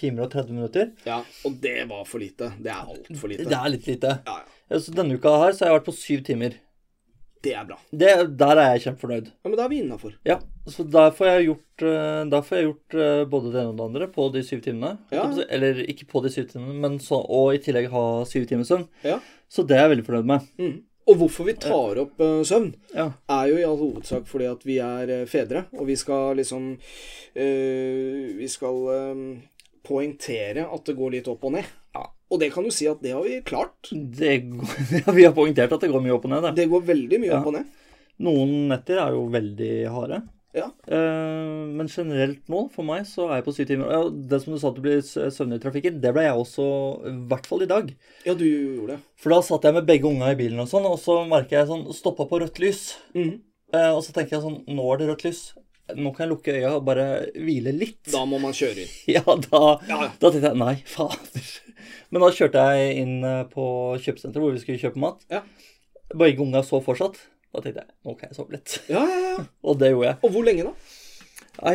timer 0.00 0.26
og 0.26 0.30
30 0.34 0.52
minutter. 0.58 0.90
Ja, 1.06 1.20
Og 1.46 1.60
det 1.62 1.86
var 1.88 2.04
for 2.08 2.18
lite. 2.22 2.50
Det 2.58 2.72
er 2.72 2.82
altfor 2.82 3.30
lite. 3.30 3.46
Det 3.46 3.58
er 3.60 3.70
litt 3.70 3.86
lite. 3.86 4.16
Ja, 4.26 4.38
ja. 4.42 4.52
Eh, 4.70 4.80
Så 4.82 4.90
denne 4.96 5.14
uka 5.14 5.30
her 5.44 5.52
så 5.54 5.62
har 5.64 5.70
jeg 5.72 5.78
vært 5.80 5.90
på 5.92 5.94
syv 5.94 6.24
timer. 6.26 6.56
Det 7.46 7.52
er 7.54 7.66
bra. 7.68 7.76
Det, 7.94 8.12
der 8.40 8.58
er 8.58 8.72
jeg 8.74 8.82
kjempefornøyd. 8.86 9.28
Ja, 9.30 9.48
Men 9.50 9.56
da 9.58 9.64
er 9.66 9.70
vi 9.70 9.78
innafor. 9.84 10.16
Ja, 10.26 10.40
så 10.66 10.86
da 10.90 11.04
får 11.14 11.28
jeg 11.30 11.46
gjort, 11.46 11.84
eh, 11.86 12.40
får 12.48 12.58
jeg 12.58 12.66
gjort 12.66 12.96
eh, 12.98 13.22
både 13.30 13.52
det 13.54 13.60
ene 13.62 13.70
og 13.70 13.78
det 13.78 13.86
andre 13.86 14.08
på 14.16 14.26
de 14.34 14.42
syv 14.46 14.64
timene. 14.64 14.96
Ja. 15.14 15.28
Eller 15.46 15.84
ikke 15.86 16.08
på 16.10 16.24
de 16.24 16.32
syv 16.34 16.50
timene, 16.50 16.74
men 16.82 16.98
så, 17.02 17.20
og 17.22 17.54
i 17.54 17.62
tillegg 17.62 17.88
ha 17.94 18.04
syv 18.26 18.48
timers 18.50 18.72
søvn. 18.72 18.86
Ja. 19.06 19.20
Så 19.48 19.62
det 19.62 19.78
er 19.78 19.86
jeg 19.86 19.94
veldig 19.94 20.06
fornøyd 20.08 20.30
med. 20.32 20.50
Mm. 20.58 20.76
Og 21.06 21.20
hvorfor 21.20 21.46
vi 21.46 21.54
tar 21.62 22.00
opp 22.02 22.18
uh, 22.18 22.42
søvn, 22.42 22.72
Ja. 22.96 23.12
er 23.30 23.50
jo 23.52 23.60
i 23.60 23.66
all 23.68 23.78
hovedsak 23.78 24.26
fordi 24.26 24.48
at 24.50 24.64
vi 24.66 24.80
er 24.82 25.12
fedre, 25.30 25.68
og 25.78 25.86
vi 25.86 25.94
skal 25.94 26.34
liksom 26.40 26.72
uh, 26.74 28.24
Vi 28.40 28.48
skal 28.50 28.80
poengtere 29.86 30.64
at 30.66 30.88
det 30.88 30.96
går 30.98 31.14
litt 31.14 31.28
opp 31.30 31.44
og 31.46 31.54
ned. 31.54 31.68
Og 32.30 32.40
det 32.42 32.48
kan 32.54 32.64
du 32.66 32.72
si 32.74 32.88
at 32.90 33.02
det 33.04 33.12
har 33.14 33.22
vi 33.22 33.40
klart. 33.46 33.90
Det, 33.92 34.32
ja, 34.42 35.12
vi 35.18 35.26
har 35.26 35.34
poengtert 35.36 35.72
at 35.76 35.84
det 35.84 35.92
går 35.92 36.02
mye 36.02 36.16
opp 36.16 36.24
og 36.26 36.32
ned. 36.34 36.42
Det. 36.48 36.54
Det 36.62 36.70
går 36.72 36.86
veldig 36.94 37.20
mye 37.22 37.30
Ja. 37.32 37.38
opp 37.42 37.52
og 37.52 37.58
ned. 37.58 37.68
Noen 38.26 38.54
netter 38.70 38.98
er 39.02 39.12
jo 39.14 39.26
veldig 39.30 39.74
harde. 39.92 40.22
Ja. 40.56 40.70
Eh, 40.88 41.50
men 41.76 41.84
generelt 41.92 42.46
nå, 42.48 42.62
for 42.72 42.86
meg, 42.88 43.02
så 43.04 43.26
er 43.28 43.34
jeg 43.38 43.44
på 43.44 43.52
syv 43.52 43.66
timer. 43.68 43.90
Ja, 43.92 43.98
det 44.32 44.38
som 44.40 44.54
du 44.54 44.58
sa 44.62 44.70
at 44.72 44.78
du 44.78 44.82
blir 44.86 45.02
søvnig 45.04 45.58
i 45.60 45.62
trafikken, 45.66 45.98
det 46.00 46.14
ble 46.16 46.24
jeg 46.24 46.38
også, 46.40 46.64
i 47.10 47.12
hvert 47.28 47.46
fall 47.50 47.66
i 47.66 47.68
dag. 47.68 47.90
Ja, 48.24 48.32
du 48.32 48.46
gjorde 48.46 48.94
det. 48.94 48.98
For 49.20 49.34
da 49.36 49.42
satt 49.44 49.68
jeg 49.68 49.76
med 49.76 49.86
begge 49.90 50.08
unga 50.08 50.32
i 50.32 50.38
bilen 50.40 50.62
og 50.64 50.70
sånn, 50.72 50.88
og 50.88 50.96
så 51.02 51.18
merker 51.28 51.58
jeg 51.60 51.68
sånn 51.68 51.84
Stoppa 51.94 52.24
på 52.30 52.40
rødt 52.40 52.58
lys. 52.64 52.82
Mm. 53.12 53.34
Eh, 53.76 53.90
og 53.92 54.00
så 54.06 54.16
tenker 54.16 54.38
jeg 54.38 54.46
sånn 54.46 54.62
Nå 54.72 54.88
er 54.94 55.02
det 55.02 55.10
rødt 55.12 55.26
lys. 55.28 55.44
Nå 55.92 56.10
kan 56.16 56.24
jeg 56.24 56.32
lukke 56.32 56.54
øya 56.56 56.72
og 56.80 56.86
bare 56.88 57.04
hvile 57.36 57.70
litt. 57.76 58.00
Da 58.10 58.24
må 58.26 58.40
man 58.42 58.56
kjøre 58.56 58.82
inn. 58.86 58.94
Ja, 59.18 59.22
da, 59.28 59.60
ja. 59.86 60.00
da 60.18 60.30
tenkte 60.32 60.48
jeg 60.54 60.58
nei, 60.64 60.74
fader. 60.88 61.52
Men 62.10 62.22
da 62.24 62.30
kjørte 62.34 62.66
jeg 62.72 62.98
inn 63.02 63.16
eh, 63.24 63.42
på 63.52 63.64
kjøpesenteret 64.02 64.42
hvor 64.44 64.54
vi 64.56 64.62
skulle 64.62 64.82
kjøpe 64.82 65.02
mat. 65.02 65.24
Ja. 65.32 65.42
Begge 66.14 66.42
unga 66.44 66.62
så 66.66 66.80
fortsatt. 66.84 67.18
Da 67.54 67.62
tenkte 67.64 67.82
jeg 67.86 67.90
nå 68.04 68.14
kan 68.18 68.28
jeg 68.30 68.36
sove 68.36 68.52
litt. 68.56 68.76
Ja, 68.92 69.02
ja, 69.08 69.18
ja. 69.36 69.44
Og 69.68 69.78
det 69.80 69.92
gjorde 69.94 70.12
jeg. 70.12 70.18
Og 70.26 70.34
hvor 70.36 70.44
lenge 70.46 70.68
da? 70.68 70.74
Nei, 71.56 71.72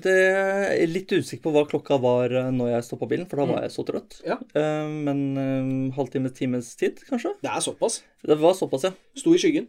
det 0.00 0.12
er 0.16 0.86
litt 0.88 1.10
usikker 1.12 1.42
på 1.44 1.50
hva 1.52 1.66
klokka 1.68 1.98
var 2.00 2.32
eh, 2.32 2.46
når 2.54 2.70
jeg 2.78 2.86
stoppa 2.86 3.08
bilen, 3.10 3.26
for 3.28 3.42
da 3.42 3.44
var 3.50 3.66
jeg 3.66 3.74
så 3.74 3.84
trøtt. 3.88 4.16
Ja. 4.24 4.38
Eh, 4.56 4.88
Men 4.88 5.20
eh, 5.36 5.94
halvtime, 5.98 6.32
times 6.32 6.70
tid, 6.80 7.02
kanskje? 7.10 7.34
Det 7.44 7.50
er 7.52 7.60
såpass. 7.64 8.00
Det 8.24 8.38
var 8.40 8.56
såpass, 8.56 8.86
ja. 8.88 8.94
Sto 9.20 9.34
i 9.36 9.42
skyggen. 9.42 9.68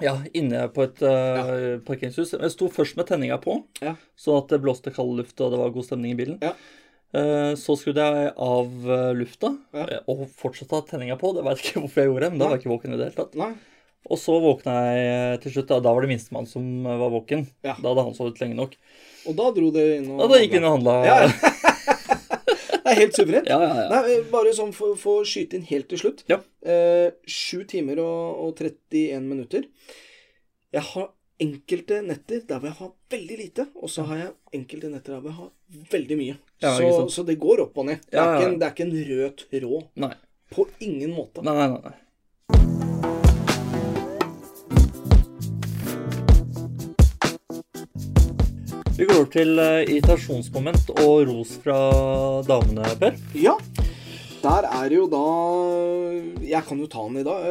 Ja, 0.00 0.14
inne 0.32 0.64
på 0.72 0.86
et 0.86 1.02
eh, 1.04 1.76
parkeringshus. 1.84 2.32
Jeg 2.32 2.54
sto 2.54 2.70
først 2.72 2.96
med 2.96 3.10
tenninga 3.12 3.36
på, 3.44 3.58
Ja. 3.84 3.92
så 4.16 4.38
at 4.40 4.48
det 4.54 4.62
blåste 4.64 4.88
kald 4.96 5.18
luft 5.20 5.36
og 5.44 5.52
det 5.52 5.60
var 5.60 5.74
god 5.76 5.84
stemning 5.90 6.14
i 6.16 6.18
bilen. 6.22 6.38
Ja. 6.40 6.54
Eh, 7.12 7.52
Så 7.60 7.76
skrudde 7.76 8.04
jeg 8.06 8.30
av 8.40 8.70
eh, 8.88 9.10
lufta, 9.18 9.50
Ja. 9.76 9.84
eh, 9.84 10.00
og 10.08 10.24
fortsatte 10.38 10.72
å 10.72 10.80
ha 10.80 10.86
tenninga 10.88 11.18
på. 11.20 11.34
Det 11.36 11.44
vet 11.44 11.60
ikke 11.60 11.80
hvorfor 11.84 12.02
jeg 12.02 12.10
gjorde, 12.12 12.30
men 12.32 12.38
da 12.40 12.48
var 12.48 12.56
jeg 12.56 12.64
ikke 12.64 12.72
våken 12.76 12.94
i 12.94 12.98
det 13.00 13.10
hele 13.10 13.18
tatt. 13.20 13.34
Nei. 13.36 13.52
Og 14.10 14.18
så 14.18 14.34
våkna 14.42 14.72
jeg 14.96 15.40
til 15.44 15.52
slutt. 15.54 15.68
Da, 15.70 15.76
da 15.84 15.92
var 15.94 16.02
det 16.02 16.08
minstemann 16.10 16.48
som 16.50 16.64
var 16.84 17.12
våken. 17.12 17.44
Ja. 17.62 17.76
Da 17.78 17.92
hadde 17.92 18.02
han 18.08 18.16
sovet 18.16 18.40
lenge 18.42 18.56
nok. 18.58 18.72
Og 19.30 19.36
da 19.38 19.50
dro 19.54 19.68
dere 19.70 20.00
inn 20.00 20.08
og 20.10 20.24
Og 20.24 20.32
da 20.32 20.40
gikk 20.42 20.56
vi 20.56 20.58
inn 20.58 20.66
og 20.66 20.74
handla. 20.80 20.96
Ja. 21.06 21.18
Det 22.82 22.90
er 22.90 22.98
helt 23.06 23.14
suverent. 23.16 23.46
ja, 23.48 23.56
ja, 23.62 23.74
ja. 23.78 23.84
Nei, 23.92 24.16
bare 24.32 24.50
sånn 24.52 24.72
for 24.74 24.96
for 25.00 25.22
å 25.22 25.26
skyte 25.28 25.54
inn 25.56 25.62
helt 25.68 25.86
til 25.88 26.00
slutt. 26.00 26.24
Ja. 26.28 26.40
Eh, 26.66 27.12
7 27.30 27.62
timer 27.70 28.00
og, 28.02 28.40
og 28.42 28.58
31 28.58 29.22
minutter. 29.22 29.68
Jeg 30.74 30.82
har 30.90 31.06
enkelte 31.42 32.00
netter 32.06 32.42
der 32.48 32.60
hvor 32.62 32.70
jeg 32.70 32.78
har 32.78 32.92
veldig 33.14 33.38
lite, 33.42 33.66
og 33.82 33.90
så 33.92 34.04
har 34.08 34.20
jeg 34.22 34.32
enkelte 34.60 34.90
netter 34.92 35.16
der 35.16 35.24
hvor 35.24 35.32
jeg 35.32 35.38
har 35.40 35.88
veldig 35.96 36.18
mye. 36.22 36.36
Ja, 36.62 36.74
så, 36.78 37.08
så 37.10 37.24
det 37.28 37.38
går 37.42 37.64
opp 37.66 37.78
og 37.82 37.88
ned. 37.90 38.04
Det 38.08 38.18
er, 38.18 38.22
Ja, 38.22 38.40
ja, 38.40 38.46
en, 38.48 38.58
det 38.60 38.68
er 38.68 38.76
ikke 38.76 38.88
en 38.88 38.96
rød 39.10 39.44
tråd. 39.50 39.90
Nei. 40.06 40.12
På 40.52 40.68
ingen 40.84 41.14
måte. 41.16 41.44
Nei, 41.46 41.54
nei, 41.56 41.68
nei. 41.80 43.02
Vi 48.96 49.06
går 49.08 49.16
over 49.16 49.30
til 49.32 49.58
eh, 49.58 49.80
irritasjonsmoment 49.88 50.90
og 51.00 51.22
ros 51.30 51.54
fra 51.64 51.76
damene, 52.46 52.92
Per. 53.00 53.16
Ja. 53.38 53.56
Der 54.42 54.66
er 54.68 54.88
det 54.90 54.96
jo 54.98 55.04
da 55.10 55.22
Jeg 56.42 56.64
kan 56.66 56.80
jo 56.82 56.88
ta 56.90 57.04
den 57.06 57.20
i 57.20 57.24
dag. 57.26 57.44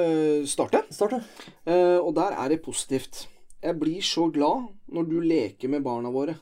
starte. 0.47 0.83
Starte. 0.91 0.95
Start, 0.95 1.15
da. 1.17 1.71
Eh, 1.71 1.97
og 2.03 2.13
der 2.15 2.35
er 2.37 2.51
det 2.53 2.61
positivt. 2.63 3.25
Jeg 3.61 3.77
blir 3.81 4.01
så 4.05 4.27
glad 4.33 4.69
når 4.91 5.09
du 5.09 5.19
leker 5.21 5.69
med 5.69 5.83
barna 5.85 6.09
våre. 6.13 6.37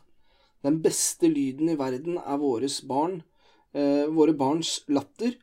Den 0.63 0.79
beste 0.83 1.27
lyden 1.31 1.69
i 1.71 1.75
verden 1.79 2.17
er 2.19 2.39
våres 2.39 2.79
barn, 2.87 3.21
eh, 3.73 4.05
våre 4.11 4.33
barns 4.35 4.81
latter, 4.91 5.35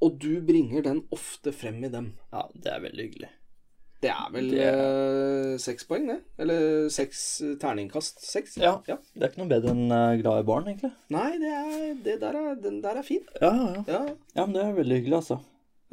og 0.00 0.16
du 0.20 0.40
bringer 0.40 0.82
den 0.84 1.02
ofte 1.12 1.52
frem 1.52 1.82
i 1.84 1.88
dem. 1.92 2.14
Ja, 2.32 2.46
det 2.54 2.72
er 2.72 2.80
veldig 2.80 3.04
hyggelig. 3.08 3.30
Det 4.00 4.08
er 4.08 4.30
vel 4.32 4.48
Det- 4.50 4.60
eh, 4.64 5.56
seks 5.60 5.84
poeng, 5.84 6.06
det? 6.08 6.22
Eller 6.38 6.88
seks 6.88 7.42
eh, 7.42 7.54
terningkast 7.60 8.20
seks? 8.24 8.56
Ja. 8.56 8.80
ja. 8.88 8.96
Det 9.14 9.22
er 9.22 9.28
ikke 9.28 9.42
noe 9.44 9.50
bedre 9.52 9.70
enn 9.74 9.92
eh, 9.92 10.16
glad 10.22 10.40
i 10.40 10.46
barn, 10.48 10.64
egentlig. 10.64 10.92
Nei, 11.10 11.36
det 11.36 11.52
er, 11.52 11.94
det 12.02 12.20
der 12.22 12.34
er, 12.40 12.54
den 12.56 12.80
der 12.80 12.96
er 12.96 13.02
fin. 13.02 13.20
Ja, 13.42 13.52
ja, 13.52 13.84
ja. 13.86 14.16
Ja. 14.34 14.46
Men 14.46 14.54
det 14.56 14.62
er 14.64 14.72
veldig 14.80 15.00
hyggelig, 15.02 15.18
altså. 15.20 15.40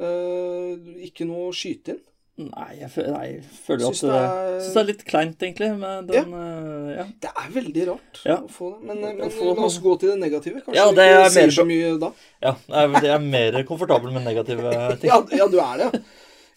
Eh, 0.00 1.04
ikke 1.04 1.26
noe 1.28 1.50
å 1.50 1.52
skyte 1.52 1.96
inn. 1.96 2.00
Nei, 2.38 2.68
jeg, 2.78 2.88
fø- 2.94 3.04
nei, 3.10 3.22
jeg 3.32 3.40
føler 3.66 3.88
at 3.88 4.00
det, 4.00 4.10
er- 4.14 4.60
syns 4.62 4.74
det 4.74 4.80
er 4.80 4.86
litt 4.86 5.00
kleint, 5.08 5.40
egentlig, 5.42 5.68
den 6.06 6.34
eh, 6.38 6.90
ja. 6.94 7.06
Det 7.24 7.30
er 7.32 7.48
veldig 7.56 7.86
rart 7.88 8.20
Ja. 8.24 8.36
å 8.36 8.50
få 8.54 8.68
det. 8.76 8.84
Men, 8.86 9.00
eh, 9.02 9.10
Å 9.10 9.18
men 9.18 9.30
få- 9.34 9.56
la 9.56 9.64
oss 9.66 9.78
gå 9.82 9.94
til 9.98 10.12
det 10.12 10.18
negative. 10.20 10.60
Kanskje 10.62 10.76
Ja, 10.78 10.84
det 10.94 11.06
er 11.08 11.24
mer 11.34 11.50
så 11.56 11.64
mye 11.66 11.98
da. 11.98 12.12
Ja, 12.46 12.52
jeg 12.68 13.10
er 13.10 13.18
mer 13.18 13.58
komfortabel 13.64 14.12
med 14.14 14.22
negative 14.24 14.70
ting. 15.00 15.10
Ja, 15.10 15.18
ja, 15.34 15.48
du 15.50 15.58
er 15.58 15.76
det. 15.82 16.02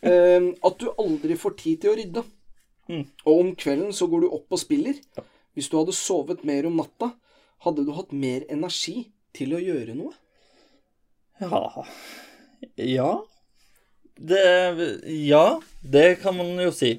Uh, 0.04 0.54
at 0.66 0.78
du 0.82 0.88
aldri 0.98 1.36
får 1.38 1.58
tid 1.58 1.82
til 1.82 1.92
å 1.92 1.98
rydde. 1.98 2.24
Mm. 2.90 3.04
Og 3.26 3.40
om 3.40 3.52
kvelden 3.56 3.92
så 3.94 4.08
går 4.10 4.22
du 4.22 4.30
opp 4.38 4.52
og 4.52 4.60
spiller. 4.62 4.96
Ja. 5.18 5.24
Hvis 5.58 5.70
du 5.70 5.78
hadde 5.78 5.94
sovet 5.98 6.46
mer 6.46 6.66
om 6.70 6.78
natta, 6.78 7.12
hadde 7.66 7.86
du 7.86 7.92
hatt 7.94 8.12
mer 8.14 8.46
energi 8.50 9.08
til 9.34 9.54
å 9.58 9.62
gjøre 9.62 9.96
noe. 9.98 10.14
Ja. 11.42 11.86
Ja. 12.78 13.12
Det 14.20 14.41
Ja, 15.28 15.59
det 15.84 16.20
kan 16.22 16.36
man 16.38 16.55
jo 16.62 16.72
si. 16.76 16.95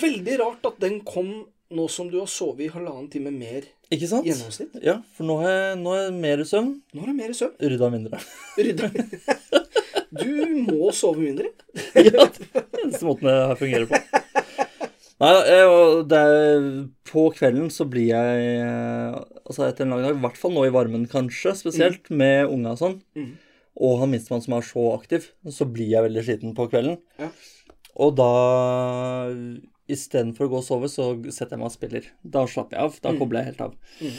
Veldig 0.00 0.36
rart 0.40 0.66
at 0.68 0.78
den 0.82 1.00
kom 1.06 1.46
nå 1.74 1.88
som 1.92 2.08
du 2.12 2.18
har 2.22 2.28
sovet 2.30 2.66
i 2.66 2.70
halvannen 2.72 3.10
time 3.12 3.30
mer 3.34 3.66
Ikke 3.92 4.08
sant? 4.08 4.24
gjennomsnitt. 4.28 4.76
Ja, 4.84 4.98
for 5.16 5.24
nå 5.28 5.38
er 5.44 5.74
det 5.74 5.80
nå 5.82 5.92
har 5.96 6.12
mer 6.16 6.42
søvn, 6.48 6.74
Nå 6.94 7.02
har 7.02 7.10
det 7.10 7.16
mer 7.18 7.34
søvn. 7.36 7.56
rydda 7.60 7.90
mindre. 7.92 8.20
Rydde. 8.58 8.90
Du 10.08 10.30
må 10.64 10.88
sove 10.96 11.20
mindre. 11.20 11.50
ja, 11.94 12.24
det 12.24 12.46
er 12.56 12.62
eneste 12.80 13.04
måten 13.04 13.28
det 13.28 13.58
fungerer 13.60 13.84
på. 13.90 13.98
Nei, 15.20 15.32
er, 15.52 16.62
på 17.10 17.24
kvelden 17.36 17.68
så 17.74 17.84
blir 17.90 18.06
jeg 18.14 18.46
eh, 18.62 19.16
Altså 19.44 19.66
etter 19.66 19.84
en 19.84 19.92
lang 19.92 20.04
dag, 20.06 20.14
i 20.16 20.22
hvert 20.22 20.38
fall 20.40 20.54
nå 20.54 20.62
i 20.64 20.72
varmen 20.72 21.04
kanskje, 21.10 21.52
spesielt 21.58 22.08
med 22.14 22.48
unga 22.48 22.72
og 22.76 22.80
sånn, 22.80 22.96
Mhm. 23.18 23.36
Og 23.78 24.00
han 24.02 24.10
minstemann 24.12 24.42
som 24.44 24.56
er 24.58 24.66
så 24.66 24.84
aktiv, 24.96 25.30
så 25.54 25.66
blir 25.70 25.88
jeg 25.92 26.02
veldig 26.08 26.24
sliten 26.26 26.54
på 26.58 26.68
kvelden. 26.72 26.98
Ja. 27.22 27.30
Og 27.98 28.14
da 28.18 28.32
Istedenfor 29.88 30.44
å 30.44 30.50
gå 30.52 30.58
og 30.58 30.64
sove, 30.66 30.88
så 30.92 31.04
setter 31.32 31.54
jeg 31.56 31.60
meg 31.62 31.70
og 31.70 31.72
spiller. 31.72 32.08
Da 32.20 32.42
slapper 32.44 32.76
jeg 32.76 32.84
av. 32.84 32.96
Da 33.00 33.12
Mm. 33.14 33.18
kobler 33.22 33.40
jeg 33.40 33.46
helt 33.54 33.62
av. 33.64 33.76
Mm. 34.02 34.16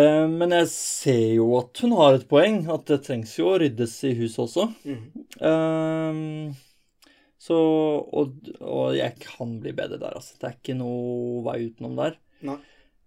Eh, 0.00 0.26
men 0.32 0.50
jeg 0.56 0.68
ser 0.72 1.34
jo 1.36 1.48
at 1.58 1.76
hun 1.82 1.92
har 1.98 2.14
et 2.16 2.24
poeng, 2.30 2.62
at 2.72 2.86
det 2.88 3.02
trengs 3.04 3.34
jo 3.36 3.50
å 3.50 3.58
ryddes 3.60 3.98
i 4.08 4.14
huset 4.16 4.38
også. 4.46 4.64
Mm. 4.88 5.02
Eh, 5.50 6.54
så 7.36 7.58
og, 8.16 8.32
og 8.64 8.96
jeg 8.96 9.18
kan 9.20 9.60
bli 9.60 9.72
bedre 9.76 10.00
der, 10.00 10.16
altså. 10.16 10.38
Det 10.40 10.48
er 10.48 10.56
ikke 10.56 10.78
noe 10.80 11.44
vei 11.44 11.58
utenom 11.68 12.00
der. 12.00 12.16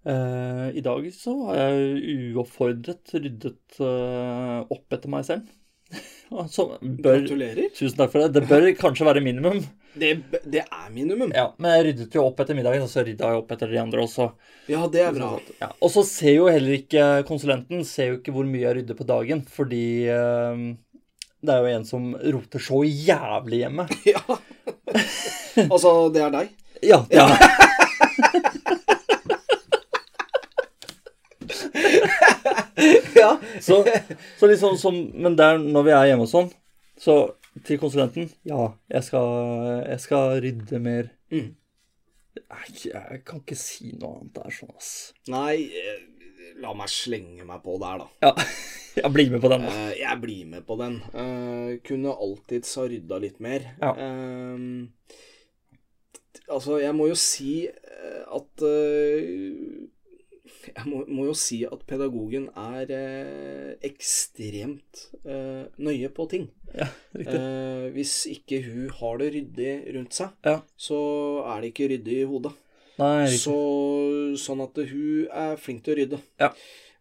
Eh, 0.05 0.69
I 0.77 0.81
dag 0.85 1.09
så 1.17 1.33
har 1.47 1.55
jeg 1.63 2.33
uoppfordret 2.35 3.13
ryddet 3.17 3.79
eh, 3.81 4.59
opp 4.69 4.93
etter 4.93 5.09
meg 5.09 5.25
selv. 5.25 5.49
Så 6.55 6.65
bør, 6.81 7.21
Gratulerer. 7.23 7.69
tusen 7.77 7.97
takk 7.99 8.11
for 8.13 8.23
det. 8.23 8.33
Det 8.35 8.43
bør 8.49 8.67
kanskje 8.79 9.07
være 9.07 9.23
minimum. 9.25 9.59
Det, 9.93 10.13
det 10.49 10.63
er 10.63 10.87
minimum. 10.89 11.29
Ja, 11.35 11.51
Men 11.61 11.75
jeg 11.77 11.85
ryddet 11.91 12.15
jo 12.17 12.23
opp 12.25 12.39
etter 12.41 12.57
middagen, 12.57 12.81
og 12.81 12.89
så 12.89 13.03
rydda 13.05 13.29
jeg 13.29 13.41
opp 13.43 13.51
etter 13.53 13.69
de 13.69 13.77
andre 13.81 14.01
også. 14.07 14.31
Ja, 14.71 14.87
det 14.89 15.03
er 15.05 15.13
bra. 15.13 15.35
Ja. 15.61 15.69
Og 15.83 15.91
så 15.93 16.01
ser 16.07 16.33
jo 16.39 16.47
heller 16.49 16.79
ikke 16.79 17.03
konsulenten 17.29 17.83
ser 17.85 18.09
jo 18.09 18.17
ikke 18.17 18.33
hvor 18.33 18.47
mye 18.49 18.63
jeg 18.63 18.79
rydder 18.79 18.97
på 18.97 19.05
dagen, 19.05 19.43
fordi 19.45 19.83
eh, 20.09 20.63
det 21.43 21.53
er 21.53 21.61
jo 21.67 21.75
en 21.77 21.85
som 21.85 22.09
roter 22.15 22.63
så 22.63 22.81
jævlig 22.87 23.63
hjemme. 23.65 23.87
Ja. 24.15 24.23
Altså, 25.69 26.09
det 26.09 26.23
er 26.25 26.31
deg. 26.33 26.47
Ja. 26.81 27.03
ja. 27.13 27.27
Ja. 33.23 33.37
Så, 33.61 33.83
så 34.39 34.49
liksom 34.49 34.77
som 34.77 34.95
Men 35.13 35.37
der, 35.37 35.57
når 35.57 35.87
vi 35.87 35.95
er 35.95 36.11
hjemme 36.11 36.27
og 36.27 36.31
sånn, 36.31 36.51
så 36.99 37.17
til 37.67 37.77
konsulenten 37.81 38.31
Ja, 38.49 38.71
jeg 38.89 39.05
skal, 39.05 39.27
jeg 39.85 40.01
skal 40.01 40.39
rydde 40.41 40.79
mer. 40.81 41.11
Mm. 41.33 41.51
Jeg, 42.33 42.77
jeg 42.89 43.19
kan 43.27 43.43
ikke 43.43 43.57
si 43.59 43.91
noe 43.93 44.17
annet. 44.17 44.31
Det 44.33 44.45
er 44.47 44.55
sånn, 44.57 44.71
ass. 44.77 44.93
Nei, 45.29 45.67
eh, 45.69 45.99
la 46.63 46.73
meg 46.77 46.89
slenge 46.89 47.45
meg 47.45 47.61
på 47.65 47.77
der, 47.81 48.01
da. 48.01 48.09
Ja. 48.25 48.33
Jeg 48.93 49.09
blir 49.09 49.31
med 49.33 49.41
på 49.41 49.49
den, 49.49 49.63
da. 49.65 49.69
Eh, 49.73 49.93
jeg 50.03 50.17
blir 50.21 50.49
med 50.51 50.65
på 50.67 50.75
den. 50.77 50.99
Uh, 51.17 51.79
kunne 51.81 52.11
alltids 52.13 52.75
ha 52.77 52.83
rydda 52.85 53.17
litt 53.23 53.39
mer. 53.41 53.63
Ja. 53.81 53.89
Uh, 53.97 54.85
altså, 56.49 56.77
jeg 56.81 56.95
må 56.95 57.07
jo 57.09 57.17
si 57.19 57.65
eh, 57.67 58.23
at 58.33 58.65
eh, 58.67 59.89
Jeg 60.43 60.83
må, 60.91 61.03
må 61.07 61.25
jo 61.29 61.33
si 61.39 61.61
at 61.63 61.85
pedagogen 61.87 62.49
er 62.59 62.89
eh, 62.91 63.69
ekstremt 63.87 65.05
eh, 65.23 65.69
nøye 65.79 66.09
på 66.15 66.25
ting. 66.31 66.49
Ja, 66.75 66.87
riktig. 67.15 67.37
Eh, 67.39 67.85
hvis 67.95 68.15
ikke 68.31 68.59
hun 68.65 68.89
har 68.99 69.21
det 69.21 69.29
ryddig 69.37 69.73
rundt 69.95 70.17
seg, 70.17 70.33
Ja. 70.43 70.57
så 70.75 70.99
er 71.47 71.61
det 71.63 71.71
ikke 71.71 71.87
ryddig 71.93 72.17
i 72.23 72.27
hodet. 72.27 72.51
Nei, 72.99 73.23
riktig. 73.25 73.39
Så, 73.45 73.55
sånn 74.43 74.63
at 74.65 74.81
hun 74.91 75.29
er 75.31 75.55
flink 75.61 75.85
til 75.85 75.95
å 75.95 75.99
rydde. 76.01 76.19
Ja. 76.43 76.51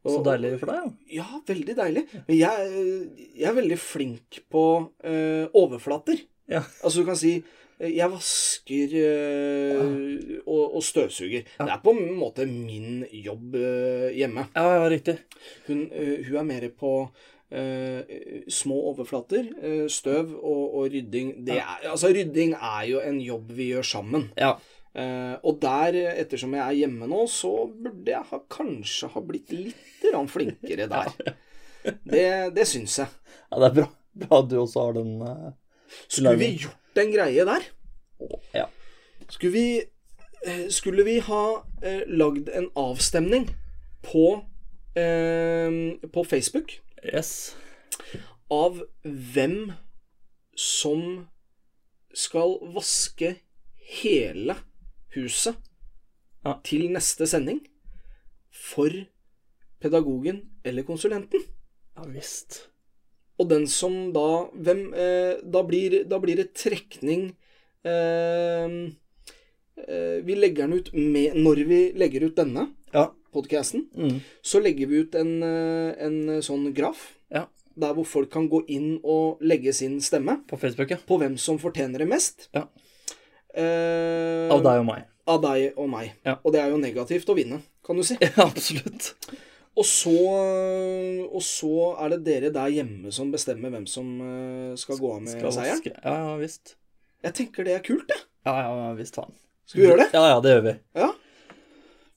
Så 0.03 0.18
deilig 0.26 0.57
for 0.59 0.66
deg, 0.72 0.86
ja. 1.14 1.22
ja, 1.22 1.40
veldig 1.47 1.74
deilig. 1.78 2.03
Men 2.26 2.34
jeg, 2.38 2.70
jeg 3.38 3.47
er 3.51 3.59
veldig 3.59 3.76
flink 3.78 4.40
på 4.51 4.62
eh, 5.07 5.45
overflater. 5.55 6.24
Ja. 6.51 6.64
Altså 6.82 7.03
du 7.03 7.07
kan 7.11 7.18
si 7.18 7.36
jeg 7.91 8.11
vasker 8.12 8.93
eh, 9.01 10.41
og, 10.47 10.76
og 10.78 10.83
støvsuger. 10.87 11.43
Ja. 11.59 11.66
Det 11.66 11.74
er 11.74 11.83
på 11.83 11.95
en 11.97 12.12
måte 12.18 12.47
min 12.47 13.03
jobb 13.11 13.57
eh, 13.59 14.09
hjemme. 14.18 14.47
Ja, 14.55 14.66
ja, 14.78 14.89
riktig. 14.93 15.16
Hun, 15.66 15.89
eh, 15.91 16.20
hun 16.28 16.39
er 16.43 16.47
mer 16.47 16.66
på 16.78 16.93
eh, 17.51 18.45
små 18.53 18.78
overflater. 18.93 19.49
eh, 19.62 19.87
støv 19.91 20.37
og, 20.37 20.76
og 20.78 20.93
rydding. 20.93 21.35
Det 21.47 21.59
er, 21.59 21.89
altså 21.91 22.12
Rydding 22.14 22.55
er 22.59 22.85
jo 22.93 23.03
en 23.03 23.18
jobb 23.22 23.51
vi 23.57 23.72
gjør 23.72 23.89
sammen. 23.95 24.30
Ja. 24.39 24.55
Uh, 24.93 25.39
og 25.49 25.57
der, 25.62 25.97
ettersom 26.20 26.53
jeg 26.53 26.61
er 26.61 26.76
hjemme 26.83 27.07
nå, 27.09 27.22
så 27.33 27.64
burde 27.64 28.12
jeg 28.12 28.28
ha, 28.28 28.41
kanskje 28.53 29.09
ha 29.14 29.22
blitt 29.24 29.49
litt 29.57 30.05
flinkere 30.28 30.85
der. 30.93 31.33
Det, 32.05 32.26
det 32.53 32.66
syns 32.68 32.99
jeg. 33.01 33.09
ja, 33.49 33.57
det 33.57 33.70
er 33.70 33.78
bra. 33.78 33.87
Bra 34.12 34.43
du 34.45 34.59
også 34.61 34.85
har 34.85 34.99
den 34.99 35.14
uh, 35.24 35.55
Skulle 36.05 36.37
vi 36.37 36.51
gjort 36.61 36.82
en 37.01 37.12
greie 37.12 37.45
der? 37.49 37.64
Ja. 38.55 38.66
Skulle 39.28 39.53
vi, 39.53 39.82
eh, 40.47 40.68
skulle 40.70 41.05
vi 41.05 41.18
ha 41.18 41.64
eh, 41.82 42.03
lagd 42.07 42.49
en 42.53 42.70
avstemning 42.76 43.49
på, 44.03 44.45
eh, 44.97 46.09
på 46.12 46.24
Facebook 46.24 46.80
Yes. 47.14 47.57
av 48.51 48.82
hvem 49.03 49.72
som 50.57 51.26
skal 52.14 52.59
vaske 52.74 53.36
hele 54.03 54.57
huset 55.14 55.57
Ja. 56.45 56.59
til 56.64 56.90
neste 56.93 57.26
sending 57.26 57.61
for 58.53 58.90
pedagogen 59.80 60.43
eller 60.64 60.82
konsulenten. 60.82 61.40
Ja 61.97 62.05
visst. 62.09 62.68
Og 63.43 63.49
den 63.51 63.64
som 63.66 63.95
da 64.14 64.26
hvem, 64.55 64.82
eh, 64.95 65.40
da, 65.43 65.62
blir, 65.66 66.03
da 66.07 66.18
blir 66.22 66.38
det 66.38 66.53
trekning 66.55 67.24
eh, 67.82 68.68
eh, 69.88 70.18
Vi 70.22 70.36
legger 70.38 70.68
den 70.68 70.76
ut 70.78 70.93
med 70.95 71.34
Når 71.43 71.62
vi 71.66 71.80
legger 71.99 72.28
ut 72.28 72.36
denne 72.38 72.68
Ja. 72.95 73.09
podkasten, 73.32 73.86
Mm. 73.97 74.20
så 74.45 74.61
legger 74.62 74.86
vi 74.86 74.99
ut 75.07 75.14
en, 75.16 75.43
en 75.43 76.16
sånn 76.45 76.66
graf 76.76 77.14
Ja. 77.32 77.47
der 77.74 77.95
hvor 77.97 78.05
folk 78.07 78.30
kan 78.30 78.49
gå 78.53 78.61
inn 78.68 78.99
og 79.03 79.40
legge 79.40 79.72
sin 79.72 79.99
stemme 80.05 80.43
På 80.47 80.59
Facebook, 80.61 80.90
ja. 80.90 80.99
på 81.09 81.18
hvem 81.18 81.38
som 81.38 81.59
fortjener 81.59 81.99
det 82.05 82.09
mest. 82.09 82.49
Ja. 82.55 82.66
Eh, 83.55 84.53
Av 84.53 84.62
deg 84.62 84.80
og 84.82 84.86
meg. 84.86 85.05
av 85.26 85.40
deg 85.43 85.72
og 85.78 85.88
meg. 85.88 86.12
Ja. 86.26 86.36
Og 86.45 86.53
det 86.53 86.61
er 86.61 86.70
jo 86.70 86.76
negativt 86.80 87.28
å 87.32 87.34
vinne, 87.36 87.62
kan 87.84 87.97
du 87.97 88.03
si. 88.05 88.16
Ja, 88.20 88.45
absolutt. 88.47 89.14
Og 89.73 89.87
så, 89.89 90.12
og 91.33 91.41
så 91.41 91.70
er 92.05 92.12
det 92.12 92.18
dere 92.27 92.51
der 92.53 92.68
hjemme 92.75 93.12
som 93.14 93.31
bestemmer 93.33 93.73
hvem 93.73 93.87
som 93.89 94.09
eh, 94.20 94.75
skal 94.77 94.99
gå 95.01 95.12
av 95.14 95.23
med 95.25 95.33
Skal 95.33 95.55
seieren. 95.57 95.81
vaske. 95.81 95.95
Ja, 96.05 96.35
visst. 96.37 96.75
Jeg 97.25 97.37
tenker 97.39 97.64
det 97.64 97.79
er 97.79 97.85
kult, 97.87 98.05
jeg. 98.12 98.20
Ja, 98.45 98.57
ja, 98.66 98.70
ja 98.83 98.91
visst 98.99 99.16
faen. 99.16 99.33
Skal 99.64 99.81
vi 99.81 99.87
gjøre 99.89 100.03
det? 100.05 100.09
Ja, 100.12 100.27
ja, 100.35 100.41
det 100.45 100.53
gjør 100.53 100.64
vi. 100.66 100.75
Ja. 101.01 101.09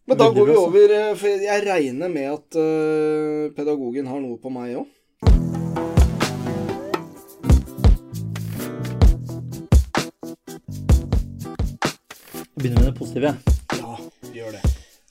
Men 0.06 0.20
da 0.20 0.28
går 0.36 0.50
vi 0.52 0.56
over 0.60 0.92
eh, 0.94 1.14
For 1.18 1.46
jeg 1.48 1.64
regner 1.66 2.12
med 2.12 2.28
at 2.34 2.60
eh, 2.60 3.48
pedagogen 3.56 4.12
har 4.12 4.20
noe 4.22 4.38
på 4.42 4.52
meg 4.54 4.76
òg. 4.82 4.92
Begynner 12.56 12.80
med 12.82 12.92
det 12.92 12.98
positive. 13.00 13.36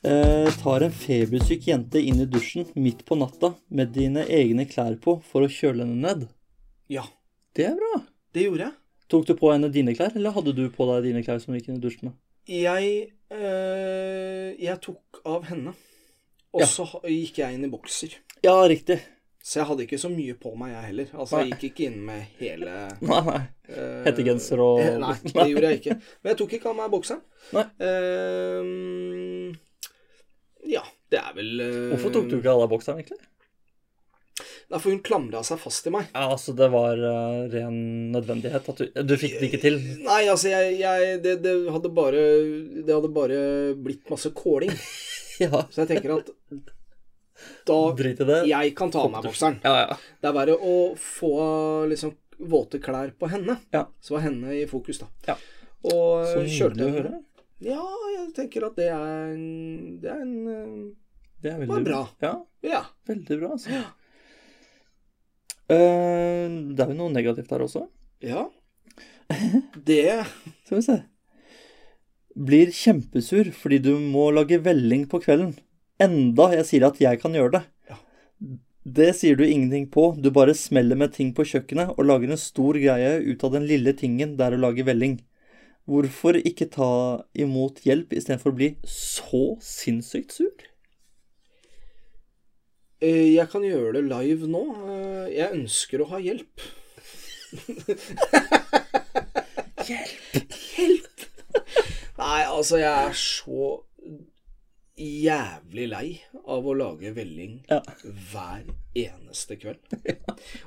Eh, 0.05 0.51
tar 0.61 0.83
en 0.85 0.93
febersyk 0.93 1.65
jente 1.71 2.01
inn 2.05 2.19
i 2.21 2.27
dusjen 2.29 2.67
midt 2.77 3.05
på 3.09 3.17
natta 3.17 3.55
med 3.73 3.93
dine 3.97 4.27
egne 4.29 4.67
klær 4.69 4.99
på 5.01 5.15
for 5.25 5.47
å 5.47 5.49
kjøle 5.49 5.87
henne 5.87 5.97
ned. 6.05 6.27
Ja, 6.93 7.07
Det 7.57 7.65
er 7.71 7.77
bra. 7.79 8.03
det 8.35 8.43
gjorde 8.45 8.67
jeg. 8.67 8.75
Tok 9.09 9.25
du 9.27 9.35
på 9.39 9.53
henne 9.53 9.71
dine 9.73 9.95
klær, 9.97 10.13
eller 10.17 10.33
hadde 10.37 10.53
du 10.57 10.69
på 10.75 10.85
deg 10.91 11.05
dine 11.09 11.23
klær 11.25 11.41
som 11.41 11.55
du 11.55 11.59
gikk 11.61 11.69
inn 11.71 11.79
i 11.81 11.85
dusjen 11.87 12.11
med? 12.11 12.15
Jeg, 12.51 13.13
øh, 13.33 14.53
jeg 14.61 14.81
tok 14.85 15.23
av 15.25 15.45
henne. 15.49 15.73
Og 16.53 16.61
Ja. 16.61 16.67
så 16.67 16.85
gikk 17.09 17.39
jeg 17.39 17.55
inn 17.55 17.65
i 17.65 17.69
bokser. 17.73 18.13
Ja, 18.45 18.61
riktig. 18.69 19.01
Så 19.43 19.61
jeg 19.61 19.67
hadde 19.69 19.83
ikke 19.87 19.99
så 20.01 20.09
mye 20.13 20.35
på 20.41 20.55
meg, 20.57 20.73
jeg 20.73 20.85
heller. 20.85 21.07
Altså, 21.21 21.39
jeg 21.45 21.51
gikk 21.53 21.65
ikke 21.73 21.87
inn 21.93 22.05
med 22.05 22.23
hele 22.41 22.71
Nei, 23.03 23.21
nei. 23.25 23.41
eh, 23.69 24.05
Hettegenser 24.05 24.61
og 24.61 24.81
Nei, 25.05 25.15
det 25.25 25.49
gjorde 25.51 25.71
jeg 25.73 25.81
ikke. 25.81 25.97
Men 26.23 26.31
jeg 26.33 26.37
tok 26.39 26.53
ikke 26.59 26.71
av 26.73 26.77
meg 26.77 26.91
bokseren. 26.93 27.23
Nei. 27.53 27.65
Eh, 27.81 29.55
ja, 30.69 30.83
det 31.13 31.21
er 31.21 31.31
vel 31.37 31.55
uh... 31.61 31.95
Hvorfor 31.95 32.15
tok 32.15 32.29
du 32.31 32.37
ikke 32.39 32.53
av 32.53 32.65
deg 32.65 32.75
bokseren, 32.75 33.01
egentlig? 33.01 33.21
Nei, 34.73 34.79
for 34.81 34.91
hun 34.91 35.03
klamra 35.05 35.43
seg 35.47 35.61
fast 35.63 35.87
i 35.87 35.93
meg. 35.95 36.09
Ja, 36.15 36.29
altså, 36.35 36.55
det 36.57 36.67
var 36.73 36.99
uh, 36.99 37.45
ren 37.53 37.77
nødvendighet 38.15 38.71
at 38.73 38.81
du 38.81 39.03
Du 39.07 39.17
fikk 39.21 39.37
det 39.39 39.51
ikke 39.51 39.61
til. 39.63 39.77
Nei, 40.03 40.25
altså, 40.33 40.51
jeg, 40.51 40.79
jeg 40.81 41.19
det, 41.23 41.37
det 41.45 41.53
hadde 41.71 41.93
bare 41.95 42.23
Det 42.81 42.91
hadde 42.91 43.13
bare 43.15 43.41
blitt 43.79 44.09
masse 44.13 44.33
kåling. 44.37 44.75
Ja. 45.43 45.65
Så 45.67 45.81
jeg 45.83 45.89
tenker 45.89 46.13
at 46.15 46.29
da 47.67 47.77
Drit 47.99 48.21
i 48.23 48.27
det. 48.29 48.37
Jeg 48.47 48.75
kan 48.79 48.93
ta 48.95 49.01
av 49.03 49.09
meg 49.11 49.25
bokseren. 49.27 49.57
Ja, 49.65 49.73
ja. 49.81 49.97
Det 50.23 50.29
er 50.31 50.37
verre 50.37 50.55
å 50.55 50.75
få 50.95 51.33
liksom 51.91 52.13
våte 52.39 52.79
klær 52.83 53.11
på 53.19 53.27
henne. 53.33 53.57
Ja. 53.75 53.89
Så 53.99 54.15
var 54.15 54.23
henne 54.29 54.55
i 54.55 54.63
fokus, 54.71 55.01
da. 55.03 55.09
Ja. 55.27 55.35
Og 55.91 56.23
Så 56.29 56.37
hun 56.39 56.53
kjørte 56.55 56.91
høre. 56.95 57.17
Ja, 57.63 57.83
jeg 58.15 58.33
tenker 58.35 58.67
at 58.67 58.77
det 58.77 58.89
er 58.91 59.35
en 59.35 60.01
Det 60.03 60.11
er 60.11 60.21
en 60.25 60.35
eh, 60.49 60.73
Det 61.45 61.53
er 61.53 61.61
veldig 61.63 61.85
bra. 61.87 62.01
Ja, 62.23 62.35
Ja. 62.65 62.83
veldig 63.07 63.39
bra, 63.41 63.51
altså. 63.55 63.71
Eh, 65.71 66.49
det 66.75 66.81
er 66.85 66.93
jo 66.93 66.99
noe 66.99 67.13
negativt 67.15 67.49
der 67.53 67.65
også. 67.65 67.87
Ja. 68.25 68.47
Det 69.89 70.25
Skal 70.67 70.79
vi 70.79 70.83
se. 70.85 70.99
Blir 72.35 72.73
kjempesur 72.75 73.53
fordi 73.55 73.79
du 73.85 73.93
må 74.03 74.31
lage 74.35 74.59
velling 74.65 75.07
på 75.09 75.21
kvelden. 75.23 75.55
Enda 76.03 76.49
jeg 76.57 76.67
sier 76.67 76.87
at 76.89 76.99
jeg 77.01 77.21
kan 77.23 77.37
gjøre 77.37 77.53
det. 77.59 77.63
Ja. 77.89 77.99
Det 78.85 79.13
sier 79.17 79.39
du 79.39 79.45
ingenting 79.47 79.87
på. 79.95 80.09
Du 80.21 80.33
bare 80.35 80.57
smeller 80.59 80.99
med 80.99 81.15
ting 81.15 81.31
på 81.37 81.47
kjøkkenet 81.47 81.95
og 81.95 82.05
lager 82.09 82.35
en 82.35 82.41
stor 82.41 82.75
greie 82.75 83.21
ut 83.23 83.45
av 83.47 83.55
den 83.55 83.69
lille 83.71 83.95
tingen 83.97 84.35
det 84.37 84.49
er 84.49 84.57
å 84.59 84.65
lage 84.67 84.85
velling. 84.85 85.21
Hvorfor 85.85 86.39
ikke 86.41 86.65
ta 86.73 86.87
imot 87.37 87.83
hjelp 87.85 88.15
istedenfor 88.17 88.55
å 88.55 88.57
bli 88.57 88.71
så 88.89 89.43
sinnssykt 89.61 90.33
sur? 90.33 90.55
eh, 93.05 93.35
Jeg 93.35 93.45
kan 93.53 93.61
gjøre 93.67 93.99
det 93.99 94.07
live 94.09 94.49
nå. 94.49 94.63
Eh, 94.89 95.27
Jeg 95.37 95.53
ønsker 95.59 96.01
å 96.01 96.09
ha 96.15 96.23
hjelp. 96.25 96.65
hjelp! 99.89 100.53
Hjelp! 100.77 101.27
Nei, 102.19 102.43
altså, 102.49 102.79
jeg 102.81 103.09
er 103.11 103.17
så 103.19 103.67
jævlig 104.97 105.89
lei 105.91 106.09
av 106.47 106.67
å 106.71 106.75
lage 106.79 107.11
velling 107.17 107.57
Ja. 107.69 107.81
hver 108.31 108.63
eneste 108.95 109.57
kveld. 109.59 109.83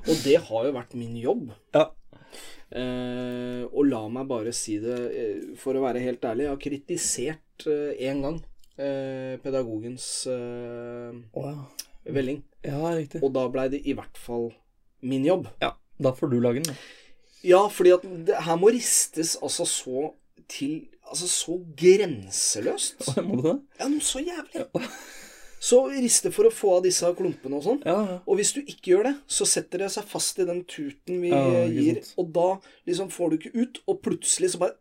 Og 0.05 0.15
det 0.26 0.36
har 0.49 0.65
jo 0.68 0.74
vært 0.76 0.93
min 0.99 1.15
jobb. 1.18 1.53
Ja. 1.74 1.88
Eh, 2.67 3.63
og 3.71 3.88
la 3.88 4.01
meg 4.11 4.28
bare 4.28 4.51
si 4.55 4.78
det, 4.84 4.97
eh, 5.15 5.55
for 5.59 5.78
å 5.78 5.86
være 5.86 6.03
helt 6.03 6.25
ærlig, 6.28 6.47
jeg 6.47 6.53
har 6.53 6.63
kritisert 6.65 7.67
én 7.67 8.21
gang 8.25 8.41
eh, 8.78 9.38
pedagogens 9.43 10.28
eh, 10.32 11.15
Å 11.34 11.45
ja. 11.47 11.55
velling. 12.11 12.43
Ja, 12.67 12.82
riktig. 12.95 13.23
Og 13.23 13.34
da 13.36 13.47
blei 13.51 13.67
det 13.73 13.84
i 13.88 13.95
hvert 13.97 14.19
fall 14.19 14.51
min 15.07 15.25
jobb. 15.25 15.47
Ja, 15.63 15.73
da 16.01 16.13
får 16.15 16.34
du 16.34 16.39
lage 16.43 16.63
den, 16.63 16.73
da. 16.73 16.78
Ja, 17.47 17.63
fordi 17.71 17.93
at 17.95 18.05
det 18.28 18.43
her 18.43 18.59
må 18.59 18.71
ristes 18.73 19.38
altså 19.41 19.67
så 19.69 20.11
til 20.51 20.88
Altså 21.07 21.28
så 21.32 21.53
grenseløst. 21.80 23.05
Må 23.23 23.38
du 23.39 23.45
det? 23.45 23.53
Ja, 23.80 23.86
noe 23.88 24.03
så 24.03 24.19
jævlig. 24.19 24.65
Så 25.60 25.80
riste 25.89 26.30
for 26.32 26.45
å 26.47 26.53
få 26.53 26.76
av 26.78 26.84
disse 26.86 27.10
klumpene 27.18 27.58
og 27.58 27.64
sånn. 27.66 27.80
Ja, 27.86 27.97
ja. 28.05 28.18
Og 28.30 28.38
hvis 28.38 28.51
du 28.53 28.60
ikke 28.62 28.91
gjør 28.93 29.08
det, 29.10 29.14
så 29.28 29.45
setter 29.49 29.82
det 29.86 29.91
seg 29.95 30.05
fast 30.05 30.38
i 30.39 30.45
den 30.45 30.64
tuten 30.70 31.22
vi 31.24 31.32
Ja, 31.34 31.64
gir. 31.66 32.01
sant. 32.03 32.14
Og 32.22 32.30
da 32.36 32.49
liksom 32.86 33.10
får 33.10 33.30
du 33.34 33.38
ikke 33.39 33.55
ut, 33.64 33.80
og 33.89 34.01
plutselig 34.05 34.51
så 34.53 34.62
bare 34.62 34.78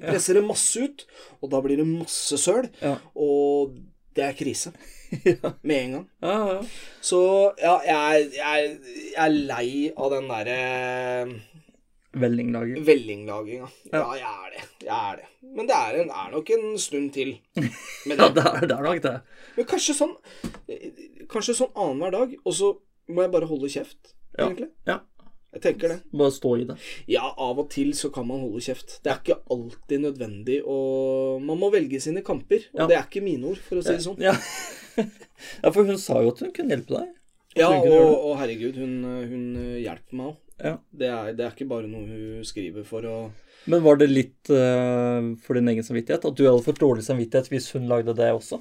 presser 0.00 0.34
det 0.40 0.44
masse 0.46 0.80
ut. 0.82 1.04
Og 1.40 1.50
da 1.52 1.60
blir 1.64 1.78
det 1.80 1.86
masse 1.88 2.38
søl. 2.40 2.68
Og 3.14 3.76
det 4.16 4.24
er 4.26 4.36
krise. 4.38 4.72
Med 5.62 5.76
en 5.76 5.92
gang. 6.00 6.66
Så 7.04 7.20
ja, 7.62 7.76
jeg, 7.86 8.30
jeg, 8.34 8.72
jeg 9.12 9.22
er 9.26 9.36
lei 9.36 9.68
av 9.94 10.10
den 10.16 10.26
derre 10.32 10.60
Vellinglaget. 12.16 12.78
Vellinglaging, 12.86 13.60
Ja, 13.92 13.98
Ja. 13.98 14.04
jeg 14.14 14.30
er 14.46 14.50
det. 14.56 14.62
Jeg 14.86 15.12
er 15.12 15.16
det. 15.20 15.26
Men 15.56 15.66
det 15.68 15.76
er, 15.76 15.98
en, 16.02 16.10
er 16.10 16.30
nok 16.32 16.50
en 16.50 16.78
stund 16.78 17.12
til 17.12 17.34
med 18.06 18.18
Ja, 18.22 18.28
det. 18.28 18.44
er, 18.46 18.60
det 18.66 18.76
er 18.78 18.82
nok 18.88 19.02
det. 19.04 19.14
Men 19.56 19.66
kanskje 19.70 19.94
sånn 19.98 20.16
Kanskje 21.30 21.54
sånn 21.58 21.72
annenhver 21.74 22.12
dag, 22.16 22.34
og 22.44 22.54
så 22.54 22.72
må 23.10 23.22
jeg 23.26 23.32
bare 23.36 23.46
holde 23.50 23.68
kjeft, 23.70 24.14
Ja. 24.38 24.46
egentlig. 24.48 24.70
Ja. 24.86 25.00
Jeg 25.56 25.62
tenker 25.62 25.88
det. 25.88 25.98
Bare 26.12 26.30
stå 26.34 26.50
i 26.60 26.64
det. 26.68 26.74
Ja, 27.08 27.30
av 27.40 27.58
og 27.62 27.70
til 27.72 27.92
så 27.96 28.10
kan 28.12 28.26
man 28.28 28.42
holde 28.42 28.60
kjeft. 28.60 28.98
Det 29.02 29.08
er 29.12 29.20
ikke 29.22 29.38
alltid 29.54 30.02
nødvendig 30.02 30.58
å 30.68 31.40
Man 31.40 31.58
må 31.58 31.70
velge 31.72 32.00
sine 32.02 32.20
kamper, 32.22 32.66
og 32.74 32.80
Ja. 32.82 32.86
det 32.90 32.96
er 32.98 33.06
ikke 33.08 33.22
mine 33.24 33.44
ord, 33.52 33.56
for 33.64 33.76
å 33.80 33.82
si 33.84 33.92
det 33.96 34.04
sånn. 34.04 34.18
Ja. 34.20 34.34
ja, 35.62 35.70
for 35.70 35.84
hun 35.84 35.96
sa 35.98 36.20
jo 36.22 36.32
at 36.34 36.40
hun 36.44 36.52
kunne 36.52 36.74
hjelpe 36.76 36.98
deg. 36.98 37.12
Ja, 37.56 37.70
og, 37.72 37.86
og 38.26 38.34
herregud, 38.36 38.76
hun, 38.76 38.98
hun 39.30 39.46
hjelper 39.80 40.12
meg 40.18 40.26
òg. 40.34 40.36
Ja. 40.62 40.78
Det, 40.90 41.08
er- 41.12 41.34
det 41.36 41.44
er 41.44 41.52
ikke 41.52 41.68
bare 41.68 41.88
noe 41.90 42.06
hun 42.08 42.44
skriver 42.48 42.84
for 42.88 43.04
å 43.04 43.16
Men 43.68 43.82
var 43.84 43.98
det 44.00 44.06
litt 44.08 44.48
uh, 44.48 45.34
for 45.44 45.58
din 45.58 45.68
egen 45.72 45.84
samvittighet? 45.84 46.24
At 46.24 46.36
du 46.38 46.46
hadde 46.46 46.64
fått 46.64 46.80
dårlig 46.80 47.04
samvittighet 47.04 47.50
hvis 47.52 47.68
hun 47.76 47.88
lagde 47.90 48.14
det 48.16 48.30
også? 48.32 48.60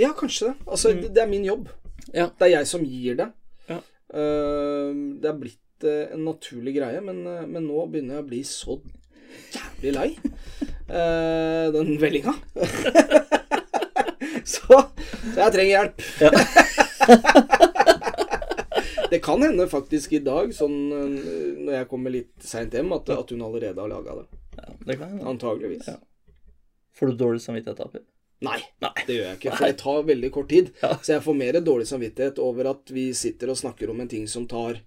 Ja, 0.00 0.12
kanskje 0.16 0.48
det. 0.52 0.54
Altså, 0.66 0.92
det, 0.96 1.10
det 1.14 1.22
er 1.22 1.28
min 1.30 1.44
jobb. 1.46 1.68
Ja. 2.14 2.28
Det 2.38 2.46
er 2.48 2.52
jeg 2.56 2.70
som 2.70 2.82
gir 2.86 3.18
det. 3.20 3.28
Ja. 3.68 3.78
Uh, 4.14 4.90
det 5.20 5.28
er 5.30 5.38
blitt 5.42 5.86
uh, 5.86 6.14
en 6.16 6.24
naturlig 6.30 6.74
greie, 6.78 7.02
men, 7.04 7.20
men 7.50 7.66
nå 7.68 7.84
begynner 7.92 8.18
jeg 8.20 8.24
å 8.24 8.30
bli 8.32 8.42
så 8.48 8.78
jævlig 9.54 9.92
lei 9.98 10.08
den 11.74 11.94
vellinga. 11.98 12.34
så, 14.54 14.80
så 14.84 15.38
jeg 15.40 15.54
trenger 15.56 15.72
hjelp. 15.74 15.96
det 19.14 19.20
kan 19.24 19.42
hende 19.46 19.66
faktisk 19.70 20.16
i 20.18 20.22
dag, 20.26 20.50
sånn 20.56 20.74
eh, 20.94 21.20
når 21.64 21.76
jeg 21.78 21.88
kommer 21.90 22.12
litt 22.14 22.34
seint 22.44 22.74
hjem, 22.74 22.90
at, 22.98 23.10
at 23.14 23.30
hun 23.34 23.44
allerede 23.46 23.78
har 23.80 23.90
laga 23.92 24.18
det. 24.22 24.40
Ja, 24.58 24.72
det 24.90 24.98
kan 24.98 25.12
hende. 25.14 25.28
Antageligvis. 25.34 25.86
Ja. 25.92 25.96
Får 26.98 27.10
du 27.12 27.16
dårlig 27.24 27.42
samvittighet 27.42 27.80
av 27.86 27.94
det? 27.94 28.02
Nei, 28.44 28.58
Nei. 28.82 28.90
det 29.08 29.14
gjør 29.16 29.28
jeg 29.30 29.38
ikke. 29.38 29.52
For 29.56 29.66
det 29.70 29.76
tar 29.80 30.02
veldig 30.10 30.28
kort 30.34 30.48
tid. 30.50 30.66
Ja. 30.82 30.90
Så 31.00 31.14
jeg 31.14 31.22
får 31.24 31.36
mer 31.38 31.56
dårlig 31.64 31.86
samvittighet 31.88 32.38
over 32.44 32.68
at 32.74 32.90
vi 32.92 33.06
sitter 33.16 33.50
og 33.54 33.56
snakker 33.58 33.90
om 33.94 34.02
en 34.04 34.10
ting 34.10 34.26
som 34.28 34.44
tar 34.50 34.82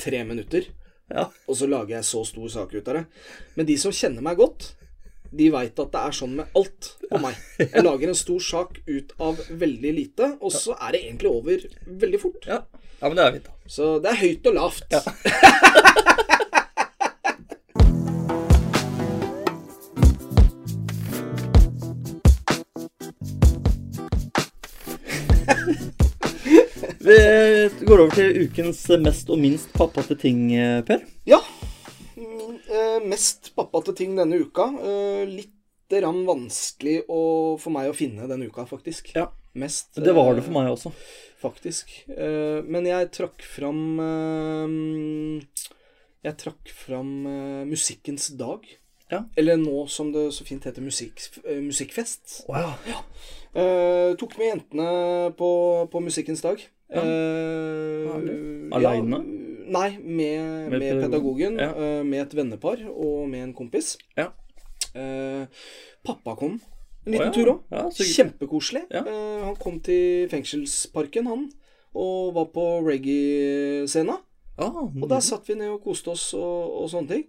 tre 0.00 0.20
minutter, 0.24 0.68
Ja. 1.10 1.26
og 1.48 1.56
så 1.58 1.66
lager 1.68 1.96
jeg 1.96 2.06
så 2.06 2.22
stor 2.24 2.48
sak 2.48 2.74
ut 2.76 2.86
av 2.88 3.00
det. 3.00 3.04
Men 3.56 3.66
de 3.66 3.76
som 3.82 3.92
kjenner 3.92 4.22
meg 4.22 4.38
godt, 4.38 4.70
de 5.30 5.50
veit 5.54 5.78
at 5.78 5.92
det 5.94 6.02
er 6.02 6.16
sånn 6.16 6.34
med 6.40 6.58
alt 6.58 6.92
på 7.06 7.20
meg. 7.22 7.38
Jeg 7.60 7.84
lager 7.86 8.10
en 8.10 8.18
stor 8.18 8.42
sak 8.42 8.80
ut 8.88 9.14
av 9.22 9.38
veldig 9.48 9.92
lite, 9.94 10.34
og 10.42 10.54
så 10.54 10.74
er 10.78 10.96
det 10.96 11.04
egentlig 11.04 11.30
over 11.30 11.66
veldig 11.86 12.22
fort. 12.22 12.50
Ja. 12.50 12.62
ja, 12.98 13.06
men 13.06 13.18
det 13.18 13.26
er 13.26 13.38
fint, 13.38 13.50
da. 13.50 13.56
Så 13.70 13.92
det 14.02 14.14
er 14.14 14.22
høyt 14.24 14.50
og 14.50 14.58
lavt. 14.58 14.88
Vi 27.00 27.16
går 27.86 28.02
over 28.02 28.12
til 28.14 28.44
ukens 28.44 28.84
mest 29.02 29.30
og 29.32 29.40
minst 29.40 29.72
pappate 29.74 30.14
ting, 30.20 30.52
eh, 30.54 30.82
Per. 30.86 31.00
Ja. 31.26 31.40
Eh, 32.70 32.98
mest 33.06 33.52
pappate 33.56 33.94
ting 33.98 34.14
denne 34.18 34.40
uka. 34.40 34.68
Eh, 34.80 35.24
litt 35.28 35.56
rann 35.90 36.22
vanskelig 36.22 37.00
å, 37.10 37.20
for 37.58 37.74
meg 37.74 37.90
å 37.90 37.96
finne 37.96 38.28
denne 38.30 38.46
uka, 38.46 38.66
faktisk. 38.70 39.10
Ja. 39.16 39.30
Mest 39.58 39.96
Det 39.98 40.12
var 40.14 40.36
det 40.36 40.44
eh, 40.44 40.46
for 40.46 40.54
meg 40.54 40.70
også. 40.70 40.92
Faktisk. 41.40 41.90
Men 42.06 42.84
jeg 42.86 43.08
trakk 43.16 43.40
fram 43.42 43.98
Jeg 46.20 46.36
trakk 46.38 46.70
fram 46.84 47.10
Musikkens 47.66 48.28
dag. 48.38 48.68
Ja. 49.10 49.24
Eller 49.40 49.58
nå 49.58 49.88
som 49.90 50.12
det 50.14 50.28
så 50.36 50.44
fint 50.46 50.68
heter, 50.68 50.84
musikk, 50.84 51.24
musikkfest. 51.42 52.44
Wow. 52.46 52.76
Eh, 53.50 54.14
tok 54.14 54.36
med 54.38 54.52
jentene 54.52 54.90
på, 55.38 55.50
på 55.90 56.02
Musikkens 56.04 56.44
dag. 56.44 56.60
Ja. 56.90 57.02
Eh, 57.02 58.10
Herlig. 58.12 58.36
Nei, 59.70 59.90
med, 59.98 60.70
Med 60.70 60.74
med, 60.74 60.80
pedagog- 60.82 61.04
pedagogen. 61.38 61.58
ja. 61.62 61.70
uh, 61.72 62.02
med 62.06 62.24
et 62.26 62.34
vennepar 62.36 62.82
og 62.90 63.28
med 63.30 63.44
en 63.48 63.54
kompis. 63.54 63.94
Ja. 64.18 64.28
Uh, 64.94 65.46
pappa 66.04 66.34
kom 66.40 66.58
en 67.06 67.12
liten 67.14 67.30
liten 67.30 67.30
ja. 67.30 67.32
tur 67.32 67.48
òg. 67.54 67.60
Ja, 67.72 67.84
Kjempekoselig. 67.96 68.82
Eh, 68.92 69.44
han 69.46 69.54
kom 69.56 69.78
til 69.80 70.26
fengselsparken, 70.28 71.26
han, 71.30 71.46
og 71.96 72.34
var 72.36 72.50
på 72.52 72.64
reggae-scena. 72.84 74.18
Ah, 74.60 74.74
Og 74.84 75.06
der 75.08 75.22
satt 75.24 75.48
vi 75.48 75.54
ned 75.56 75.70
og 75.72 75.80
koste 75.86 76.12
oss 76.12 76.26
og, 76.36 76.82
og 76.82 76.90
sånne 76.92 77.08
ting. 77.14 77.24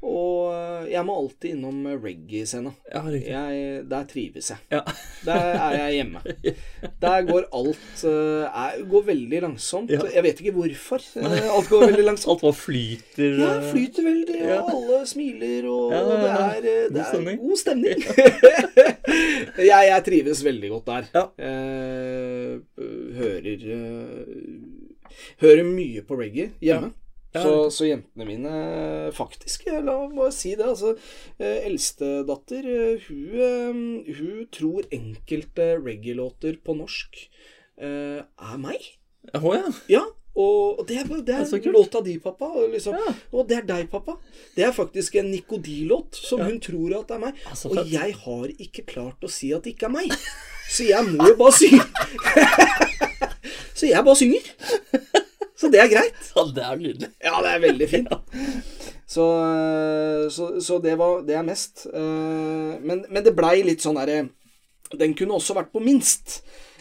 Og 0.00 0.46
eh, 0.54 0.86
jeg 0.94 1.04
må 1.04 1.12
alltid 1.20 1.50
innom 1.52 1.82
reggae-scena. 2.00 2.70
ja. 2.88 3.02
Jeg, 3.12 3.82
der 3.90 4.06
trives 4.08 4.48
jeg. 4.48 4.62
Ja. 4.72 4.80
Der 5.28 5.50
er 5.60 5.74
jeg 5.76 5.98
hjemme. 5.98 6.22
Der 7.04 7.26
går 7.28 7.44
alt 7.52 8.04
eh, 8.08 8.46
er, 8.48 8.78
går 8.88 9.02
veldig 9.10 9.40
langsomt. 9.44 9.92
Ja. 9.92 10.00
Jeg 10.14 10.24
vet 10.24 10.40
ikke 10.40 10.54
hvorfor. 10.56 11.04
eh, 11.20 11.50
Alt 11.52 11.68
går 11.68 11.84
veldig 11.90 12.06
langsomt. 12.06 12.30
Alt 12.40 12.46
bare 12.46 12.56
flyter. 12.56 13.36
Ja, 13.42 13.50
eh, 13.58 13.66
flyter 13.74 14.06
veldig, 14.08 14.38
og 14.54 14.72
alle 14.72 15.00
smiler, 15.10 15.68
og 15.68 15.92
det 15.92 16.30
er, 16.30 16.56
eh, 16.56 16.88
det 16.96 17.04
er 17.04 17.36
god 17.44 17.60
stemning. 17.60 18.04
jeg, 19.60 19.84
jeg 19.92 20.04
trives 20.08 20.44
veldig 20.48 20.72
godt 20.78 20.88
der. 20.94 21.10
Ja. 21.18 21.26
Eh, 21.50 22.56
hører 23.20 23.52
eh, 23.76 24.40
Hører 25.42 25.66
mye 25.66 26.00
på 26.06 26.16
reggae 26.16 26.52
hjemme. 26.64 26.94
Så, 27.30 27.70
så 27.70 27.86
jentene 27.86 28.26
mine 28.26 28.52
Faktisk, 29.14 29.68
la 29.70 29.94
meg 30.08 30.16
bare 30.18 30.32
si 30.34 30.56
det. 30.58 30.66
Altså, 30.66 30.96
eh, 31.38 31.60
Eldstedatter, 31.68 32.66
eh, 32.66 33.04
hun, 33.06 33.26
eh, 34.08 34.14
hun 34.18 34.46
tror 34.50 34.88
enkelte 34.90 35.76
reggae-låter 35.78 36.58
på 36.64 36.74
norsk 36.78 37.20
eh, 37.78 38.18
er 38.24 38.56
meg. 38.58 38.88
Å 39.36 39.54
ja. 39.54 39.70
Ja, 39.92 40.02
og 40.40 40.82
det 40.88 40.96
er, 41.02 41.08
det 41.26 41.34
er 41.36 41.46
det 41.46 41.66
er 41.66 41.72
låta 41.74 42.02
di, 42.02 42.16
pappa. 42.22 42.50
Liksom, 42.72 42.94
Ja. 42.98 43.14
og 43.32 43.46
det 43.50 43.60
er 43.60 43.66
deg, 43.68 43.88
pappa. 43.90 44.16
Det 44.56 44.64
er 44.66 44.72
faktisk 44.74 45.18
en 45.20 45.30
Nikodilåt 45.30 46.14
som 46.18 46.40
Ja. 46.42 46.46
hun 46.50 46.58
tror 46.60 46.98
at 46.98 47.08
det 47.08 47.14
er 47.14 47.24
meg. 47.28 47.34
Altså, 47.46 47.70
og 47.70 47.86
jeg 47.90 48.14
har 48.24 48.48
ikke 48.58 48.86
klart 48.86 49.22
å 49.22 49.30
si 49.30 49.52
at 49.54 49.62
det 49.62 49.76
ikke 49.76 49.86
er 49.86 49.96
meg. 50.00 50.10
Så 50.70 50.86
jeg 50.88 51.04
må 51.14 51.26
jo 51.30 51.34
bare 51.38 51.52
synge. 51.52 51.82
så 53.78 53.86
jeg 53.90 54.04
bare 54.04 54.16
synger. 54.18 54.54
Så 55.60 55.68
det 55.72 55.82
er 55.82 55.90
greit. 55.92 56.20
ja, 56.36 56.44
det 56.56 56.64
er 56.64 56.80
nydelig. 56.80 57.10
Ja, 57.20 57.40
det 57.44 57.52
er 57.52 57.64
veldig 57.68 57.88
fint. 57.90 58.14
Så, 59.10 59.24
så, 60.30 60.44
så 60.62 60.76
det, 60.78 60.92
var, 61.00 61.24
det 61.26 61.34
er 61.34 61.42
mest. 61.42 61.80
Eh, 61.90 62.74
Men, 62.78 63.00
men 63.10 63.24
det 63.26 63.32
blei 63.34 63.56
litt 63.66 63.82
sånn 63.82 63.96
derre 63.98 64.20
Den 65.02 65.16
kunne 65.18 65.34
også 65.34 65.56
vært 65.56 65.72
på 65.74 65.82
minst. 65.82 66.36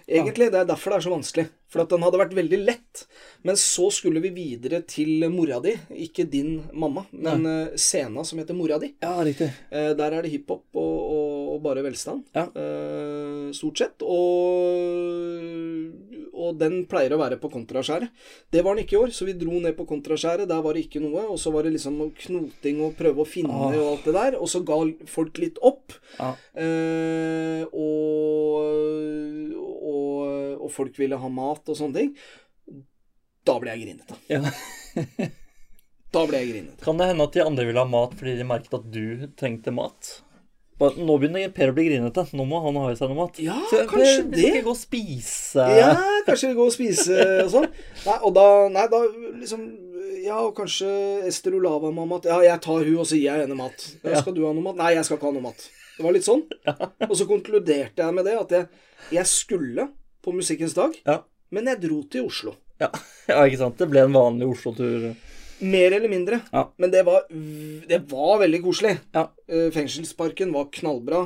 Egentlig. 0.06 0.52
Det 0.54 0.60
er 0.62 0.68
derfor 0.70 0.94
det 0.94 1.00
er 1.00 1.06
så 1.08 1.14
vanskelig. 1.16 1.46
For 1.70 1.82
at 1.84 1.90
den 1.90 2.06
hadde 2.06 2.20
vært 2.22 2.36
veldig 2.38 2.60
lett. 2.66 3.04
Men 3.46 3.58
så 3.58 3.90
skulle 3.94 4.22
vi 4.24 4.32
videre 4.34 4.84
til 4.90 5.26
mora 5.34 5.58
di. 5.62 5.74
Ikke 6.06 6.26
din 6.30 6.56
mamma, 6.74 7.08
men 7.14 7.46
ja. 7.50 7.58
scena 7.82 8.24
som 8.26 8.42
heter 8.42 8.58
Mora 8.58 8.78
di. 8.82 8.92
Ja, 9.02 9.16
riktig. 9.26 9.50
Eh, 9.70 9.92
Der 9.98 10.18
er 10.18 10.26
det 10.26 10.34
hiphop 10.34 10.66
og, 10.82 10.96
og, 11.18 11.29
og 11.50 11.62
bare 11.66 11.82
velstand. 11.86 12.24
Ja. 12.36 12.46
Uh, 12.56 13.50
stort 13.56 13.82
sett. 13.82 14.04
Og, 14.06 15.94
og 16.40 16.58
den 16.62 16.84
pleier 16.90 17.16
å 17.16 17.20
være 17.22 17.38
på 17.42 17.50
kontraskjæret. 17.54 18.12
Det 18.54 18.62
var 18.66 18.76
den 18.78 18.86
ikke 18.86 18.96
i 18.98 19.02
år, 19.02 19.14
så 19.16 19.28
vi 19.28 19.36
dro 19.40 19.60
ned 19.64 19.76
på 19.78 19.86
kontraskjæret. 19.90 20.48
Der 20.50 20.62
var 20.66 20.78
det 20.78 20.86
ikke 20.88 21.02
noe. 21.04 21.26
Og 21.34 21.40
så 21.42 21.52
var 21.56 21.66
det 21.68 21.74
liksom 21.76 21.98
noe 22.00 22.14
knoting 22.16 22.84
og 22.86 22.96
prøve 23.00 23.24
å 23.26 23.28
finne 23.30 23.56
Ah. 23.60 23.74
og 23.76 23.88
alt 23.96 24.06
det 24.10 24.16
der. 24.20 24.38
Og 24.40 24.48
så 24.52 24.62
ga 24.68 24.78
folk 25.10 25.42
litt 25.42 25.58
opp. 25.66 25.98
Ah. 26.22 26.36
Uh, 26.56 27.64
og, 27.74 29.58
og, 29.58 30.62
og 30.64 30.72
folk 30.76 30.98
ville 31.02 31.18
ha 31.20 31.30
mat 31.34 31.70
og 31.74 31.78
sånne 31.80 31.98
ting. 32.04 32.16
Da 33.48 33.56
ble 33.62 33.74
jeg 33.76 33.86
grinete. 33.88 34.20
ja. 34.30 34.42
Da 36.10 36.24
ble 36.26 36.40
jeg 36.42 36.50
grinete. 36.50 36.82
Kan 36.82 36.98
det 36.98 37.06
hende 37.12 37.26
at 37.28 37.36
de 37.38 37.44
andre 37.46 37.66
ville 37.70 37.82
ha 37.84 37.86
mat 37.90 38.16
fordi 38.18 38.32
de 38.40 38.46
merket 38.50 38.74
at 38.80 38.88
du 38.90 39.28
trengte 39.38 39.70
mat? 39.74 40.08
Bare, 40.80 40.96
nå 41.04 41.16
begynner 41.20 41.50
Per 41.52 41.72
å 41.72 41.76
bli 41.76 41.84
grinete. 41.90 42.24
Nå 42.40 42.46
må 42.48 42.62
han 42.64 42.78
ha 42.80 42.86
i 42.92 42.96
seg 42.96 43.10
noe 43.12 43.18
mat. 43.26 43.40
Ja, 43.44 43.58
Så, 43.70 43.82
kanskje 43.90 44.24
per, 44.24 44.30
det. 44.32 44.46
skal 44.48 44.64
gå 44.64 44.72
og 44.74 44.80
spise 44.80 45.66
Ja, 45.76 45.90
kanskje 46.28 46.54
går 46.56 46.70
og 46.72 46.76
spise 46.76 47.18
og 47.44 47.50
sånn. 47.52 47.68
Nei, 48.06 48.18
og 48.24 48.34
da, 48.38 48.46
nei, 48.72 48.86
da 48.94 49.02
liksom 49.42 49.66
Ja, 50.24 50.38
og 50.46 50.54
kanskje 50.58 50.88
Ester 51.28 51.56
Olava 51.58 51.92
må 51.92 52.06
ha 52.06 52.10
mat. 52.14 52.26
Ja, 52.32 52.40
jeg 52.44 52.62
tar 52.64 52.80
hun, 52.84 52.96
og 53.02 53.08
så 53.10 53.16
gir 53.20 53.28
jeg 53.30 53.44
henne 53.46 53.58
mat. 53.60 53.86
Ja, 54.04 54.14
Ja. 54.16 54.22
Skal 54.24 54.36
du 54.36 54.46
ha 54.48 54.54
noe 54.56 54.64
mat? 54.70 54.76
Nei, 54.80 54.94
jeg 54.96 55.06
skal 55.08 55.20
ikke 55.20 55.30
ha 55.30 55.36
noe 55.36 55.46
mat. 55.50 55.68
Det 55.98 56.06
var 56.06 56.16
litt 56.16 56.28
sånn. 56.28 56.44
Og 57.10 57.16
så 57.20 57.28
konkluderte 57.28 58.00
jeg 58.06 58.16
med 58.16 58.26
det 58.28 58.38
at 58.40 58.52
jeg, 58.56 58.68
jeg 59.20 59.26
skulle 59.28 59.90
på 60.24 60.32
Musikkens 60.36 60.74
dag, 60.76 60.96
Ja. 61.08 61.22
men 61.52 61.68
jeg 61.72 61.82
dro 61.84 62.02
til 62.12 62.28
Oslo. 62.32 62.56
Ja. 62.80 62.88
ja, 63.32 63.42
ikke 63.44 63.58
sant. 63.66 63.78
Det 63.80 63.88
ble 63.92 64.06
en 64.08 64.16
vanlig 64.16 64.48
Oslo-tur. 64.54 65.10
Mer 65.62 65.92
eller 65.92 66.10
mindre. 66.12 66.42
Ja. 66.54 66.64
Men 66.78 66.92
det 66.94 67.04
var, 67.08 67.26
det 67.90 68.00
var 68.12 68.40
veldig 68.40 68.62
koselig. 68.64 68.96
Ja. 69.16 69.26
Eh, 69.50 69.70
Fengselsparken 69.76 70.54
var 70.56 70.70
knallbra. 70.72 71.26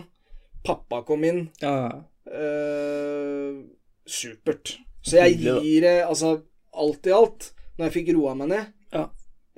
Pappa 0.65 1.01
kom 1.05 1.23
inn. 1.27 1.47
Ja, 1.61 1.89
eh, 2.31 3.63
supert. 4.07 4.77
Så 5.03 5.19
jeg 5.19 5.39
gir 5.43 5.81
det, 5.84 5.97
altså 6.07 6.38
alt 6.73 7.07
i 7.09 7.13
alt, 7.13 7.49
når 7.77 7.89
jeg 7.89 7.95
fikk 7.97 8.13
roa 8.15 8.34
meg 8.39 8.47
ned 8.53 8.69
Ja. 8.93 9.09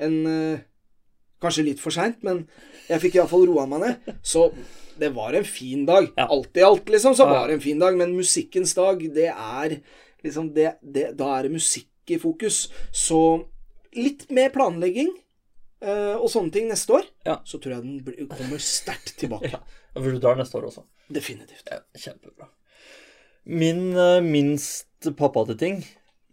en 0.01 0.15
eh, 0.27 0.63
Kanskje 1.41 1.65
litt 1.67 1.81
for 1.83 1.91
seint, 1.93 2.23
men 2.23 2.47
jeg 2.87 3.01
fikk 3.03 3.17
iallfall 3.19 3.43
roa 3.45 3.65
meg 3.69 3.81
ned. 3.83 4.13
Så 4.23 4.47
det 4.97 5.11
var 5.13 5.35
en 5.35 5.43
fin 5.45 5.83
dag. 5.85 6.07
Ja. 6.17 6.25
Alt 6.31 6.57
i 6.57 6.63
alt, 6.65 6.87
liksom, 6.89 7.13
så 7.13 7.27
var 7.27 7.47
det 7.47 7.57
en 7.57 7.61
fin 7.61 7.77
dag. 7.77 7.93
Men 7.99 8.15
musikkens 8.15 8.73
dag, 8.73 9.03
det 9.13 9.27
er 9.29 9.75
liksom 10.23 10.47
det, 10.55 10.77
det, 10.81 11.11
Da 11.19 11.27
er 11.35 11.43
det 11.45 11.51
musikk 11.59 11.91
i 12.09 12.17
fokus. 12.17 12.63
Så 12.95 13.19
litt 13.97 14.27
mer 14.33 14.51
planlegging 14.53 15.09
uh, 15.85 16.15
og 16.19 16.27
sånne 16.31 16.51
ting 16.55 16.67
neste 16.71 16.93
år, 16.99 17.07
Ja. 17.27 17.39
så 17.47 17.59
tror 17.61 17.77
jeg 17.77 17.85
den 17.85 18.29
kommer 18.31 18.61
sterkt 18.61 19.15
tilbake. 19.21 19.51
Ja. 19.55 19.61
For 19.95 20.11
du 20.11 20.19
drar 20.19 20.35
neste 20.35 20.57
år 20.59 20.65
også. 20.67 20.81
Definitivt. 21.15 21.69
Ja, 21.71 21.77
kjempebra. 21.95 22.49
Min 23.47 23.93
uh, 23.95 24.19
minst 24.25 25.07
pappate 25.15 25.53
ting 25.59 25.83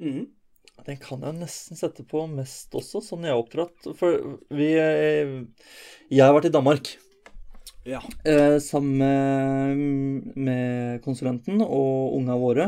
mm. 0.00 0.22
Den 0.86 0.96
kan 0.98 1.20
jeg 1.22 1.36
nesten 1.36 1.78
sette 1.78 2.02
på 2.08 2.24
mest 2.32 2.72
også, 2.74 3.02
sånn 3.04 3.22
jeg 3.28 3.30
er 3.34 3.38
oppdratt. 3.38 3.84
For 4.00 4.16
vi 4.50 4.70
eh, 4.80 5.34
Jeg 6.10 6.24
har 6.24 6.32
vært 6.34 6.48
i 6.48 6.54
Danmark 6.56 6.88
Ja. 7.86 8.00
eh, 8.26 8.56
sammen 8.64 8.96
med, 8.98 10.32
med 10.34 11.02
konsulenten 11.04 11.62
og 11.62 12.16
unga 12.16 12.34
våre. 12.40 12.66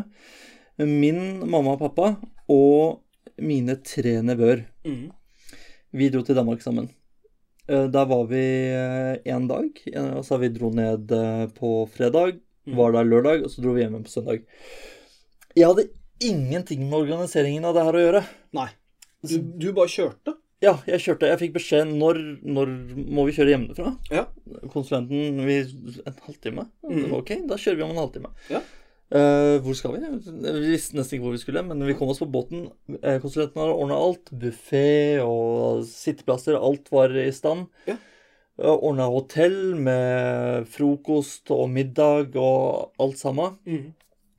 Min 0.79 1.41
mamma 1.49 1.75
og 1.75 1.81
pappa 1.83 2.13
og 2.53 3.01
mine 3.39 3.77
tre 3.83 4.21
nevøer. 4.23 4.65
Mm. 4.87 5.11
Vi 5.95 6.09
dro 6.11 6.23
til 6.27 6.35
Danmark 6.39 6.63
sammen. 6.63 6.89
Eh, 7.69 7.87
Der 7.89 8.05
var 8.07 8.25
vi 8.29 8.43
én 9.25 9.49
dag. 9.49 9.71
og 9.97 10.17
Altså 10.19 10.39
vi 10.41 10.49
dro 10.49 10.71
ned 10.71 11.11
eh, 11.13 11.47
på 11.59 11.89
fredag, 11.91 12.41
Mm. 12.67 12.77
var 12.79 12.93
der 12.93 13.05
lørdag, 13.05 13.43
og 13.45 13.51
så 13.53 13.61
dro 13.61 13.75
vi 13.75 13.83
hjem 13.83 14.03
på 14.03 14.09
søndag. 14.09 14.41
Jeg 15.55 15.67
hadde 15.69 15.89
ingenting 16.21 16.89
med 16.89 16.97
organiseringen 17.03 17.65
av 17.69 17.75
det 17.75 17.83
her 17.85 17.93
å 17.99 18.01
gjøre. 18.07 18.23
Nei. 18.57 18.69
Du, 19.23 19.35
du 19.61 19.73
bare 19.77 19.89
kjørte? 19.93 20.33
Ja, 20.63 20.79
jeg 20.89 21.01
kjørte. 21.05 21.29
Jeg 21.29 21.39
fikk 21.43 21.53
beskjed 21.59 21.93
når, 21.93 22.17
når 22.41 22.73
må 23.13 23.27
vi 23.29 23.35
kjøre 23.37 23.53
hjemmefra. 23.53 23.93
Ja. 24.11 24.25
Konsulenten 24.73 25.45
vi, 25.45 25.59
En 26.07 26.17
halvtime? 26.25 26.65
Mm. 26.89 27.13
ok, 27.21 27.35
da 27.51 27.59
kjører 27.61 27.77
vi 27.77 27.83
om 27.85 27.91
en 27.93 28.01
halvtime. 28.01 28.31
Ja. 28.49 28.63
Eh, 29.15 29.57
hvor 29.63 29.77
skal 29.79 29.95
vi? 29.95 30.09
Vi 30.43 30.73
visste 30.73 30.97
nesten 30.99 31.17
ikke 31.17 31.29
hvor 31.29 31.37
vi 31.37 31.43
skulle, 31.43 31.63
men 31.63 31.85
vi 31.87 31.95
kom 31.95 32.11
oss 32.11 32.23
på 32.23 32.31
båten. 32.31 32.67
Eh, 32.99 33.21
konsulenten 33.23 33.63
har 33.63 33.71
ordna 33.71 33.99
alt. 34.01 34.33
Buffé 34.35 35.21
og 35.23 35.85
sitteplasser. 35.87 36.59
Alt 36.59 36.91
var 36.95 37.15
i 37.15 37.31
stand. 37.35 37.69
Ja. 37.87 37.97
Ordna 38.75 39.07
hotell 39.11 39.75
med 39.79 40.67
frokost 40.71 41.51
og 41.55 41.69
middag 41.71 42.35
og 42.39 42.95
alt 43.03 43.19
sammen. 43.23 43.57
Mm. 43.67 43.93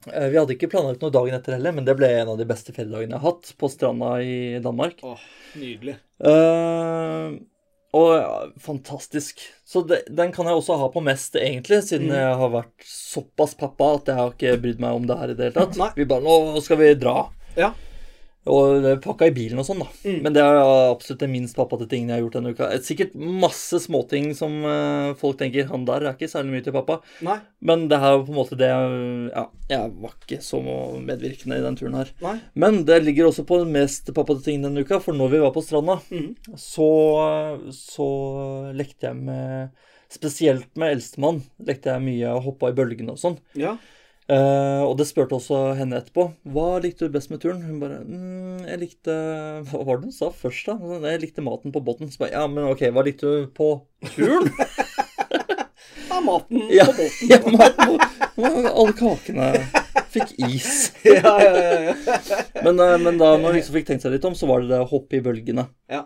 Uh, 0.05 0.27
Vi 0.31 0.37
hadde 0.37 0.55
ikke 0.55 0.69
planlagt 0.71 1.01
noe 1.03 1.13
dagen 1.13 1.35
etter 1.35 1.57
heller, 1.57 1.75
men 1.75 1.87
det 1.87 1.97
ble 1.99 2.11
en 2.19 2.31
av 2.35 2.39
de 2.39 2.47
beste 2.47 2.75
feriedagene 2.75 3.15
jeg 3.15 3.23
har 3.23 3.31
hatt 3.31 3.51
på 3.59 3.69
stranda 3.71 4.11
i 4.23 4.37
Danmark. 4.63 5.01
Åh, 5.03 5.23
nydelig. 5.59 5.97
Eh, 6.19 7.35
og 7.95 8.51
fantastisk. 8.61 9.39
Så 9.65 9.81
det, 9.87 10.01
den 10.11 10.31
kan 10.35 10.45
jeg 10.49 10.57
også 10.59 10.75
ha 10.81 10.89
på 10.93 11.01
mest, 11.03 11.35
egentlig, 11.39 11.79
siden 11.87 12.09
Mm. 12.11 12.17
jeg 12.19 12.35
har 12.41 12.49
vært 12.53 12.85
såpass 12.89 13.55
pappa 13.57 13.93
at 13.95 14.11
jeg 14.11 14.19
har 14.19 14.33
ikke 14.35 14.57
brydd 14.61 14.79
meg 14.83 14.97
om 14.99 15.07
det 15.09 15.17
her 15.21 15.31
i 15.31 15.37
det 15.39 15.47
hele 15.47 15.55
tatt. 15.65 15.77
Nei. 15.79 15.89
Vi 15.95 16.05
bare 16.09 16.21
Nå 16.25 16.61
skal 16.65 16.77
vi 16.81 16.93
dra. 16.99 17.15
Ja. 17.57 17.71
Og 18.45 18.83
det 18.83 18.93
pakka 19.01 19.29
i 19.29 19.33
bilen 19.33 19.59
og 19.61 19.65
sånn, 19.65 19.81
da. 19.81 19.87
Mm. 20.05 20.17
Men 20.21 20.35
det 20.35 20.41
er 20.43 20.59
absolutt 20.61 21.23
det 21.23 21.29
minst 21.31 21.57
pappate 21.57 21.87
tingene 21.89 22.13
jeg 22.13 22.19
har 22.19 22.25
gjort 22.25 22.37
denne 22.37 22.53
uka. 22.53 22.67
Sikkert 22.85 23.15
masse 23.17 23.79
småting 23.81 24.29
som 24.37 24.59
eh, 24.69 25.13
folk 25.17 25.39
tenker 25.39 25.69
Han 25.71 25.87
der 25.87 26.05
er 26.05 26.13
ikke 26.13 26.29
særlig 26.29 26.53
mye 26.53 26.65
til 26.67 26.75
pappa. 26.75 26.99
Nei. 27.25 27.39
Men 27.65 27.87
det 27.89 27.99
her 28.03 28.19
var 28.19 28.27
på 28.27 28.35
en 28.35 28.39
måte 28.39 28.59
det 28.59 28.69
Ja, 28.69 29.47
jeg 29.71 29.95
var 30.03 30.13
ikke 30.19 30.39
så 30.45 30.61
medvirkende 30.61 31.57
i 31.57 31.65
den 31.65 31.79
turen 31.79 31.97
her. 31.97 32.13
Nei. 32.21 32.37
Men 32.53 32.83
det 32.85 33.01
ligger 33.07 33.31
også 33.31 33.47
på 33.49 33.63
den 33.63 33.73
mest 33.73 34.13
pappate 34.13 34.45
ting 34.45 34.61
denne 34.65 34.85
uka, 34.85 35.01
for 35.01 35.17
når 35.17 35.33
vi 35.33 35.41
var 35.41 35.55
på 35.55 35.65
stranda, 35.65 35.97
mm. 36.13 36.55
så, 36.59 36.91
så 37.73 38.07
lekte 38.77 39.09
jeg 39.09 39.25
med 39.25 39.83
Spesielt 40.15 40.67
med 40.77 40.93
eldstemann 40.93 41.39
lekte 41.65 41.89
jeg 41.89 42.03
mye 42.05 42.33
og 42.37 42.43
hoppa 42.45 42.69
i 42.69 42.75
bølgene 42.77 43.15
og 43.15 43.19
sånn. 43.19 43.39
Ja. 43.57 43.73
Eh, 44.25 44.81
og 44.81 44.95
det 44.97 45.05
spurte 45.05 45.37
også 45.37 45.57
henne 45.77 45.99
etterpå. 46.01 46.23
Hva 46.49 46.79
likte 46.81 47.05
du 47.05 47.13
best 47.13 47.29
med 47.29 47.43
turen? 47.43 47.59
Hun 47.61 47.77
bare 47.83 47.99
mm, 48.01 48.63
Jeg 48.71 48.79
likte 48.81 49.13
Hva 49.69 49.83
var 49.85 49.99
det 49.99 50.07
hun 50.09 50.15
sa 50.15 50.31
først, 50.33 50.71
da? 50.71 50.99
Jeg 51.11 51.21
likte 51.27 51.45
maten 51.45 51.73
på 51.75 51.83
båten. 51.85 52.09
Så 52.09 52.23
bare, 52.23 52.33
ja, 52.33 52.47
men 52.49 52.65
ok, 52.71 52.87
hva 52.95 53.03
likte 53.05 53.29
du 53.29 53.51
på 53.53 53.69
turen? 54.15 54.49
Ja, 56.09 56.21
maten 56.25 56.61
Ja, 56.73 56.85
på 56.89 57.03
båten. 57.03 57.29
ja 57.29 57.39
maten 57.53 57.97
på 58.35 58.45
Alle 58.81 58.93
kakene 58.97 59.51
fikk 60.15 60.31
is. 60.47 60.93
ja, 61.03 61.33
ja, 61.43 61.53
ja, 61.59 61.79
ja. 61.91 61.93
Men, 62.63 62.79
uh, 62.79 62.95
men 63.03 63.17
da 63.19 63.33
når 63.35 63.49
hun 63.49 63.57
liksom 63.57 63.75
fikk 63.75 63.87
tenkt 63.89 64.05
seg 64.05 64.13
litt 64.15 64.25
om, 64.27 64.35
så 64.35 64.47
var 64.47 64.63
det 64.63 64.69
det 64.71 64.77
å 64.79 64.87
hoppe 64.87 65.17
i 65.19 65.23
bølgene. 65.23 65.67
ja. 65.91 66.05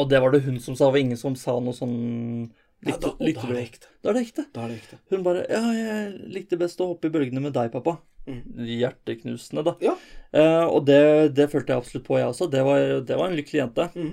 Og 0.00 0.08
det 0.08 0.16
var 0.24 0.32
det 0.32 0.40
hun 0.46 0.56
som 0.64 0.72
sa, 0.78 0.86
og 0.88 0.96
ingen 0.96 1.18
som 1.20 1.34
sa 1.36 1.58
noe 1.60 1.76
sånn 1.76 2.46
ja 2.86 2.96
da, 3.00 3.12
Likte, 3.20 3.44
da 3.44 3.50
er 3.50 3.54
det 3.56 3.62
ekte. 3.66 3.92
Da 4.02 4.10
er 4.10 4.16
det 4.18 4.22
ekte. 4.26 4.44
Da 4.54 4.64
er 4.64 4.72
det 4.72 4.80
ekte. 4.82 4.98
Hun 5.12 5.22
bare 5.26 5.44
Ja, 5.50 5.62
jeg 5.76 6.32
likte 6.34 6.58
best 6.60 6.80
å 6.84 6.90
hoppe 6.92 7.08
i 7.08 7.14
bølgene 7.14 7.42
med 7.44 7.54
deg, 7.56 7.70
pappa. 7.72 7.98
Mm. 8.26 8.42
Hjerteknusende, 8.68 9.64
da. 9.66 9.74
Ja. 9.84 9.94
Eh, 10.32 10.64
og 10.64 10.84
det, 10.88 11.00
det 11.36 11.50
følte 11.52 11.74
jeg 11.74 11.82
absolutt 11.82 12.06
på, 12.06 12.18
jeg 12.20 12.30
også. 12.32 12.48
Det 12.52 12.62
var, 12.64 12.84
det 13.04 13.18
var 13.20 13.30
en 13.30 13.36
lykkelig 13.38 13.60
jente. 13.62 13.88
Mm. 13.94 14.12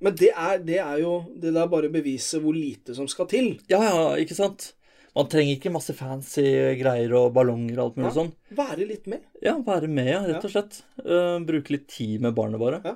Men 0.00 0.14
det 0.16 0.30
er, 0.32 0.60
det 0.64 0.78
er 0.80 1.00
jo 1.02 1.10
Det 1.36 1.50
der 1.52 1.66
bare 1.68 1.90
beviser 1.92 2.40
hvor 2.40 2.56
lite 2.56 2.94
som 2.96 3.08
skal 3.10 3.28
til. 3.28 3.50
Ja, 3.68 3.82
ja, 3.84 4.04
ikke 4.22 4.36
sant? 4.38 4.70
Man 5.16 5.26
trenger 5.26 5.56
ikke 5.56 5.72
masse 5.74 5.92
fancy 5.98 6.44
greier 6.78 7.12
og 7.18 7.32
ballonger 7.34 7.80
og 7.80 7.84
alt 7.88 7.96
mulig 7.98 8.08
Ja. 8.08 8.14
sånn. 8.20 8.30
Være 8.56 8.86
litt 8.86 9.08
med. 9.10 9.24
Ja, 9.42 9.56
være 9.66 9.88
med, 9.90 10.06
ja, 10.06 10.20
rett 10.22 10.44
og 10.46 10.52
slett. 10.52 10.78
Uh, 11.02 11.40
bruke 11.44 11.74
litt 11.74 11.88
tid 11.90 12.22
med 12.22 12.36
barnet 12.36 12.62
bare. 12.62 12.78
Ja. 12.86 12.94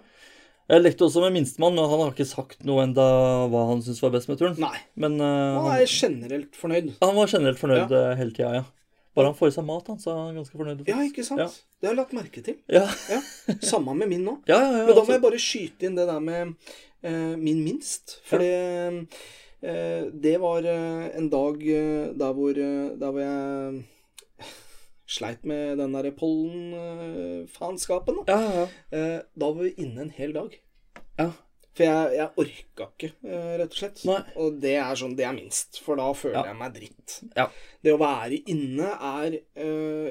Jeg 0.70 0.80
lekte 0.80 1.04
også 1.04 1.20
med 1.26 1.34
minstemann, 1.34 1.74
men 1.76 1.90
han 1.90 2.00
har 2.00 2.14
ikke 2.14 2.24
sagt 2.28 2.62
noe 2.64 2.86
enda 2.86 3.04
hva 3.52 3.66
han 3.68 3.82
syntes 3.84 4.00
var 4.00 4.14
best 4.14 4.30
med 4.30 4.38
turen. 4.40 4.54
Nei. 4.62 4.78
Men 4.96 5.18
uh, 5.20 5.60
Han 5.66 5.74
er 5.74 5.84
generelt 5.90 6.56
fornøyd. 6.56 6.94
han 7.02 7.18
var 7.18 7.28
generelt 7.34 7.60
fornøyd 7.60 7.92
ja. 7.92 8.06
hele 8.16 8.32
tida, 8.32 8.54
ja. 8.62 8.64
Bare 9.14 9.30
han 9.30 9.36
får 9.38 9.52
i 9.52 9.54
seg 9.54 9.66
mat, 9.68 9.86
han, 9.92 10.00
så 10.02 10.10
er 10.10 10.16
han 10.22 10.38
ganske 10.40 10.58
fornøyd. 10.58 10.80
Ja, 10.90 10.96
ikke 11.06 11.22
sant? 11.26 11.44
Ja. 11.44 11.46
Det 11.78 11.86
har 11.86 11.94
jeg 11.94 12.00
lagt 12.00 12.16
merke 12.16 12.42
til. 12.42 12.56
Ja, 12.72 12.88
Ja. 13.12 13.20
Samme 13.62 13.94
med 13.94 14.10
min 14.10 14.24
nå. 14.26 14.38
ja, 14.50 14.58
ja. 14.58 14.72
ja 14.80 14.88
Men 14.88 14.96
da 14.96 15.04
må 15.04 15.14
jeg 15.14 15.22
bare 15.22 15.42
skyte 15.42 15.86
inn 15.86 15.98
det 16.00 16.08
der 16.10 16.24
med 16.24 16.56
uh, 17.04 17.34
min 17.38 17.60
minst. 17.62 18.16
For 18.26 18.42
det, 18.42 18.50
eh, 19.62 20.02
det 20.26 20.34
var 20.42 20.66
eh, 20.66 21.06
en 21.18 21.28
dag 21.32 21.62
eh, 21.62 22.08
der, 22.18 22.32
hvor, 22.36 22.58
eh, 22.58 22.94
der 22.98 23.12
hvor 23.14 23.22
jeg 23.22 23.84
sleit 25.06 25.44
med 25.44 25.78
den 25.78 25.92
derre 25.92 26.12
pollenfaenskapen. 26.16 28.14
da. 28.26 28.32
Ja, 28.32 28.40
ja, 28.42 28.52
ja. 28.60 28.68
Eh, 28.98 29.20
da 29.34 29.50
var 29.52 29.62
vi 29.62 29.74
inne 29.76 30.00
en 30.06 30.10
hel 30.16 30.32
dag. 30.36 30.54
Ja. 31.18 31.30
For 31.74 31.82
jeg, 31.84 32.14
jeg 32.14 32.28
orka 32.38 32.86
ikke, 32.94 33.08
eh, 33.26 33.54
rett 33.58 33.72
og 33.74 33.78
slett. 33.80 34.04
Nei. 34.06 34.20
Og 34.38 34.60
det 34.62 34.76
er 34.78 34.94
sånn, 34.98 35.16
det 35.18 35.24
er 35.26 35.34
minst. 35.34 35.80
For 35.82 35.96
da 35.98 36.12
føler 36.14 36.38
Ja. 36.38 36.44
jeg 36.52 36.56
meg 36.60 36.74
dritt. 36.76 37.16
Ja. 37.36 37.48
Det 37.82 37.92
å 37.94 37.98
være 37.98 38.38
inne 38.46 38.92
er 39.00 39.40
øh, 39.58 40.10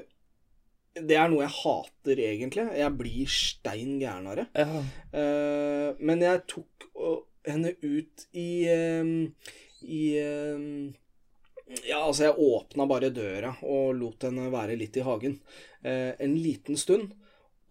Det 0.96 1.16
er 1.18 1.28
noe 1.32 1.41
jeg 1.41 1.50
hater, 1.64 2.20
egentlig. 2.22 2.68
Jeg 2.78 2.91
blir 3.00 3.26
stein 3.28 3.96
gæren 4.00 4.28
av 4.30 4.36
det. 4.36 4.48
ja. 4.54 4.84
Uh, 5.14 5.96
men 6.00 6.22
jeg 6.22 6.44
tok 6.48 6.86
henne 7.48 7.72
ut 7.82 8.28
i 8.38 8.68
øh, 8.70 9.32
I 9.84 10.02
eh, 10.22 10.94
Ja, 11.88 12.03
altså, 12.05 12.28
jeg 12.30 12.39
åpna 12.39 12.86
bare 12.89 13.09
døra 13.14 13.55
og 13.64 13.93
lot 13.97 14.26
henne 14.28 14.49
være 14.53 14.76
litt 14.80 14.97
i 14.99 15.05
hagen. 15.05 15.39
Eh, 15.84 16.14
en 16.20 16.36
liten 16.39 16.78
stund. 16.78 17.14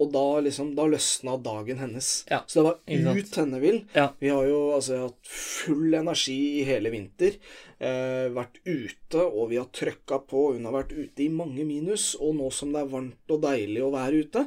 Og 0.03 0.09
da 0.11 0.41
liksom, 0.43 0.73
da 0.75 0.87
løsna 0.91 1.37
dagen 1.45 1.79
hennes. 1.79 2.25
Ja, 2.31 2.41
Så 2.51 2.59
det 2.59 2.65
var 2.65 2.79
sant. 2.89 3.19
ut 3.21 3.37
henne 3.39 3.61
vil. 3.63 3.77
Ja. 3.95 4.09
Vi 4.19 4.33
har 4.33 4.49
jo 4.49 4.73
altså 4.75 4.97
hatt 5.05 5.29
full 5.31 5.95
energi 5.95 6.39
i 6.59 6.65
hele 6.67 6.91
vinter. 6.91 7.37
Eh, 7.79 8.27
vært 8.35 8.59
ute, 8.67 9.23
og 9.23 9.51
vi 9.53 9.61
har 9.61 9.69
trøkka 9.71 10.19
på. 10.27 10.55
Hun 10.57 10.65
har 10.67 10.75
vært 10.81 10.97
ute 10.97 11.23
i 11.23 11.29
mange 11.31 11.63
minus. 11.69 12.17
Og 12.19 12.35
nå 12.41 12.51
som 12.51 12.73
det 12.75 12.83
er 12.83 12.91
varmt 12.91 13.31
og 13.37 13.45
deilig 13.45 13.85
å 13.85 13.93
være 13.95 14.25
ute, 14.27 14.47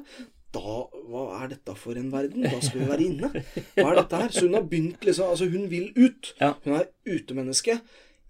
da 0.56 0.76
Hva 1.12 1.24
er 1.44 1.50
dette 1.52 1.74
for 1.76 1.96
en 2.00 2.12
verden? 2.12 2.44
Da 2.48 2.60
skal 2.64 2.80
vi 2.82 2.86
være 2.88 3.06
inne. 3.06 3.30
Hva 3.76 3.90
er 3.92 3.98
dette 4.02 4.20
her? 4.22 4.30
Så 4.32 4.46
hun 4.48 4.54
har 4.56 4.64
begynt 4.72 5.04
liksom 5.04 5.30
Altså, 5.30 5.48
hun 5.52 5.70
vil 5.72 5.92
ut. 5.96 6.34
Ja. 6.42 6.54
Hun 6.66 6.78
er 6.82 6.90
utemenneske. 7.06 7.80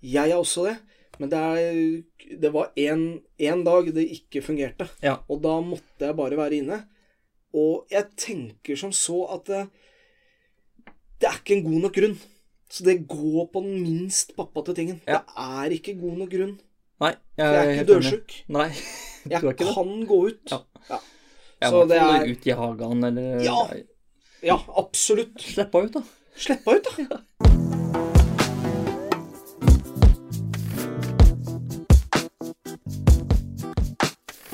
Jeg 0.05 0.30
er 0.30 0.38
også 0.38 0.66
det. 0.70 0.76
Men 1.20 1.30
det, 1.32 1.39
er, 1.39 2.38
det 2.41 2.51
var 2.53 2.72
én 2.78 3.63
dag 3.66 3.89
det 3.95 4.05
ikke 4.18 4.41
fungerte. 4.43 4.88
Ja. 5.03 5.18
Og 5.30 5.41
da 5.43 5.55
måtte 5.63 6.07
jeg 6.09 6.16
bare 6.18 6.38
være 6.38 6.59
inne. 6.61 6.82
Og 7.55 7.86
jeg 7.91 8.09
tenker 8.20 8.76
som 8.80 8.91
så 8.91 9.22
at 9.36 9.45
det, 9.47 9.61
det 11.22 11.30
er 11.30 11.38
ikke 11.39 11.55
en 11.59 11.63
god 11.70 11.82
nok 11.88 11.95
grunn. 11.99 12.18
Så 12.70 12.84
det 12.84 13.07
går 13.07 13.45
på 13.53 13.61
den 13.63 13.78
minst 13.84 14.34
pappate 14.36 14.74
tingen. 14.76 15.01
Ja. 15.07 15.22
Det 15.24 15.45
er 15.66 15.76
ikke 15.78 15.93
god 15.99 16.18
nok 16.24 16.32
grunn. 16.34 16.55
Nei, 17.03 17.11
jeg 17.38 17.45
Jeg 17.53 17.66
er 17.66 17.72
ikke 17.76 17.88
dødsjuk. 17.93 18.36
Nei, 18.55 18.68
Jeg 19.32 19.41
ikke 19.43 19.68
kan 19.74 19.89
det. 19.99 20.07
gå 20.07 20.20
ut. 20.28 20.51
Ja. 20.51 20.59
Ja, 20.89 20.99
Jeg 21.61 21.70
Så 21.70 21.76
må 21.76 21.88
det 21.89 21.97
er- 21.97 22.30
ut 22.32 22.47
i 22.47 22.51
hagen, 22.51 23.03
eller 23.03 23.43
Ja. 23.43 23.57
ja 24.43 24.57
absolutt. 24.78 25.39
Sleppa 25.41 25.84
ut, 25.86 25.93
da. 25.93 26.03
Sleppa 26.36 26.76
ut, 26.76 26.88
da. 26.99 27.64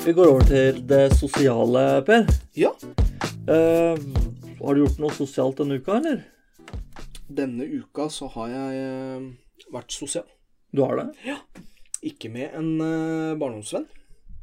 Vi 0.06 0.14
går 0.14 0.28
over 0.32 0.46
til 0.50 0.82
det 0.90 1.14
sosiale, 1.18 2.02
Per. 2.06 2.28
Ja, 2.58 2.74
Uh, 3.42 3.98
har 4.62 4.76
du 4.78 4.84
gjort 4.84 5.00
noe 5.02 5.14
sosialt 5.18 5.58
denne 5.58 5.80
uka, 5.82 5.96
eller? 5.98 6.20
denne 7.32 7.64
uka 7.66 8.06
så 8.14 8.28
har 8.36 8.52
jeg 8.52 8.82
uh, 9.18 9.24
vært 9.74 9.96
sosial. 9.96 10.28
Du 10.72 10.84
har 10.86 11.00
det? 11.00 11.08
Ja. 11.26 11.38
Ikke 12.06 12.30
med 12.30 12.54
en 12.58 12.70
uh, 12.78 13.34
barndomsvenn. 13.42 13.88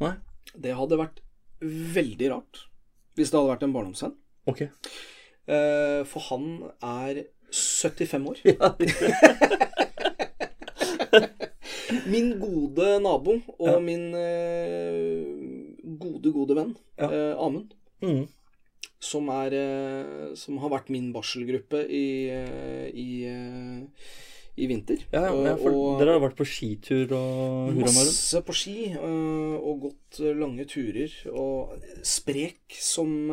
Nei? 0.03 0.15
Det 0.59 0.75
hadde 0.75 0.99
vært 0.99 1.23
veldig 1.63 2.31
rart 2.33 2.65
hvis 3.19 3.31
det 3.31 3.39
hadde 3.39 3.53
vært 3.53 3.65
en 3.69 3.75
barndomsvenn. 3.77 4.17
Ok. 4.51 4.61
Uh, 5.47 6.03
for 6.11 6.27
han 6.33 6.49
er 6.83 7.23
75 7.55 8.29
år. 8.33 8.43
Ja, 8.49 8.75
Min 12.13 12.35
gode 12.41 12.99
nabo 13.03 13.39
og 13.59 13.69
Ja. 13.69 13.79
min 13.81 14.09
eh, 14.15 15.97
gode, 15.99 16.33
gode 16.35 16.57
venn, 16.59 16.75
Ja. 16.99 17.09
eh, 17.11 17.35
Amund, 17.39 17.73
mm. 18.03 18.27
som, 19.01 19.29
er, 19.31 19.55
eh, 19.55 20.35
som 20.35 20.59
har 20.59 20.71
vært 20.71 20.91
min 20.91 21.13
barselgruppe 21.15 21.85
i, 21.89 22.29
eh, 22.29 22.89
i, 22.93 23.09
eh, 23.25 23.83
i 24.59 24.67
vinter. 24.67 24.99
ja, 25.13 25.29
ja, 25.31 25.55
for 25.57 25.71
og 25.71 26.01
dere 26.01 26.17
har 26.19 26.25
vært 26.29 26.37
på 26.41 26.47
skitur 26.47 27.13
og 27.15 27.73
hurra 27.77 27.93
masse 27.95 28.41
på 28.43 28.53
ski 28.59 28.91
eh, 28.93 29.55
og 29.59 29.85
gått 29.87 30.19
lange 30.35 30.67
turer. 30.67 31.13
Og 31.33 31.79
sprek 32.03 32.75
som 32.75 33.29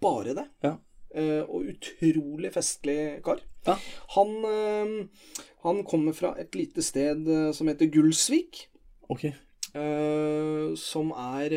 bare 0.00 0.34
det. 0.36 0.46
Ja. 0.62 0.76
Eh, 1.16 1.42
og 1.48 1.64
utrolig 1.72 2.50
festlig 2.52 2.96
kar. 3.24 3.40
Ja. 3.66 3.78
Han, 4.16 4.32
eh, 4.44 5.44
han 5.64 5.78
kommer 5.88 6.12
fra 6.12 6.34
et 6.38 6.54
lite 6.58 6.84
sted 6.84 7.24
eh, 7.32 7.52
som 7.56 7.70
heter 7.70 7.88
Gullsvik. 7.94 8.66
Ok. 9.08 9.24
eh, 9.24 10.74
som 10.76 11.12
er 11.16 11.54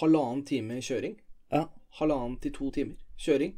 halvannen 0.00 0.42
time 0.48 0.80
kjøring. 0.82 1.14
Ja, 1.52 1.66
Halvannen 1.98 2.38
til 2.40 2.52
to 2.56 2.70
timer 2.72 2.96
kjøring. 3.20 3.54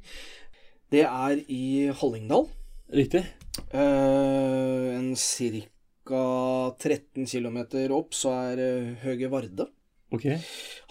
Det 0.92 1.04
er 1.06 1.40
i 1.48 1.88
Hallingdal. 1.94 2.48
riktig. 2.92 3.24
En 3.72 5.14
ca. 5.16 6.74
13 6.78 7.24
km 7.26 7.58
opp 7.96 8.12
så 8.12 8.32
er 8.52 8.60
Høge 9.04 9.30
Varde. 9.32 9.68
Ok. 10.14 10.26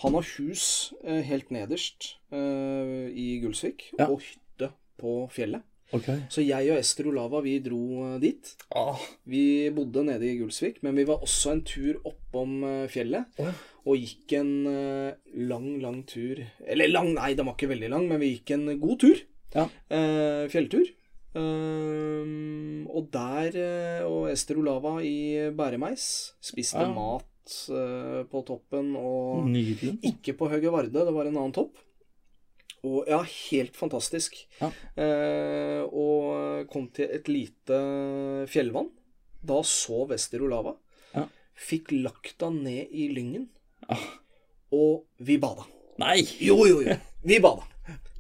Han 0.04 0.18
har 0.18 0.26
hus 0.38 0.66
eh, 1.04 1.22
helt 1.28 1.52
nederst 1.56 2.16
eh, 2.34 3.08
i 3.16 3.40
Gullsvik, 3.44 3.90
Ja. 4.00 4.10
og 4.10 4.20
hytte 4.26 4.72
på 5.00 5.14
fjellet. 5.32 5.64
Okay. 5.94 6.24
Så 6.34 6.42
jeg 6.42 6.72
og 6.74 6.80
Ester 6.82 7.06
Olava 7.12 7.40
vi 7.46 7.60
dro 7.62 7.80
eh, 8.16 8.16
dit. 8.24 8.56
Ah, 8.76 8.98
Vi 9.30 9.70
bodde 9.76 10.04
nede 10.08 10.26
i 10.26 10.38
Gullsvik, 10.40 10.82
men 10.84 10.96
vi 10.98 11.06
var 11.06 11.22
også 11.22 11.52
en 11.54 11.62
tur 11.70 12.00
oppom 12.10 12.64
fjellet. 12.90 13.30
Oh. 13.40 13.54
Og 13.86 14.00
gikk 14.00 14.32
en 14.40 14.52
lang, 15.36 15.66
lang 15.84 15.98
tur 16.08 16.40
Eller 16.66 16.88
lang, 16.88 17.10
nei, 17.18 17.34
den 17.36 17.46
var 17.46 17.54
ikke 17.58 17.68
veldig 17.74 17.90
lang, 17.92 18.06
men 18.08 18.22
vi 18.24 18.30
gikk 18.38 18.54
en 18.56 18.80
god 18.80 19.00
tur. 19.04 19.20
Ja. 19.54 19.68
Eh, 19.92 20.48
fjelltur. 20.50 20.88
Eh, 21.36 22.86
og 22.94 23.08
der 23.14 23.58
Og 24.08 24.30
Ester 24.32 24.58
Olava 24.62 24.98
i 25.04 25.50
bæremeis. 25.56 26.34
Spiste 26.42 26.80
Ja. 26.80 26.90
mat 26.94 27.26
eh, 27.74 28.22
på 28.30 28.44
toppen 28.48 28.94
og 29.00 29.48
Nydelig. 29.50 29.98
ikke 30.14 30.36
på 30.40 30.50
Høge 30.52 30.72
Varde, 30.74 31.04
det 31.04 31.16
var 31.16 31.30
en 31.30 31.38
annen 31.38 31.56
topp. 31.56 31.82
Og 32.84 33.08
ja, 33.08 33.22
helt 33.24 33.78
fantastisk. 33.80 34.36
Ja. 34.60 34.68
Uh, 35.00 35.84
og 35.88 36.66
kom 36.72 36.90
til 36.92 37.14
et 37.16 37.30
lite 37.32 37.78
fjellvann. 38.52 38.90
Da 39.40 39.62
så 39.68 40.04
Ester 40.12 40.44
Olava. 40.44 40.76
Ja. 41.14 41.24
Fikk 41.56 41.94
lagt 41.96 42.44
han 42.44 42.60
ned 42.66 42.92
i 42.92 43.08
lyngen. 43.16 43.48
Ah. 43.88 44.04
Og 44.76 45.06
vi 45.24 45.40
bada. 45.40 45.64
Nei! 46.02 46.26
Jo, 46.44 46.60
jo, 46.68 46.82
jo. 46.84 46.98
Vi 47.24 47.40
bada. 47.44 47.73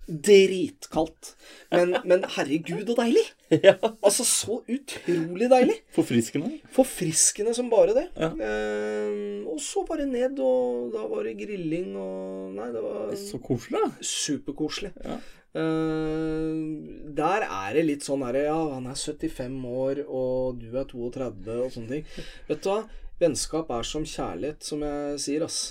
Dritkaldt. 0.07 1.33
Men, 1.71 1.95
men 2.09 2.25
herregud, 2.35 2.89
og 2.93 2.99
deilig. 3.03 3.23
Ja. 3.53 3.75
Altså, 4.01 4.23
så 4.25 4.55
utrolig 4.65 5.45
deilig. 5.51 5.75
Forfriskende. 5.93 6.55
Forfriskende 6.73 7.51
som 7.53 7.67
bare 7.69 7.93
det. 7.93 8.05
Ja. 8.17 8.31
Eh, 8.33 9.43
og 9.45 9.59
så 9.61 9.83
bare 9.85 10.07
ned, 10.09 10.39
og 10.41 10.87
da 10.95 11.03
var 11.11 11.27
det 11.27 11.35
grilling 11.37 11.91
og 12.01 12.55
Nei, 12.57 12.71
det 12.73 12.81
var 12.81 13.13
Så 13.19 13.37
koselig. 13.45 13.83
superkoselig. 14.01 14.89
Ja. 15.05 15.19
Eh, 15.53 17.13
der 17.13 17.45
er 17.45 17.77
det 17.77 17.85
litt 17.91 18.07
sånn 18.07 18.25
herre 18.25 18.41
Ja, 18.47 18.57
han 18.73 18.89
er 18.89 18.97
75 18.97 19.61
år, 19.69 20.01
og 20.07 20.57
du 20.63 20.71
er 20.73 20.89
32, 20.89 21.59
og 21.67 21.71
sånne 21.75 21.99
ting. 21.99 22.09
Vet 22.49 22.65
du 22.65 22.71
hva? 22.71 22.79
Vennskap 23.21 23.69
er 23.77 23.85
som 23.85 24.03
kjærlighet, 24.09 24.65
som 24.65 24.81
jeg 24.81 25.21
sier, 25.27 25.45
ass. 25.45 25.61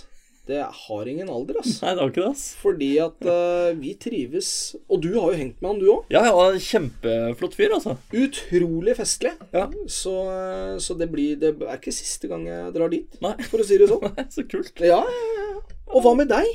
Det 0.47 0.59
har 0.59 1.07
ingen 1.07 1.29
alder, 1.31 1.61
ass. 1.61 1.77
Nei, 1.85 1.93
det 1.95 2.03
har 2.03 2.11
ikke 2.11 2.23
det, 2.25 2.31
ass. 2.33 2.47
Fordi 2.59 2.89
at 3.05 3.27
uh, 3.29 3.69
vi 3.79 3.93
trives 4.01 4.49
Og 4.91 4.99
du 5.05 5.13
har 5.15 5.31
jo 5.31 5.39
hengt 5.39 5.61
med 5.63 5.71
han, 5.71 5.79
du 5.79 5.87
òg. 5.93 6.09
Ja, 6.11 6.25
ja, 6.27 6.49
kjempeflott 6.59 7.55
fyr, 7.55 7.77
altså. 7.77 7.95
Utrolig 8.11 8.97
festlig. 8.99 9.37
Ja. 9.55 9.69
Så, 9.87 10.17
eh, 10.33 10.75
så 10.83 10.97
det 10.99 11.09
blir 11.13 11.39
Det 11.39 11.55
er 11.61 11.79
ikke 11.79 11.95
siste 11.95 12.31
gang 12.31 12.49
jeg 12.49 12.75
drar 12.75 12.91
dit, 12.91 13.21
Nei, 13.23 13.37
for 13.47 13.63
å 13.63 13.69
si 13.69 13.79
det 13.79 13.87
sånn. 13.93 14.03
Nei, 14.19 14.27
så 14.35 14.47
kult. 14.51 14.75
Ja, 14.83 14.99
ja, 15.07 15.39
ja. 15.39 15.63
Og 15.93 16.03
hva 16.03 16.17
med 16.19 16.33
deg? 16.33 16.51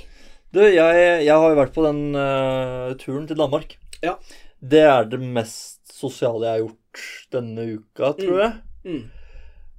Du, 0.51 0.61
jeg, 0.63 1.07
jeg 1.23 1.31
har 1.31 1.51
jo 1.53 1.59
vært 1.59 1.75
på 1.75 1.87
den 1.87 2.03
uh, 2.17 2.91
turen 2.99 3.27
til 3.29 3.39
Danmark. 3.39 3.77
Ja. 4.03 4.17
Det 4.59 4.83
er 4.83 5.07
det 5.07 5.19
mest 5.23 5.95
sosiale 5.95 6.43
jeg 6.43 6.55
har 6.57 6.65
gjort 6.65 7.07
denne 7.35 7.69
uka, 7.77 8.11
tror 8.19 8.41
jeg. 8.43 8.53
Mm. 8.87 9.03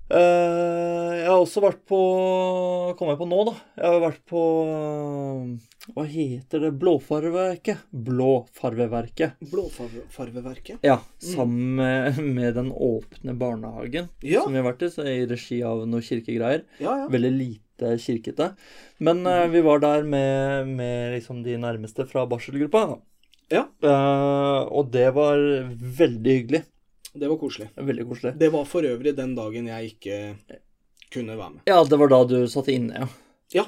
Eh, 0.09 1.11
jeg 1.21 1.27
har 1.29 1.37
også 1.37 1.61
vært 1.61 1.83
på 1.89 1.99
Kommer 2.97 3.13
jeg 3.13 3.21
på 3.21 3.27
nå, 3.29 3.41
da. 3.45 3.53
Jeg 3.77 3.93
har 3.93 3.99
vært 4.01 4.23
på 4.31 4.45
eh, 4.73 5.91
Hva 5.93 6.05
heter 6.09 6.63
det? 6.65 6.71
Blåfarveverket? 6.81 7.83
Blåfarveverket. 7.93 9.37
Blåfarveverket. 9.53 10.81
Ja, 10.87 10.97
sammen 11.21 11.77
med, 11.77 12.23
med 12.25 12.57
Den 12.57 12.73
åpne 12.73 13.37
barnehagen 13.37 14.09
Ja. 14.25 14.47
som 14.47 14.57
vi 14.57 14.63
har 14.63 14.69
vært 14.71 14.87
i, 14.89 14.91
så 14.95 15.05
i 15.05 15.27
regi 15.29 15.61
av 15.67 15.85
noe 15.89 16.01
kirkegreier. 16.05 16.65
Ja, 16.81 16.97
ja. 17.05 17.11
Veldig 17.13 17.35
lite 17.37 17.93
kirkete. 18.01 18.55
Men 19.05 19.21
eh, 19.29 19.45
vi 19.53 19.61
var 19.69 19.85
der 19.85 20.09
med, 20.09 20.73
med 20.73 21.19
liksom 21.19 21.45
de 21.45 21.61
nærmeste 21.61 22.09
fra 22.09 22.25
barselgruppa. 22.29 22.97
Ja. 23.53 23.65
Uh, 23.81 24.69
og 24.77 24.91
det 24.93 25.07
var 25.17 25.41
veldig 26.01 26.35
hyggelig. 26.41 26.65
Det 27.19 27.31
var 27.31 27.41
koselig. 27.41 27.69
Veldig 27.77 28.07
koselig. 28.09 28.35
Det 28.41 28.51
var 28.55 28.69
for 28.69 28.87
øvrig 28.87 29.15
den 29.17 29.35
dagen 29.37 29.69
jeg 29.71 29.95
ikke 29.95 30.19
kunne 31.13 31.39
være 31.39 31.57
med. 31.57 31.65
Ja, 31.69 31.81
det 31.85 31.99
var 32.01 32.13
da 32.13 32.23
du 32.29 32.39
satt 32.51 32.71
inne, 32.73 33.05
ja. 33.05 33.09
Ja, 33.55 33.65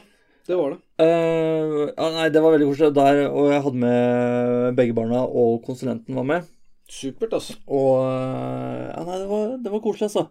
det 0.46 0.57
var 0.59 0.74
det. 0.74 0.80
Uh, 1.01 1.86
ja, 1.88 2.09
nei, 2.16 2.28
det 2.32 2.42
var 2.44 2.55
veldig 2.55 2.68
koselig 2.72 2.94
der, 2.96 3.22
og 3.28 3.53
jeg 3.55 3.62
hadde 3.66 3.84
med 3.84 4.80
begge 4.80 4.96
barna, 4.96 5.22
og 5.24 5.62
konsulenten 5.66 6.18
var 6.18 6.26
med. 6.28 6.51
Supert, 6.90 7.36
altså. 7.36 7.55
Og 7.70 8.01
eh, 8.03 8.88
ja, 8.90 9.03
nei, 9.07 9.18
det 9.20 9.28
var, 9.30 9.53
det 9.62 9.72
var 9.72 9.82
koselig, 9.84 10.09
altså. 10.11 10.26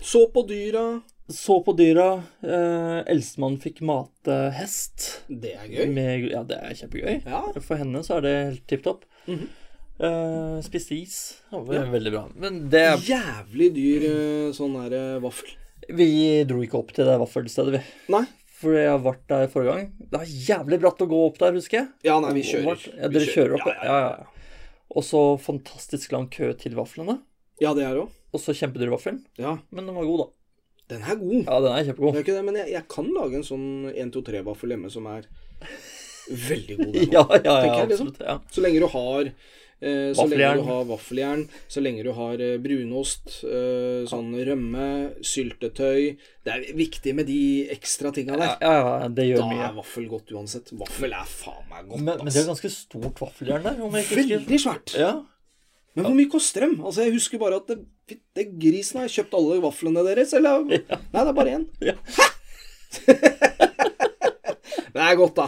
Så 0.00 0.24
på 0.32 0.44
dyra. 0.48 0.84
Så 1.28 1.58
på 1.66 1.74
dyra. 1.76 2.06
Uh, 2.40 3.02
Eldstemann 3.04 3.58
fikk 3.60 3.82
mate 3.84 4.38
hest. 4.56 5.08
Det 5.28 5.52
er 5.58 5.66
gøy. 5.68 5.90
Med, 5.92 6.30
ja, 6.32 6.40
det 6.48 6.62
er 6.64 6.78
kjempegøy. 6.78 7.18
Ja. 7.28 7.42
For 7.60 7.76
henne 7.76 8.00
så 8.06 8.16
er 8.18 8.24
det 8.24 8.36
helt 8.38 8.68
tipp 8.72 8.86
topp. 8.88 9.04
Mhm. 9.28 9.48
Eh, 9.98 10.60
spiste 10.62 10.94
is. 10.94 11.14
Det 11.50 11.58
var 11.66 11.74
Ja. 11.74 11.84
veldig 11.90 12.12
bra. 12.12 12.28
Men 12.38 12.68
det 12.70 12.84
Jævlig 13.08 13.70
dyr 13.74 14.04
eh, 14.08 14.52
sånn 14.54 14.76
her 14.82 14.92
eh, 14.94 15.18
vaffel. 15.20 15.48
Vi 15.88 16.44
dro 16.44 16.60
ikke 16.62 16.78
opp 16.78 16.92
til 16.94 17.04
det 17.08 17.16
vaffelstedet, 17.18 17.72
vi. 17.78 17.80
Nei. 18.12 18.24
For 18.58 18.74
jeg 18.74 18.88
har 18.90 18.98
vært 18.98 19.24
der 19.30 19.46
forrige 19.50 19.74
gang. 19.74 19.92
Det 19.98 20.18
var 20.18 20.26
jævlig 20.26 20.78
bratt 20.82 21.02
å 21.02 21.08
gå 21.08 21.18
opp 21.28 21.38
der, 21.38 21.52
husker 21.54 21.78
jeg. 21.80 21.88
Ja, 22.04 22.18
nei, 22.20 22.32
vi 22.34 22.42
kjører. 22.42 22.78
Ja, 22.98 23.08
Vi 23.08 23.14
dere 23.18 23.30
kjører 23.32 23.54
opp, 23.58 23.66
Ja, 23.66 23.74
ja, 23.84 23.98
ja. 24.00 24.16
ja. 24.18 24.26
Og 24.98 25.04
så 25.04 25.20
fantastisk 25.38 26.12
lang 26.12 26.28
kø 26.30 26.52
til 26.58 26.74
vaflene. 26.74 27.20
Ja, 27.60 27.74
det 27.74 27.84
er 27.86 27.94
det 27.94 28.02
òg. 28.06 28.10
Og 28.34 28.40
så 28.42 28.54
kjempedyr 28.54 28.90
vaffel. 28.90 29.20
Ja. 29.38 29.58
Men 29.70 29.86
den 29.86 29.94
var 29.94 30.04
god, 30.04 30.18
da. 30.24 30.28
Den 30.94 31.02
er 31.02 31.16
god. 31.20 31.44
Ja, 31.44 31.60
den 31.60 31.72
er 31.72 31.82
Det 31.82 31.86
kjempegod. 31.90 32.14
er 32.16 32.22
ikke 32.24 32.36
det, 32.38 32.44
men 32.44 32.54
jeg, 32.56 32.68
jeg 32.72 32.88
kan 32.88 33.10
lage 33.14 33.34
en 33.38 33.46
sånn 33.46 33.66
1-2-3-vaffel 33.94 34.74
hjemme 34.74 34.90
som 34.90 35.06
er 35.06 35.26
veldig 36.30 36.76
god. 36.78 36.92
den 36.94 37.12
Ja, 37.16 37.24
ja, 37.44 37.56
ja, 37.66 37.84
liksom. 37.84 38.08
absolutt. 38.08 38.20
Ja. 38.26 38.38
Så 38.50 38.64
lenge 38.64 38.80
du 38.80 38.86
har 38.92 39.30
så 39.80 40.24
lenge 40.26 40.54
du 40.58 40.62
har 40.66 40.84
vaffeljern, 40.88 41.44
så 41.70 41.80
lenge 41.84 42.02
du 42.02 42.10
har 42.16 42.40
eh, 42.42 42.56
brunost, 42.58 43.44
eh, 43.46 44.02
sånn 44.10 44.32
rømme, 44.48 44.86
syltetøy 45.22 46.16
Det 46.44 46.50
er 46.54 46.64
viktig 46.74 47.14
med 47.14 47.26
de 47.30 47.68
ekstra 47.70 48.10
tinga 48.14 48.34
der. 48.40 48.56
ja, 48.60 48.72
ja, 49.02 49.08
det 49.08 49.28
gjør 49.28 49.44
Da 49.44 49.48
mye. 49.52 49.64
er 49.68 49.76
vaffel 49.78 50.08
godt 50.10 50.32
uansett. 50.34 50.72
Vaffel 50.80 51.12
er 51.14 51.24
faen 51.30 51.62
meg 51.70 51.86
godt, 51.88 52.00
Men, 52.02 52.18
men 52.24 52.32
det 52.34 52.42
er 52.42 52.48
ganske 52.50 52.70
stort 52.74 53.20
vaffeljern 53.22 53.62
der. 53.62 53.78
Veldig 54.18 54.60
svært. 54.64 54.96
Ja. 54.98 55.12
Men 55.94 56.04
hvor 56.06 56.14
mye 56.18 56.30
koster 56.30 56.60
dem? 56.66 56.76
Altså, 56.84 57.02
Jeg 57.06 57.14
husker 57.16 57.38
bare 57.42 57.56
at 57.62 57.70
det, 57.70 58.18
det 58.34 58.44
grisen 58.58 59.00
har 59.00 59.08
kjøpt 59.10 59.34
alle 59.34 59.60
vaflene 59.62 60.04
deres, 60.06 60.34
eller? 60.34 60.62
Nei, 60.68 60.78
det 60.88 61.24
er 61.26 61.38
bare 61.38 61.54
én. 61.58 61.68
Ja. 61.82 61.94
Det 64.98 65.04
er 65.06 65.14
godt, 65.14 65.36
da. 65.38 65.44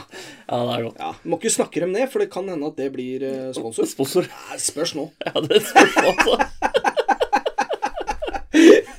ja, 0.47 0.59
det 0.63 0.75
er 0.77 0.83
godt. 0.85 0.99
Ja, 1.03 1.11
Må 1.27 1.41
ikke 1.41 1.51
snakke 1.51 1.81
dem 1.83 1.91
ned, 1.97 2.07
for 2.13 2.23
det 2.23 2.31
kan 2.31 2.47
hende 2.47 2.69
at 2.71 2.77
det 2.79 2.93
blir 2.95 3.25
eh, 3.27 3.51
sponsor. 3.57 3.89
Sponsor. 3.91 4.29
Nei, 4.31 4.59
spørs 4.63 4.95
nå. 4.95 5.09
Ja, 5.27 5.43
det 5.43 5.59
er 5.59 5.65
nå, 5.99 6.13
altså. 6.15 6.35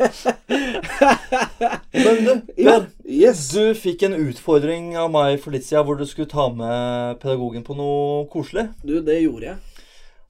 Men 1.91 2.15
du, 2.25 2.33
Ja, 2.57 2.81
Yes. 3.11 3.49
Du 3.51 3.73
fikk 3.75 4.05
en 4.07 4.15
utfordring 4.15 4.93
av 4.99 5.09
meg 5.11 5.39
for 5.43 5.51
litt 5.55 5.65
siden 5.67 5.83
hvor 5.87 5.97
du 5.99 6.05
skulle 6.07 6.31
ta 6.31 6.47
med 6.55 7.19
pedagogen 7.23 7.63
på 7.67 7.75
noe 7.75 8.23
koselig. 8.31 8.69
Du, 8.87 9.01
det 9.03 9.19
gjorde 9.21 9.49
jeg. 9.49 9.57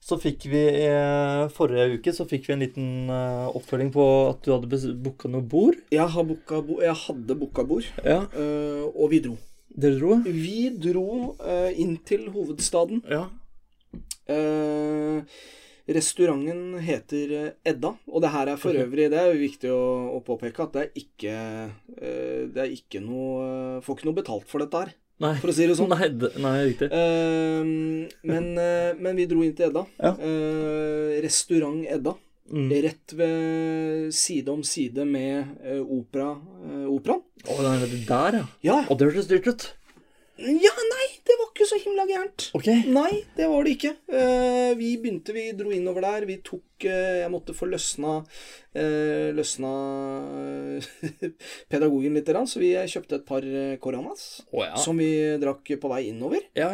Så 0.02 0.18
fikk 0.18 0.48
vi 0.50 0.62
eh, 0.82 1.44
Forrige 1.54 2.00
uke 2.00 2.14
så 2.14 2.26
fikk 2.26 2.48
vi 2.48 2.56
en 2.56 2.64
liten 2.64 2.88
eh, 3.14 3.46
oppfølging 3.54 3.92
på 3.94 4.06
at 4.32 4.42
du 4.42 4.50
hadde 4.50 4.80
booka 4.98 5.30
noe 5.30 5.46
bord. 5.46 5.78
Jeg, 5.94 6.26
bo 6.66 6.80
jeg 6.82 6.96
hadde 7.04 7.38
booka 7.38 7.66
bord, 7.66 7.86
Ja, 8.02 8.24
eh, 8.34 8.82
og 8.90 9.12
vi 9.14 9.22
dro. 9.22 9.36
Dere 9.72 9.96
dro? 9.96 10.18
Vi 10.26 10.68
dro 10.76 11.06
uh, 11.40 11.70
inn 11.80 11.96
til 12.04 12.28
hovedstaden. 12.34 13.02
Ja. 13.08 13.26
Uh, 14.28 15.22
restauranten 15.92 16.78
heter 16.80 17.32
eh, 17.36 17.48
Edda, 17.66 17.90
og 18.06 18.22
det 18.22 18.30
her 18.32 18.52
er 18.52 18.60
for 18.60 18.78
øvrig 18.78 19.08
Det 19.10 19.18
er 19.18 19.32
jo 19.32 19.40
viktig 19.40 19.72
å, 19.74 19.80
å 20.14 20.20
påpeke 20.24 20.62
at 20.62 20.76
det 20.76 20.84
er 20.84 21.00
ikke 21.00 21.32
uh, 21.34 22.44
Det 22.54 22.62
er 22.62 22.70
ikke 22.70 23.02
noe 23.02 23.80
Får 23.82 23.98
ikke 23.98 24.08
noe 24.08 24.18
betalt 24.20 24.46
for 24.48 24.62
dette 24.62 24.78
her, 24.78 24.92
Nei. 25.26 25.34
for 25.42 25.50
å 25.50 25.56
si 25.56 25.66
det 25.68 25.74
sånn. 25.76 25.90
Nei, 25.90 26.08
nei, 26.46 26.54
riktig. 26.70 26.88
Men, 28.30 28.46
men 28.54 29.18
vi 29.18 29.26
dro 29.30 29.42
inn 29.44 29.52
til 29.58 29.68
Edda. 29.68 29.84
Ja. 29.98 30.14
Eh, 30.16 31.18
restaurant 31.22 31.82
Edda. 31.86 32.14
Mm. 32.50 32.72
Rett 32.84 33.12
ved 33.16 34.14
side 34.14 34.50
om 34.52 34.62
side 34.66 35.04
med 35.08 35.46
eh, 35.64 35.80
opera, 35.80 36.34
eh, 36.66 36.88
operaen. 36.90 37.22
Å, 37.46 37.58
det 37.62 37.70
er 37.70 37.94
der, 38.08 38.38
ja. 38.40 38.48
Ja. 38.66 38.80
Å, 38.88 38.96
det 38.98 39.08
hørtes 39.10 39.30
dyrt 39.30 39.48
ut. 39.48 39.68
Ja, 40.42 40.72
nei, 40.90 41.06
det 41.22 41.36
var 41.38 41.50
ikke 41.52 41.66
så 41.68 41.78
himla 41.82 42.04
gærent. 42.08 42.48
Ok. 42.56 42.68
Nei, 42.90 43.22
det 43.36 43.46
var 43.50 43.64
det 43.66 43.76
ikke. 43.76 43.92
Eh, 44.10 44.72
vi 44.78 44.96
begynte, 44.98 45.34
vi 45.36 45.44
dro 45.56 45.70
innover 45.74 46.02
der. 46.04 46.26
Vi 46.26 46.38
tok 46.44 46.86
eh, 46.88 47.20
Jeg 47.22 47.30
måtte 47.30 47.54
få 47.54 47.68
løsna 47.70 48.16
eh, 48.74 49.30
Løsna 49.36 49.70
pedagogen 51.72 52.18
litt, 52.18 52.32
så 52.50 52.62
vi 52.62 52.72
kjøpte 52.74 53.20
et 53.20 53.26
par 53.28 53.46
Koranas. 53.84 54.24
Oh, 54.50 54.64
ja. 54.66 54.74
som 54.80 54.98
vi 54.98 55.10
drakk 55.42 55.74
på 55.82 55.92
vei 55.92 56.02
innover. 56.10 56.42
Ja, 56.58 56.70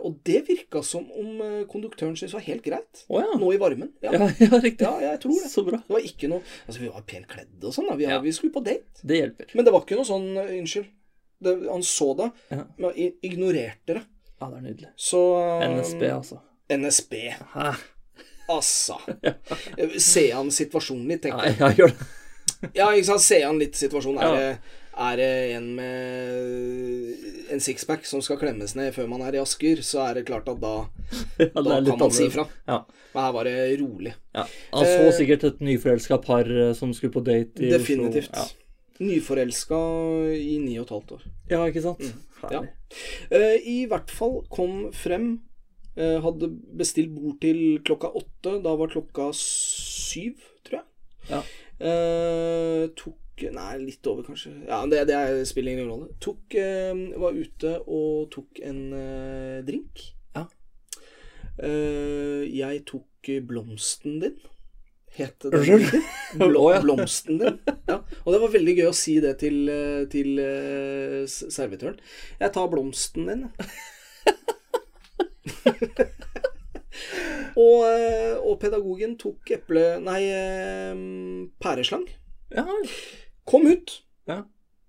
og 0.00 0.18
det 0.26 0.42
virka 0.50 0.82
som 0.86 1.06
om 1.14 1.40
konduktøren 1.70 2.18
syntes 2.18 2.34
var 2.36 2.46
helt 2.48 2.66
greit. 2.66 3.06
Oh, 3.06 3.22
ja. 3.22 3.38
Nå 3.38 3.52
i 3.54 3.62
varmen. 3.62 3.92
Ja, 4.06 4.12
riktig. 4.62 4.84
ja 4.86 5.12
jeg 5.12 5.22
tror 5.22 5.38
det. 5.38 5.50
Så 5.52 5.64
bra. 5.66 5.80
Det 5.82 5.94
var 5.96 6.04
ikke 6.06 6.28
noe 6.30 6.42
Altså, 6.66 6.80
vi 6.82 6.90
var 6.92 7.02
pent 7.08 7.26
kledd 7.30 7.64
og 7.64 7.74
sånn. 7.74 7.88
Vi, 7.98 8.06
Ja. 8.08 8.20
vi 8.22 8.34
skulle 8.34 8.54
på 8.54 8.62
date. 8.66 9.02
Det 9.06 9.22
hjelper. 9.22 9.50
Men 9.54 9.66
det 9.66 9.74
var 9.74 9.84
ikke 9.86 9.98
noe 9.98 10.08
sånn 10.08 10.28
Unnskyld. 10.36 10.90
Det, 11.42 11.56
han 11.70 11.82
så 11.84 12.08
det, 12.16 12.30
Ja. 12.54 12.62
men 12.78 12.92
ignorerte 13.22 13.94
det. 13.98 14.02
Ja, 14.40 14.46
det 14.50 14.56
er 14.58 14.64
nydelig. 14.66 14.88
Så 14.96 15.20
eh, 15.40 15.66
NSB, 15.76 16.02
altså. 16.12 16.40
NSB. 16.72 17.14
Hæ? 17.54 17.68
Altså. 18.48 18.96
Ser 19.98 20.34
han 20.36 20.50
situasjonen 20.54 21.06
litt, 21.10 21.22
tenker 21.26 21.48
jeg. 21.50 21.58
jeg 21.60 21.76
gjør 21.82 21.92
det. 21.94 22.10
Ja, 22.78 22.90
ikke 22.94 23.08
sant. 23.10 23.24
Ser 23.24 23.46
han 23.48 23.58
litt 23.60 23.76
situasjonen. 23.76 24.20
Er, 24.22 24.36
det, 24.36 24.82
er 25.06 25.16
det 25.20 25.30
en 25.58 25.66
med 25.76 27.52
en 27.52 27.60
sixpack 27.62 28.06
som 28.08 28.22
skal 28.24 28.38
klemmes 28.40 28.72
ned 28.78 28.94
før 28.96 29.08
man 29.10 29.24
er 29.26 29.36
i 29.36 29.40
Asker, 29.42 29.82
så 29.84 30.04
er 30.06 30.20
det 30.20 30.26
klart 30.28 30.48
at 30.52 30.60
da, 30.62 30.74
Ja, 31.42 31.50
da 31.60 31.80
kan 31.84 31.98
man 32.00 32.14
si 32.14 32.28
ifra. 32.30 32.46
Ja. 32.68 32.80
Men 33.12 33.24
her 33.26 33.32
var 33.36 33.48
det 33.48 33.56
rolig. 33.80 34.14
ja. 34.36 34.46
Han 34.72 34.84
så 34.86 35.02
Eh, 35.08 35.12
sikkert 35.16 35.44
et 35.50 35.60
nyforelska 35.64 36.18
par 36.24 36.48
eh, 36.50 36.72
som 36.76 36.92
skulle 36.96 37.12
på 37.14 37.22
date 37.26 37.64
i 37.66 37.70
Definitivt. 37.72 38.30
Oslo. 38.36 38.62
Nyforelska 39.00 39.78
i 40.36 40.56
ni 40.62 40.78
og 40.80 40.86
et 40.86 40.94
halvt 40.94 41.12
år. 41.18 41.26
Ja. 41.50 41.58
ja, 41.58 41.66
ikke 41.70 41.82
sant? 41.84 42.00
Ja. 42.06 42.14
Herlig. 42.42 42.70
Eh, 43.34 43.56
I 43.72 43.76
hvert 43.90 44.10
fall 44.14 44.40
kom 44.52 44.86
frem. 44.96 45.36
Uh, 45.96 46.18
hadde 46.20 46.50
bestilt 46.76 47.08
bord 47.16 47.38
til 47.40 47.78
klokka 47.80 48.10
åtte. 48.18 48.58
Da 48.64 48.74
var 48.76 48.90
klokka 48.92 49.30
syv, 49.36 50.42
tror 50.66 50.82
jeg. 50.82 50.88
Ja. 51.30 51.38
Uh, 51.80 52.82
tok 52.96 53.22
Nei, 53.36 53.72
litt 53.82 54.06
over, 54.08 54.24
kanskje. 54.24 54.48
Ja, 54.64 54.78
Det, 54.88 55.02
det 55.10 55.14
er- 55.16 55.42
spiller 55.44 55.72
ingen 55.74 55.90
rolle. 55.90 56.06
Tok 56.24 56.54
Var 57.20 57.34
ute 57.36 57.72
og 57.84 58.30
tok 58.32 58.60
en 58.64 58.78
drink. 59.66 60.06
Ja. 60.32 60.46
Jeg 61.60 62.84
tok 62.88 63.28
blomsten 63.44 64.20
din. 64.22 64.38
Het 65.16 65.40
det 65.40 65.50
den? 65.50 66.02
Bl 66.38 66.56
ja. 66.74 66.80
Blomsten 66.82 67.38
din. 67.38 67.58
Ja. 67.88 68.02
Og 68.24 68.34
det 68.34 68.40
var 68.42 68.52
veldig 68.52 68.74
gøy 68.76 68.88
å 68.90 68.96
si 68.96 69.14
det 69.24 69.38
til, 69.40 69.62
eh, 69.72 70.02
til 70.12 70.36
uh, 70.36 71.24
servitøren. 71.24 71.96
Jeg 72.42 72.52
tar 72.52 72.68
blomsten 72.72 73.24
din. 73.30 73.46
og, 77.64 77.78
eh, 77.88 78.36
og 78.36 78.60
pedagogen 78.60 79.16
tok 79.20 79.54
eple... 79.56 79.86
Nei, 80.04 80.20
pæreslang. 81.64 82.04
Ja. 82.52 82.66
Kom 83.48 83.64
ut. 83.70 84.02
Ja. 84.28 84.42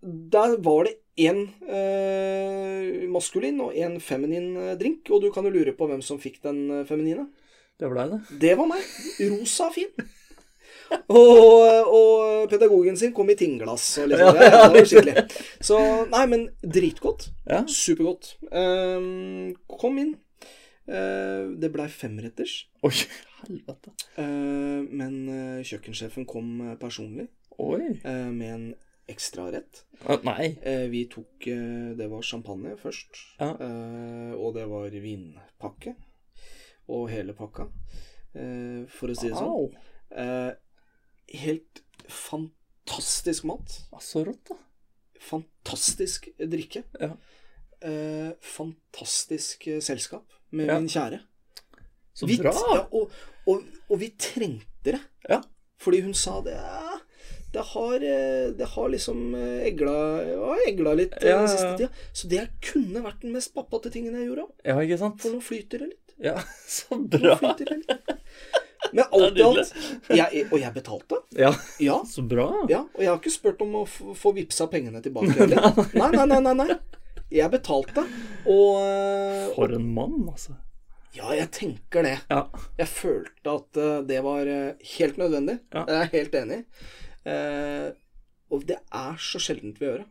Der 0.04 0.60
var 0.64 0.90
det 0.90 0.98
én 1.18 1.48
eh, 1.72 3.08
maskulin 3.10 3.64
og 3.64 3.80
én 3.80 3.96
feminin 4.04 4.76
drink. 4.76 5.08
Og 5.08 5.24
du 5.24 5.32
kan 5.32 5.48
jo 5.48 5.56
lure 5.56 5.72
på 5.72 5.88
hvem 5.88 6.04
som 6.04 6.20
fikk 6.20 6.44
den 6.44 6.84
feminine. 6.90 7.30
Det 7.80 7.88
var 7.88 7.96
deg, 8.04 8.10
det. 8.12 8.40
Det 8.42 8.54
var 8.60 8.68
meg. 8.76 8.82
Rosa 9.32 9.72
fin. 9.72 9.92
Og, 11.08 11.88
og 11.88 12.48
pedagogen 12.52 12.98
sin 13.00 13.14
kom 13.16 13.30
i 13.32 13.36
tingglass. 13.40 13.86
Og 14.04 14.12
liksom, 14.12 14.40
ja, 14.40 14.52
det 14.72 14.82
var 14.82 14.88
skikkelig. 14.88 15.26
Så 15.70 15.80
nei, 16.12 16.24
men 16.32 16.48
dritgodt. 16.64 17.30
Ja. 17.48 17.64
Supergodt. 17.72 18.36
Um, 18.52 19.56
kom 19.80 20.00
inn. 20.04 20.16
Uh, 20.88 21.52
det 21.60 21.68
blei 21.74 21.90
femretters. 21.92 22.62
Oi, 22.88 22.94
helvete. 23.42 23.92
Uh, 24.16 24.84
men 24.88 25.16
uh, 25.28 25.64
kjøkkensjefen 25.68 26.28
kom 26.30 26.62
personlig 26.80 27.28
med 27.58 28.46
en 28.48 28.68
ekstrarett. 29.10 29.82
Uh, 30.06 30.20
Nei. 30.28 30.52
Vi 30.92 31.08
tok 31.10 31.48
Det 31.98 32.08
var 32.12 32.22
champagne 32.24 32.76
først. 32.80 33.18
Ja. 33.42 33.50
Og 34.38 34.54
det 34.56 34.68
var 34.70 34.94
vinpakke. 34.94 35.96
Og 36.94 37.10
hele 37.12 37.34
pakka. 37.36 37.66
For 38.94 39.12
å 39.12 39.18
si 39.18 39.32
det 39.32 39.40
sånn. 39.40 39.74
Helt 41.34 41.82
fantastisk 42.08 43.44
mat. 43.50 43.82
Så 44.02 44.24
rått, 44.28 44.48
da. 44.50 44.56
Fantastisk 45.20 46.30
drikke. 46.40 46.84
Ja. 47.02 47.12
Eh, 47.82 48.32
fantastisk 48.42 49.68
eh, 49.68 49.80
selskap 49.84 50.26
med 50.50 50.68
Ja. 50.68 50.80
min 50.80 50.88
kjære. 50.90 51.20
Så 52.14 52.26
Vi- 52.28 52.38
bra. 52.42 52.52
Ja, 52.54 52.88
og, 52.92 53.12
og, 53.48 53.64
og 53.90 54.00
vi 54.00 54.10
trengte 54.18 54.94
det. 54.96 55.02
Ja. 55.30 55.42
Fordi 55.78 56.02
hun 56.02 56.14
sa 56.14 56.42
det 56.42 56.58
det 57.54 57.62
har, 57.64 57.94
eh, 58.04 58.50
det 58.58 58.66
har 58.74 58.90
liksom 58.90 59.34
eh, 59.36 59.68
egla, 59.70 59.94
egla 60.68 60.94
litt 60.94 61.14
Ja, 61.24 61.38
den 61.40 61.48
siste 61.48 61.78
tida. 61.78 61.90
Så 62.14 62.28
det 62.28 62.48
kunne 62.62 63.02
vært 63.06 63.22
den 63.22 63.32
mest 63.34 63.54
pappate 63.54 63.90
tingen 63.94 64.14
jeg 64.16 64.28
gjorde. 64.28 64.48
Ja, 64.66 64.76
ikke 64.84 64.98
sant? 65.00 65.22
For 65.22 65.32
nå 65.32 65.40
flyter 65.42 65.80
det 65.80 65.88
litt. 65.94 66.16
Ja, 66.20 66.36
så 66.68 66.98
Nå 66.98 67.08
bra. 67.08 67.38
flyter 67.40 67.66
det 67.66 67.78
litt. 67.88 68.18
Men 68.94 69.06
alt 69.18 69.38
i 69.40 69.44
alt 69.46 69.72
jeg, 70.14 70.44
Og 70.52 70.60
jeg 70.62 70.74
betalte. 70.76 71.22
Ja, 71.38 71.52
Ja. 71.84 71.98
så 72.06 72.24
bra. 72.28 72.46
ja. 72.70 72.84
Og 72.94 73.02
jeg 73.04 73.10
har 73.12 73.18
ikke 73.20 73.34
spurt 73.34 73.62
om 73.66 73.74
å 73.82 73.86
få 73.88 74.34
vippsa 74.38 74.68
pengene 74.72 75.02
tilbake 75.06 75.34
heller. 75.40 75.72
Nei, 75.98 76.12
nei, 76.14 76.26
nei, 76.34 76.40
nei, 76.46 76.56
nei. 76.66 76.78
Jeg 77.34 77.52
betalte. 77.52 78.06
Og 78.48 78.78
eh, 78.86 79.48
For 79.58 79.74
en 79.76 79.88
mann, 79.98 80.22
altså. 80.32 80.56
Ja, 81.18 81.32
jeg 81.34 81.50
tenker 81.56 82.06
det. 82.06 82.18
Ja. 82.30 82.44
Jeg 82.78 82.88
følte 82.92 83.56
at 83.58 83.80
eh, 83.82 83.96
det 84.08 84.20
var 84.24 84.48
eh, 84.48 84.76
helt 84.98 85.18
nødvendig. 85.20 85.58
Ja. 85.74 85.84
Jeg 85.90 85.98
er 86.06 86.12
helt 86.14 86.38
enig. 86.44 86.60
Eh, 87.28 87.88
og 88.54 88.64
det 88.70 88.78
er 88.96 89.18
så 89.20 89.42
sjeldent 89.44 89.82
vi 89.82 89.90
gjør 89.90 90.04
det. 90.04 90.08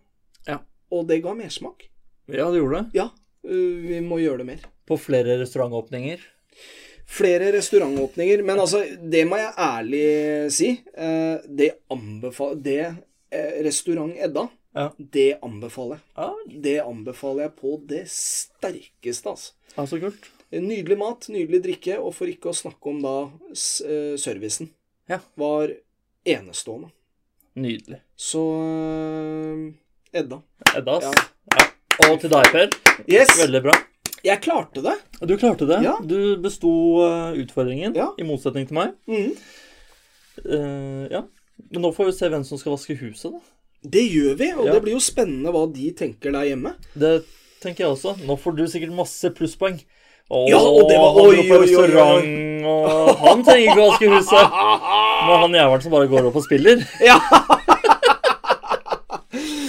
Ja. 0.50 0.58
Og 0.92 1.06
det 1.08 1.20
ga 1.24 1.32
mersmak. 1.38 1.86
Ja, 2.28 2.48
det 2.50 2.58
gjorde 2.58 2.82
det. 2.82 2.98
Ja, 2.98 3.06
vi 3.46 4.00
må 4.04 4.18
gjøre 4.20 4.42
det 4.42 4.48
mer. 4.50 4.66
På 4.90 4.98
flere 5.00 5.38
restaurantåpninger. 5.40 6.20
Flere 7.06 7.52
restaurantåpninger, 7.54 8.42
men 8.42 8.58
altså, 8.58 8.80
det 9.00 9.22
må 9.30 9.36
jeg 9.38 9.52
ærlig 9.62 10.06
si. 10.52 10.70
Eh, 10.98 11.36
det 11.46 11.68
anbefaler 11.94 12.62
Det 12.64 12.78
eh, 13.30 13.52
Restaurant 13.64 14.16
Edda, 14.18 14.48
Ja. 14.76 14.90
det 14.98 15.38
anbefaler 15.42 15.96
jeg. 16.00 16.02
Ja, 16.16 16.32
Det 16.66 16.74
anbefaler 16.82 17.42
jeg 17.46 17.54
på 17.60 17.76
det 17.88 18.02
sterkeste, 18.10 19.30
altså. 19.30 19.52
ja 19.76 19.86
så 19.86 20.00
kult. 20.02 20.30
Nydelig 20.52 20.98
mat, 20.98 21.28
nydelig 21.28 21.62
drikke, 21.64 21.96
og 21.98 22.12
for 22.14 22.26
ikke 22.30 22.50
å 22.50 22.54
snakke 22.58 22.90
om 22.90 23.00
da 23.02 23.14
eh, 23.86 24.16
servicen. 24.18 24.70
Ja. 25.08 25.20
Var 25.38 25.76
enestående. 26.26 26.90
Nydelig. 27.56 28.00
Så 28.16 28.42
Edda. 30.12 30.42
Edda. 30.76 30.96
ass. 30.98 31.28
Ja. 31.54 31.66
Og 32.10 32.20
til 32.20 32.30
deg, 32.30 32.50
Per. 32.52 32.68
Yes! 33.08 33.32
Veldig 33.40 33.62
bra. 33.64 33.74
Jeg 34.26 34.40
klarte 34.42 34.82
det. 34.82 34.96
Du 35.22 35.36
klarte 35.38 35.66
det. 35.70 35.78
Ja. 35.86 35.96
Du 36.02 36.36
besto 36.42 36.70
eh, 37.06 37.36
utfordringen, 37.44 37.94
Ja. 37.94 38.08
i 38.18 38.24
motsetning 38.26 38.66
til 38.66 38.74
meg. 38.80 38.94
Mm. 39.06 39.32
Uh, 40.44 41.04
ja. 41.12 41.22
Men 41.72 41.82
nå 41.86 41.90
får 41.96 42.10
vi 42.10 42.14
se 42.18 42.28
hvem 42.32 42.42
som 42.44 42.58
skal 42.60 42.74
vaske 42.74 42.96
huset, 43.00 43.32
da. 43.32 43.40
Det 43.86 44.02
gjør 44.10 44.34
vi, 44.40 44.48
og 44.56 44.66
Ja. 44.66 44.72
det 44.74 44.82
blir 44.82 44.96
jo 44.96 45.02
spennende 45.04 45.52
hva 45.54 45.62
de 45.72 45.90
tenker 45.96 46.32
der 46.34 46.48
hjemme. 46.50 46.74
Det 46.98 47.22
tenker 47.62 47.84
jeg 47.86 47.92
også. 47.94 48.16
Nå 48.26 48.36
får 48.42 48.56
du 48.58 48.64
sikkert 48.68 48.92
masse 48.96 49.30
plusspoeng. 49.36 49.78
Åh, 50.28 50.48
Ja, 50.50 50.58
og 50.58 50.88
det 50.90 50.98
var- 50.98 51.14
oi, 51.22 51.38
oi, 51.38 51.76
oi, 51.76 51.90
oi. 52.02 53.14
han 53.22 53.44
trenger 53.46 53.70
ikke 53.70 53.78
å 53.84 53.90
vaske 53.92 54.10
huset. 54.10 54.50
Men 55.26 55.38
han 55.44 55.52
jævelen 55.54 55.82
som 55.86 55.92
bare 55.94 56.08
går 56.10 56.26
opp 56.26 56.36
og 56.36 56.44
spiller. 56.44 56.82
Ja! 57.00 57.20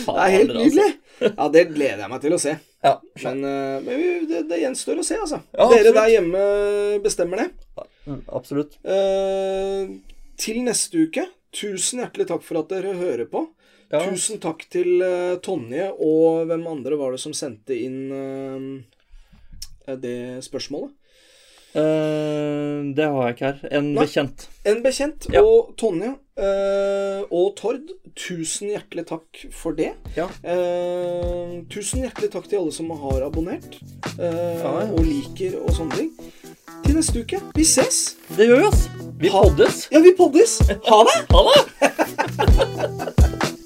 Det 0.08 0.24
er 0.24 0.30
helt 0.34 0.50
altså. 0.52 0.64
nydelig. 0.64 0.94
Ja, 1.38 1.48
det 1.54 1.64
gleder 1.74 2.02
jeg 2.04 2.10
meg 2.10 2.22
til 2.24 2.34
å 2.34 2.40
se. 2.42 2.56
Ja, 2.86 3.02
Men, 3.24 3.44
eh, 3.44 3.82
men 3.82 4.28
det, 4.30 4.44
det 4.50 4.60
gjenstår 4.62 5.02
å 5.02 5.06
se, 5.06 5.18
altså. 5.18 5.42
Ja, 5.58 5.68
Dere 5.72 5.94
der 5.96 6.12
hjemme 6.14 6.42
bestemmer 7.04 7.42
det. 7.42 7.48
Ja, 7.78 8.18
absolutt. 8.38 8.78
Eh, 8.86 9.96
til 10.38 10.62
neste 10.66 11.08
uke, 11.08 11.26
tusen 11.56 12.04
hjertelig 12.04 12.28
takk 12.30 12.46
for 12.46 12.62
at 12.62 12.70
dere 12.72 12.94
hører 13.00 13.26
på. 13.32 13.48
Ja. 13.90 14.02
Tusen 14.04 14.42
takk 14.44 14.66
til 14.68 15.00
uh, 15.00 15.38
Tonje, 15.40 15.86
og 16.04 16.50
hvem 16.50 16.66
andre 16.68 16.98
var 17.00 17.14
det 17.16 17.22
som 17.24 17.32
sendte 17.36 17.72
inn 17.72 18.12
uh, 18.12 19.96
det 19.96 20.44
spørsmålet? 20.44 20.92
Eh, 21.78 22.78
det 22.98 23.06
har 23.06 23.22
jeg 23.28 23.34
ikke 23.36 23.46
her. 23.52 23.58
En 23.78 23.86
Nei. 23.94 24.02
bekjent. 24.06 24.40
En 24.66 24.80
bekjent 24.84 25.28
Ja. 25.34 25.42
og 25.44 25.74
Tonje 25.78 26.10
uh, 26.38 27.22
og 27.32 27.56
Tord, 27.58 27.82
tusen 28.18 28.70
hjertelig 28.74 29.06
takk 29.10 29.46
for 29.54 29.72
det. 29.78 29.92
Ja. 30.18 30.26
Uh, 30.42 31.62
tusen 31.70 32.02
hjertelig 32.06 32.32
takk 32.34 32.46
til 32.50 32.58
alle 32.62 32.74
som 32.74 32.90
har 32.90 33.22
abonnert 33.26 33.78
ja. 34.18 34.90
og 34.90 35.04
liker 35.06 35.60
og 35.62 35.70
sånne 35.78 35.96
ting. 36.02 36.12
Til 36.86 36.96
neste 36.98 37.20
uke. 37.22 37.38
Vi 37.56 37.64
ses! 37.66 38.16
Det 38.38 38.46
gjør 38.50 38.60
vi, 38.64 38.68
ass. 38.72 38.82
Vi 39.18 39.30
poddes. 39.34 39.76
Ja, 39.94 40.00
vi 40.02 40.12
poddes! 40.18 40.60
Ha 40.90 40.98
det! 41.10 41.18
Ha 41.34 41.40
det! 41.52 41.58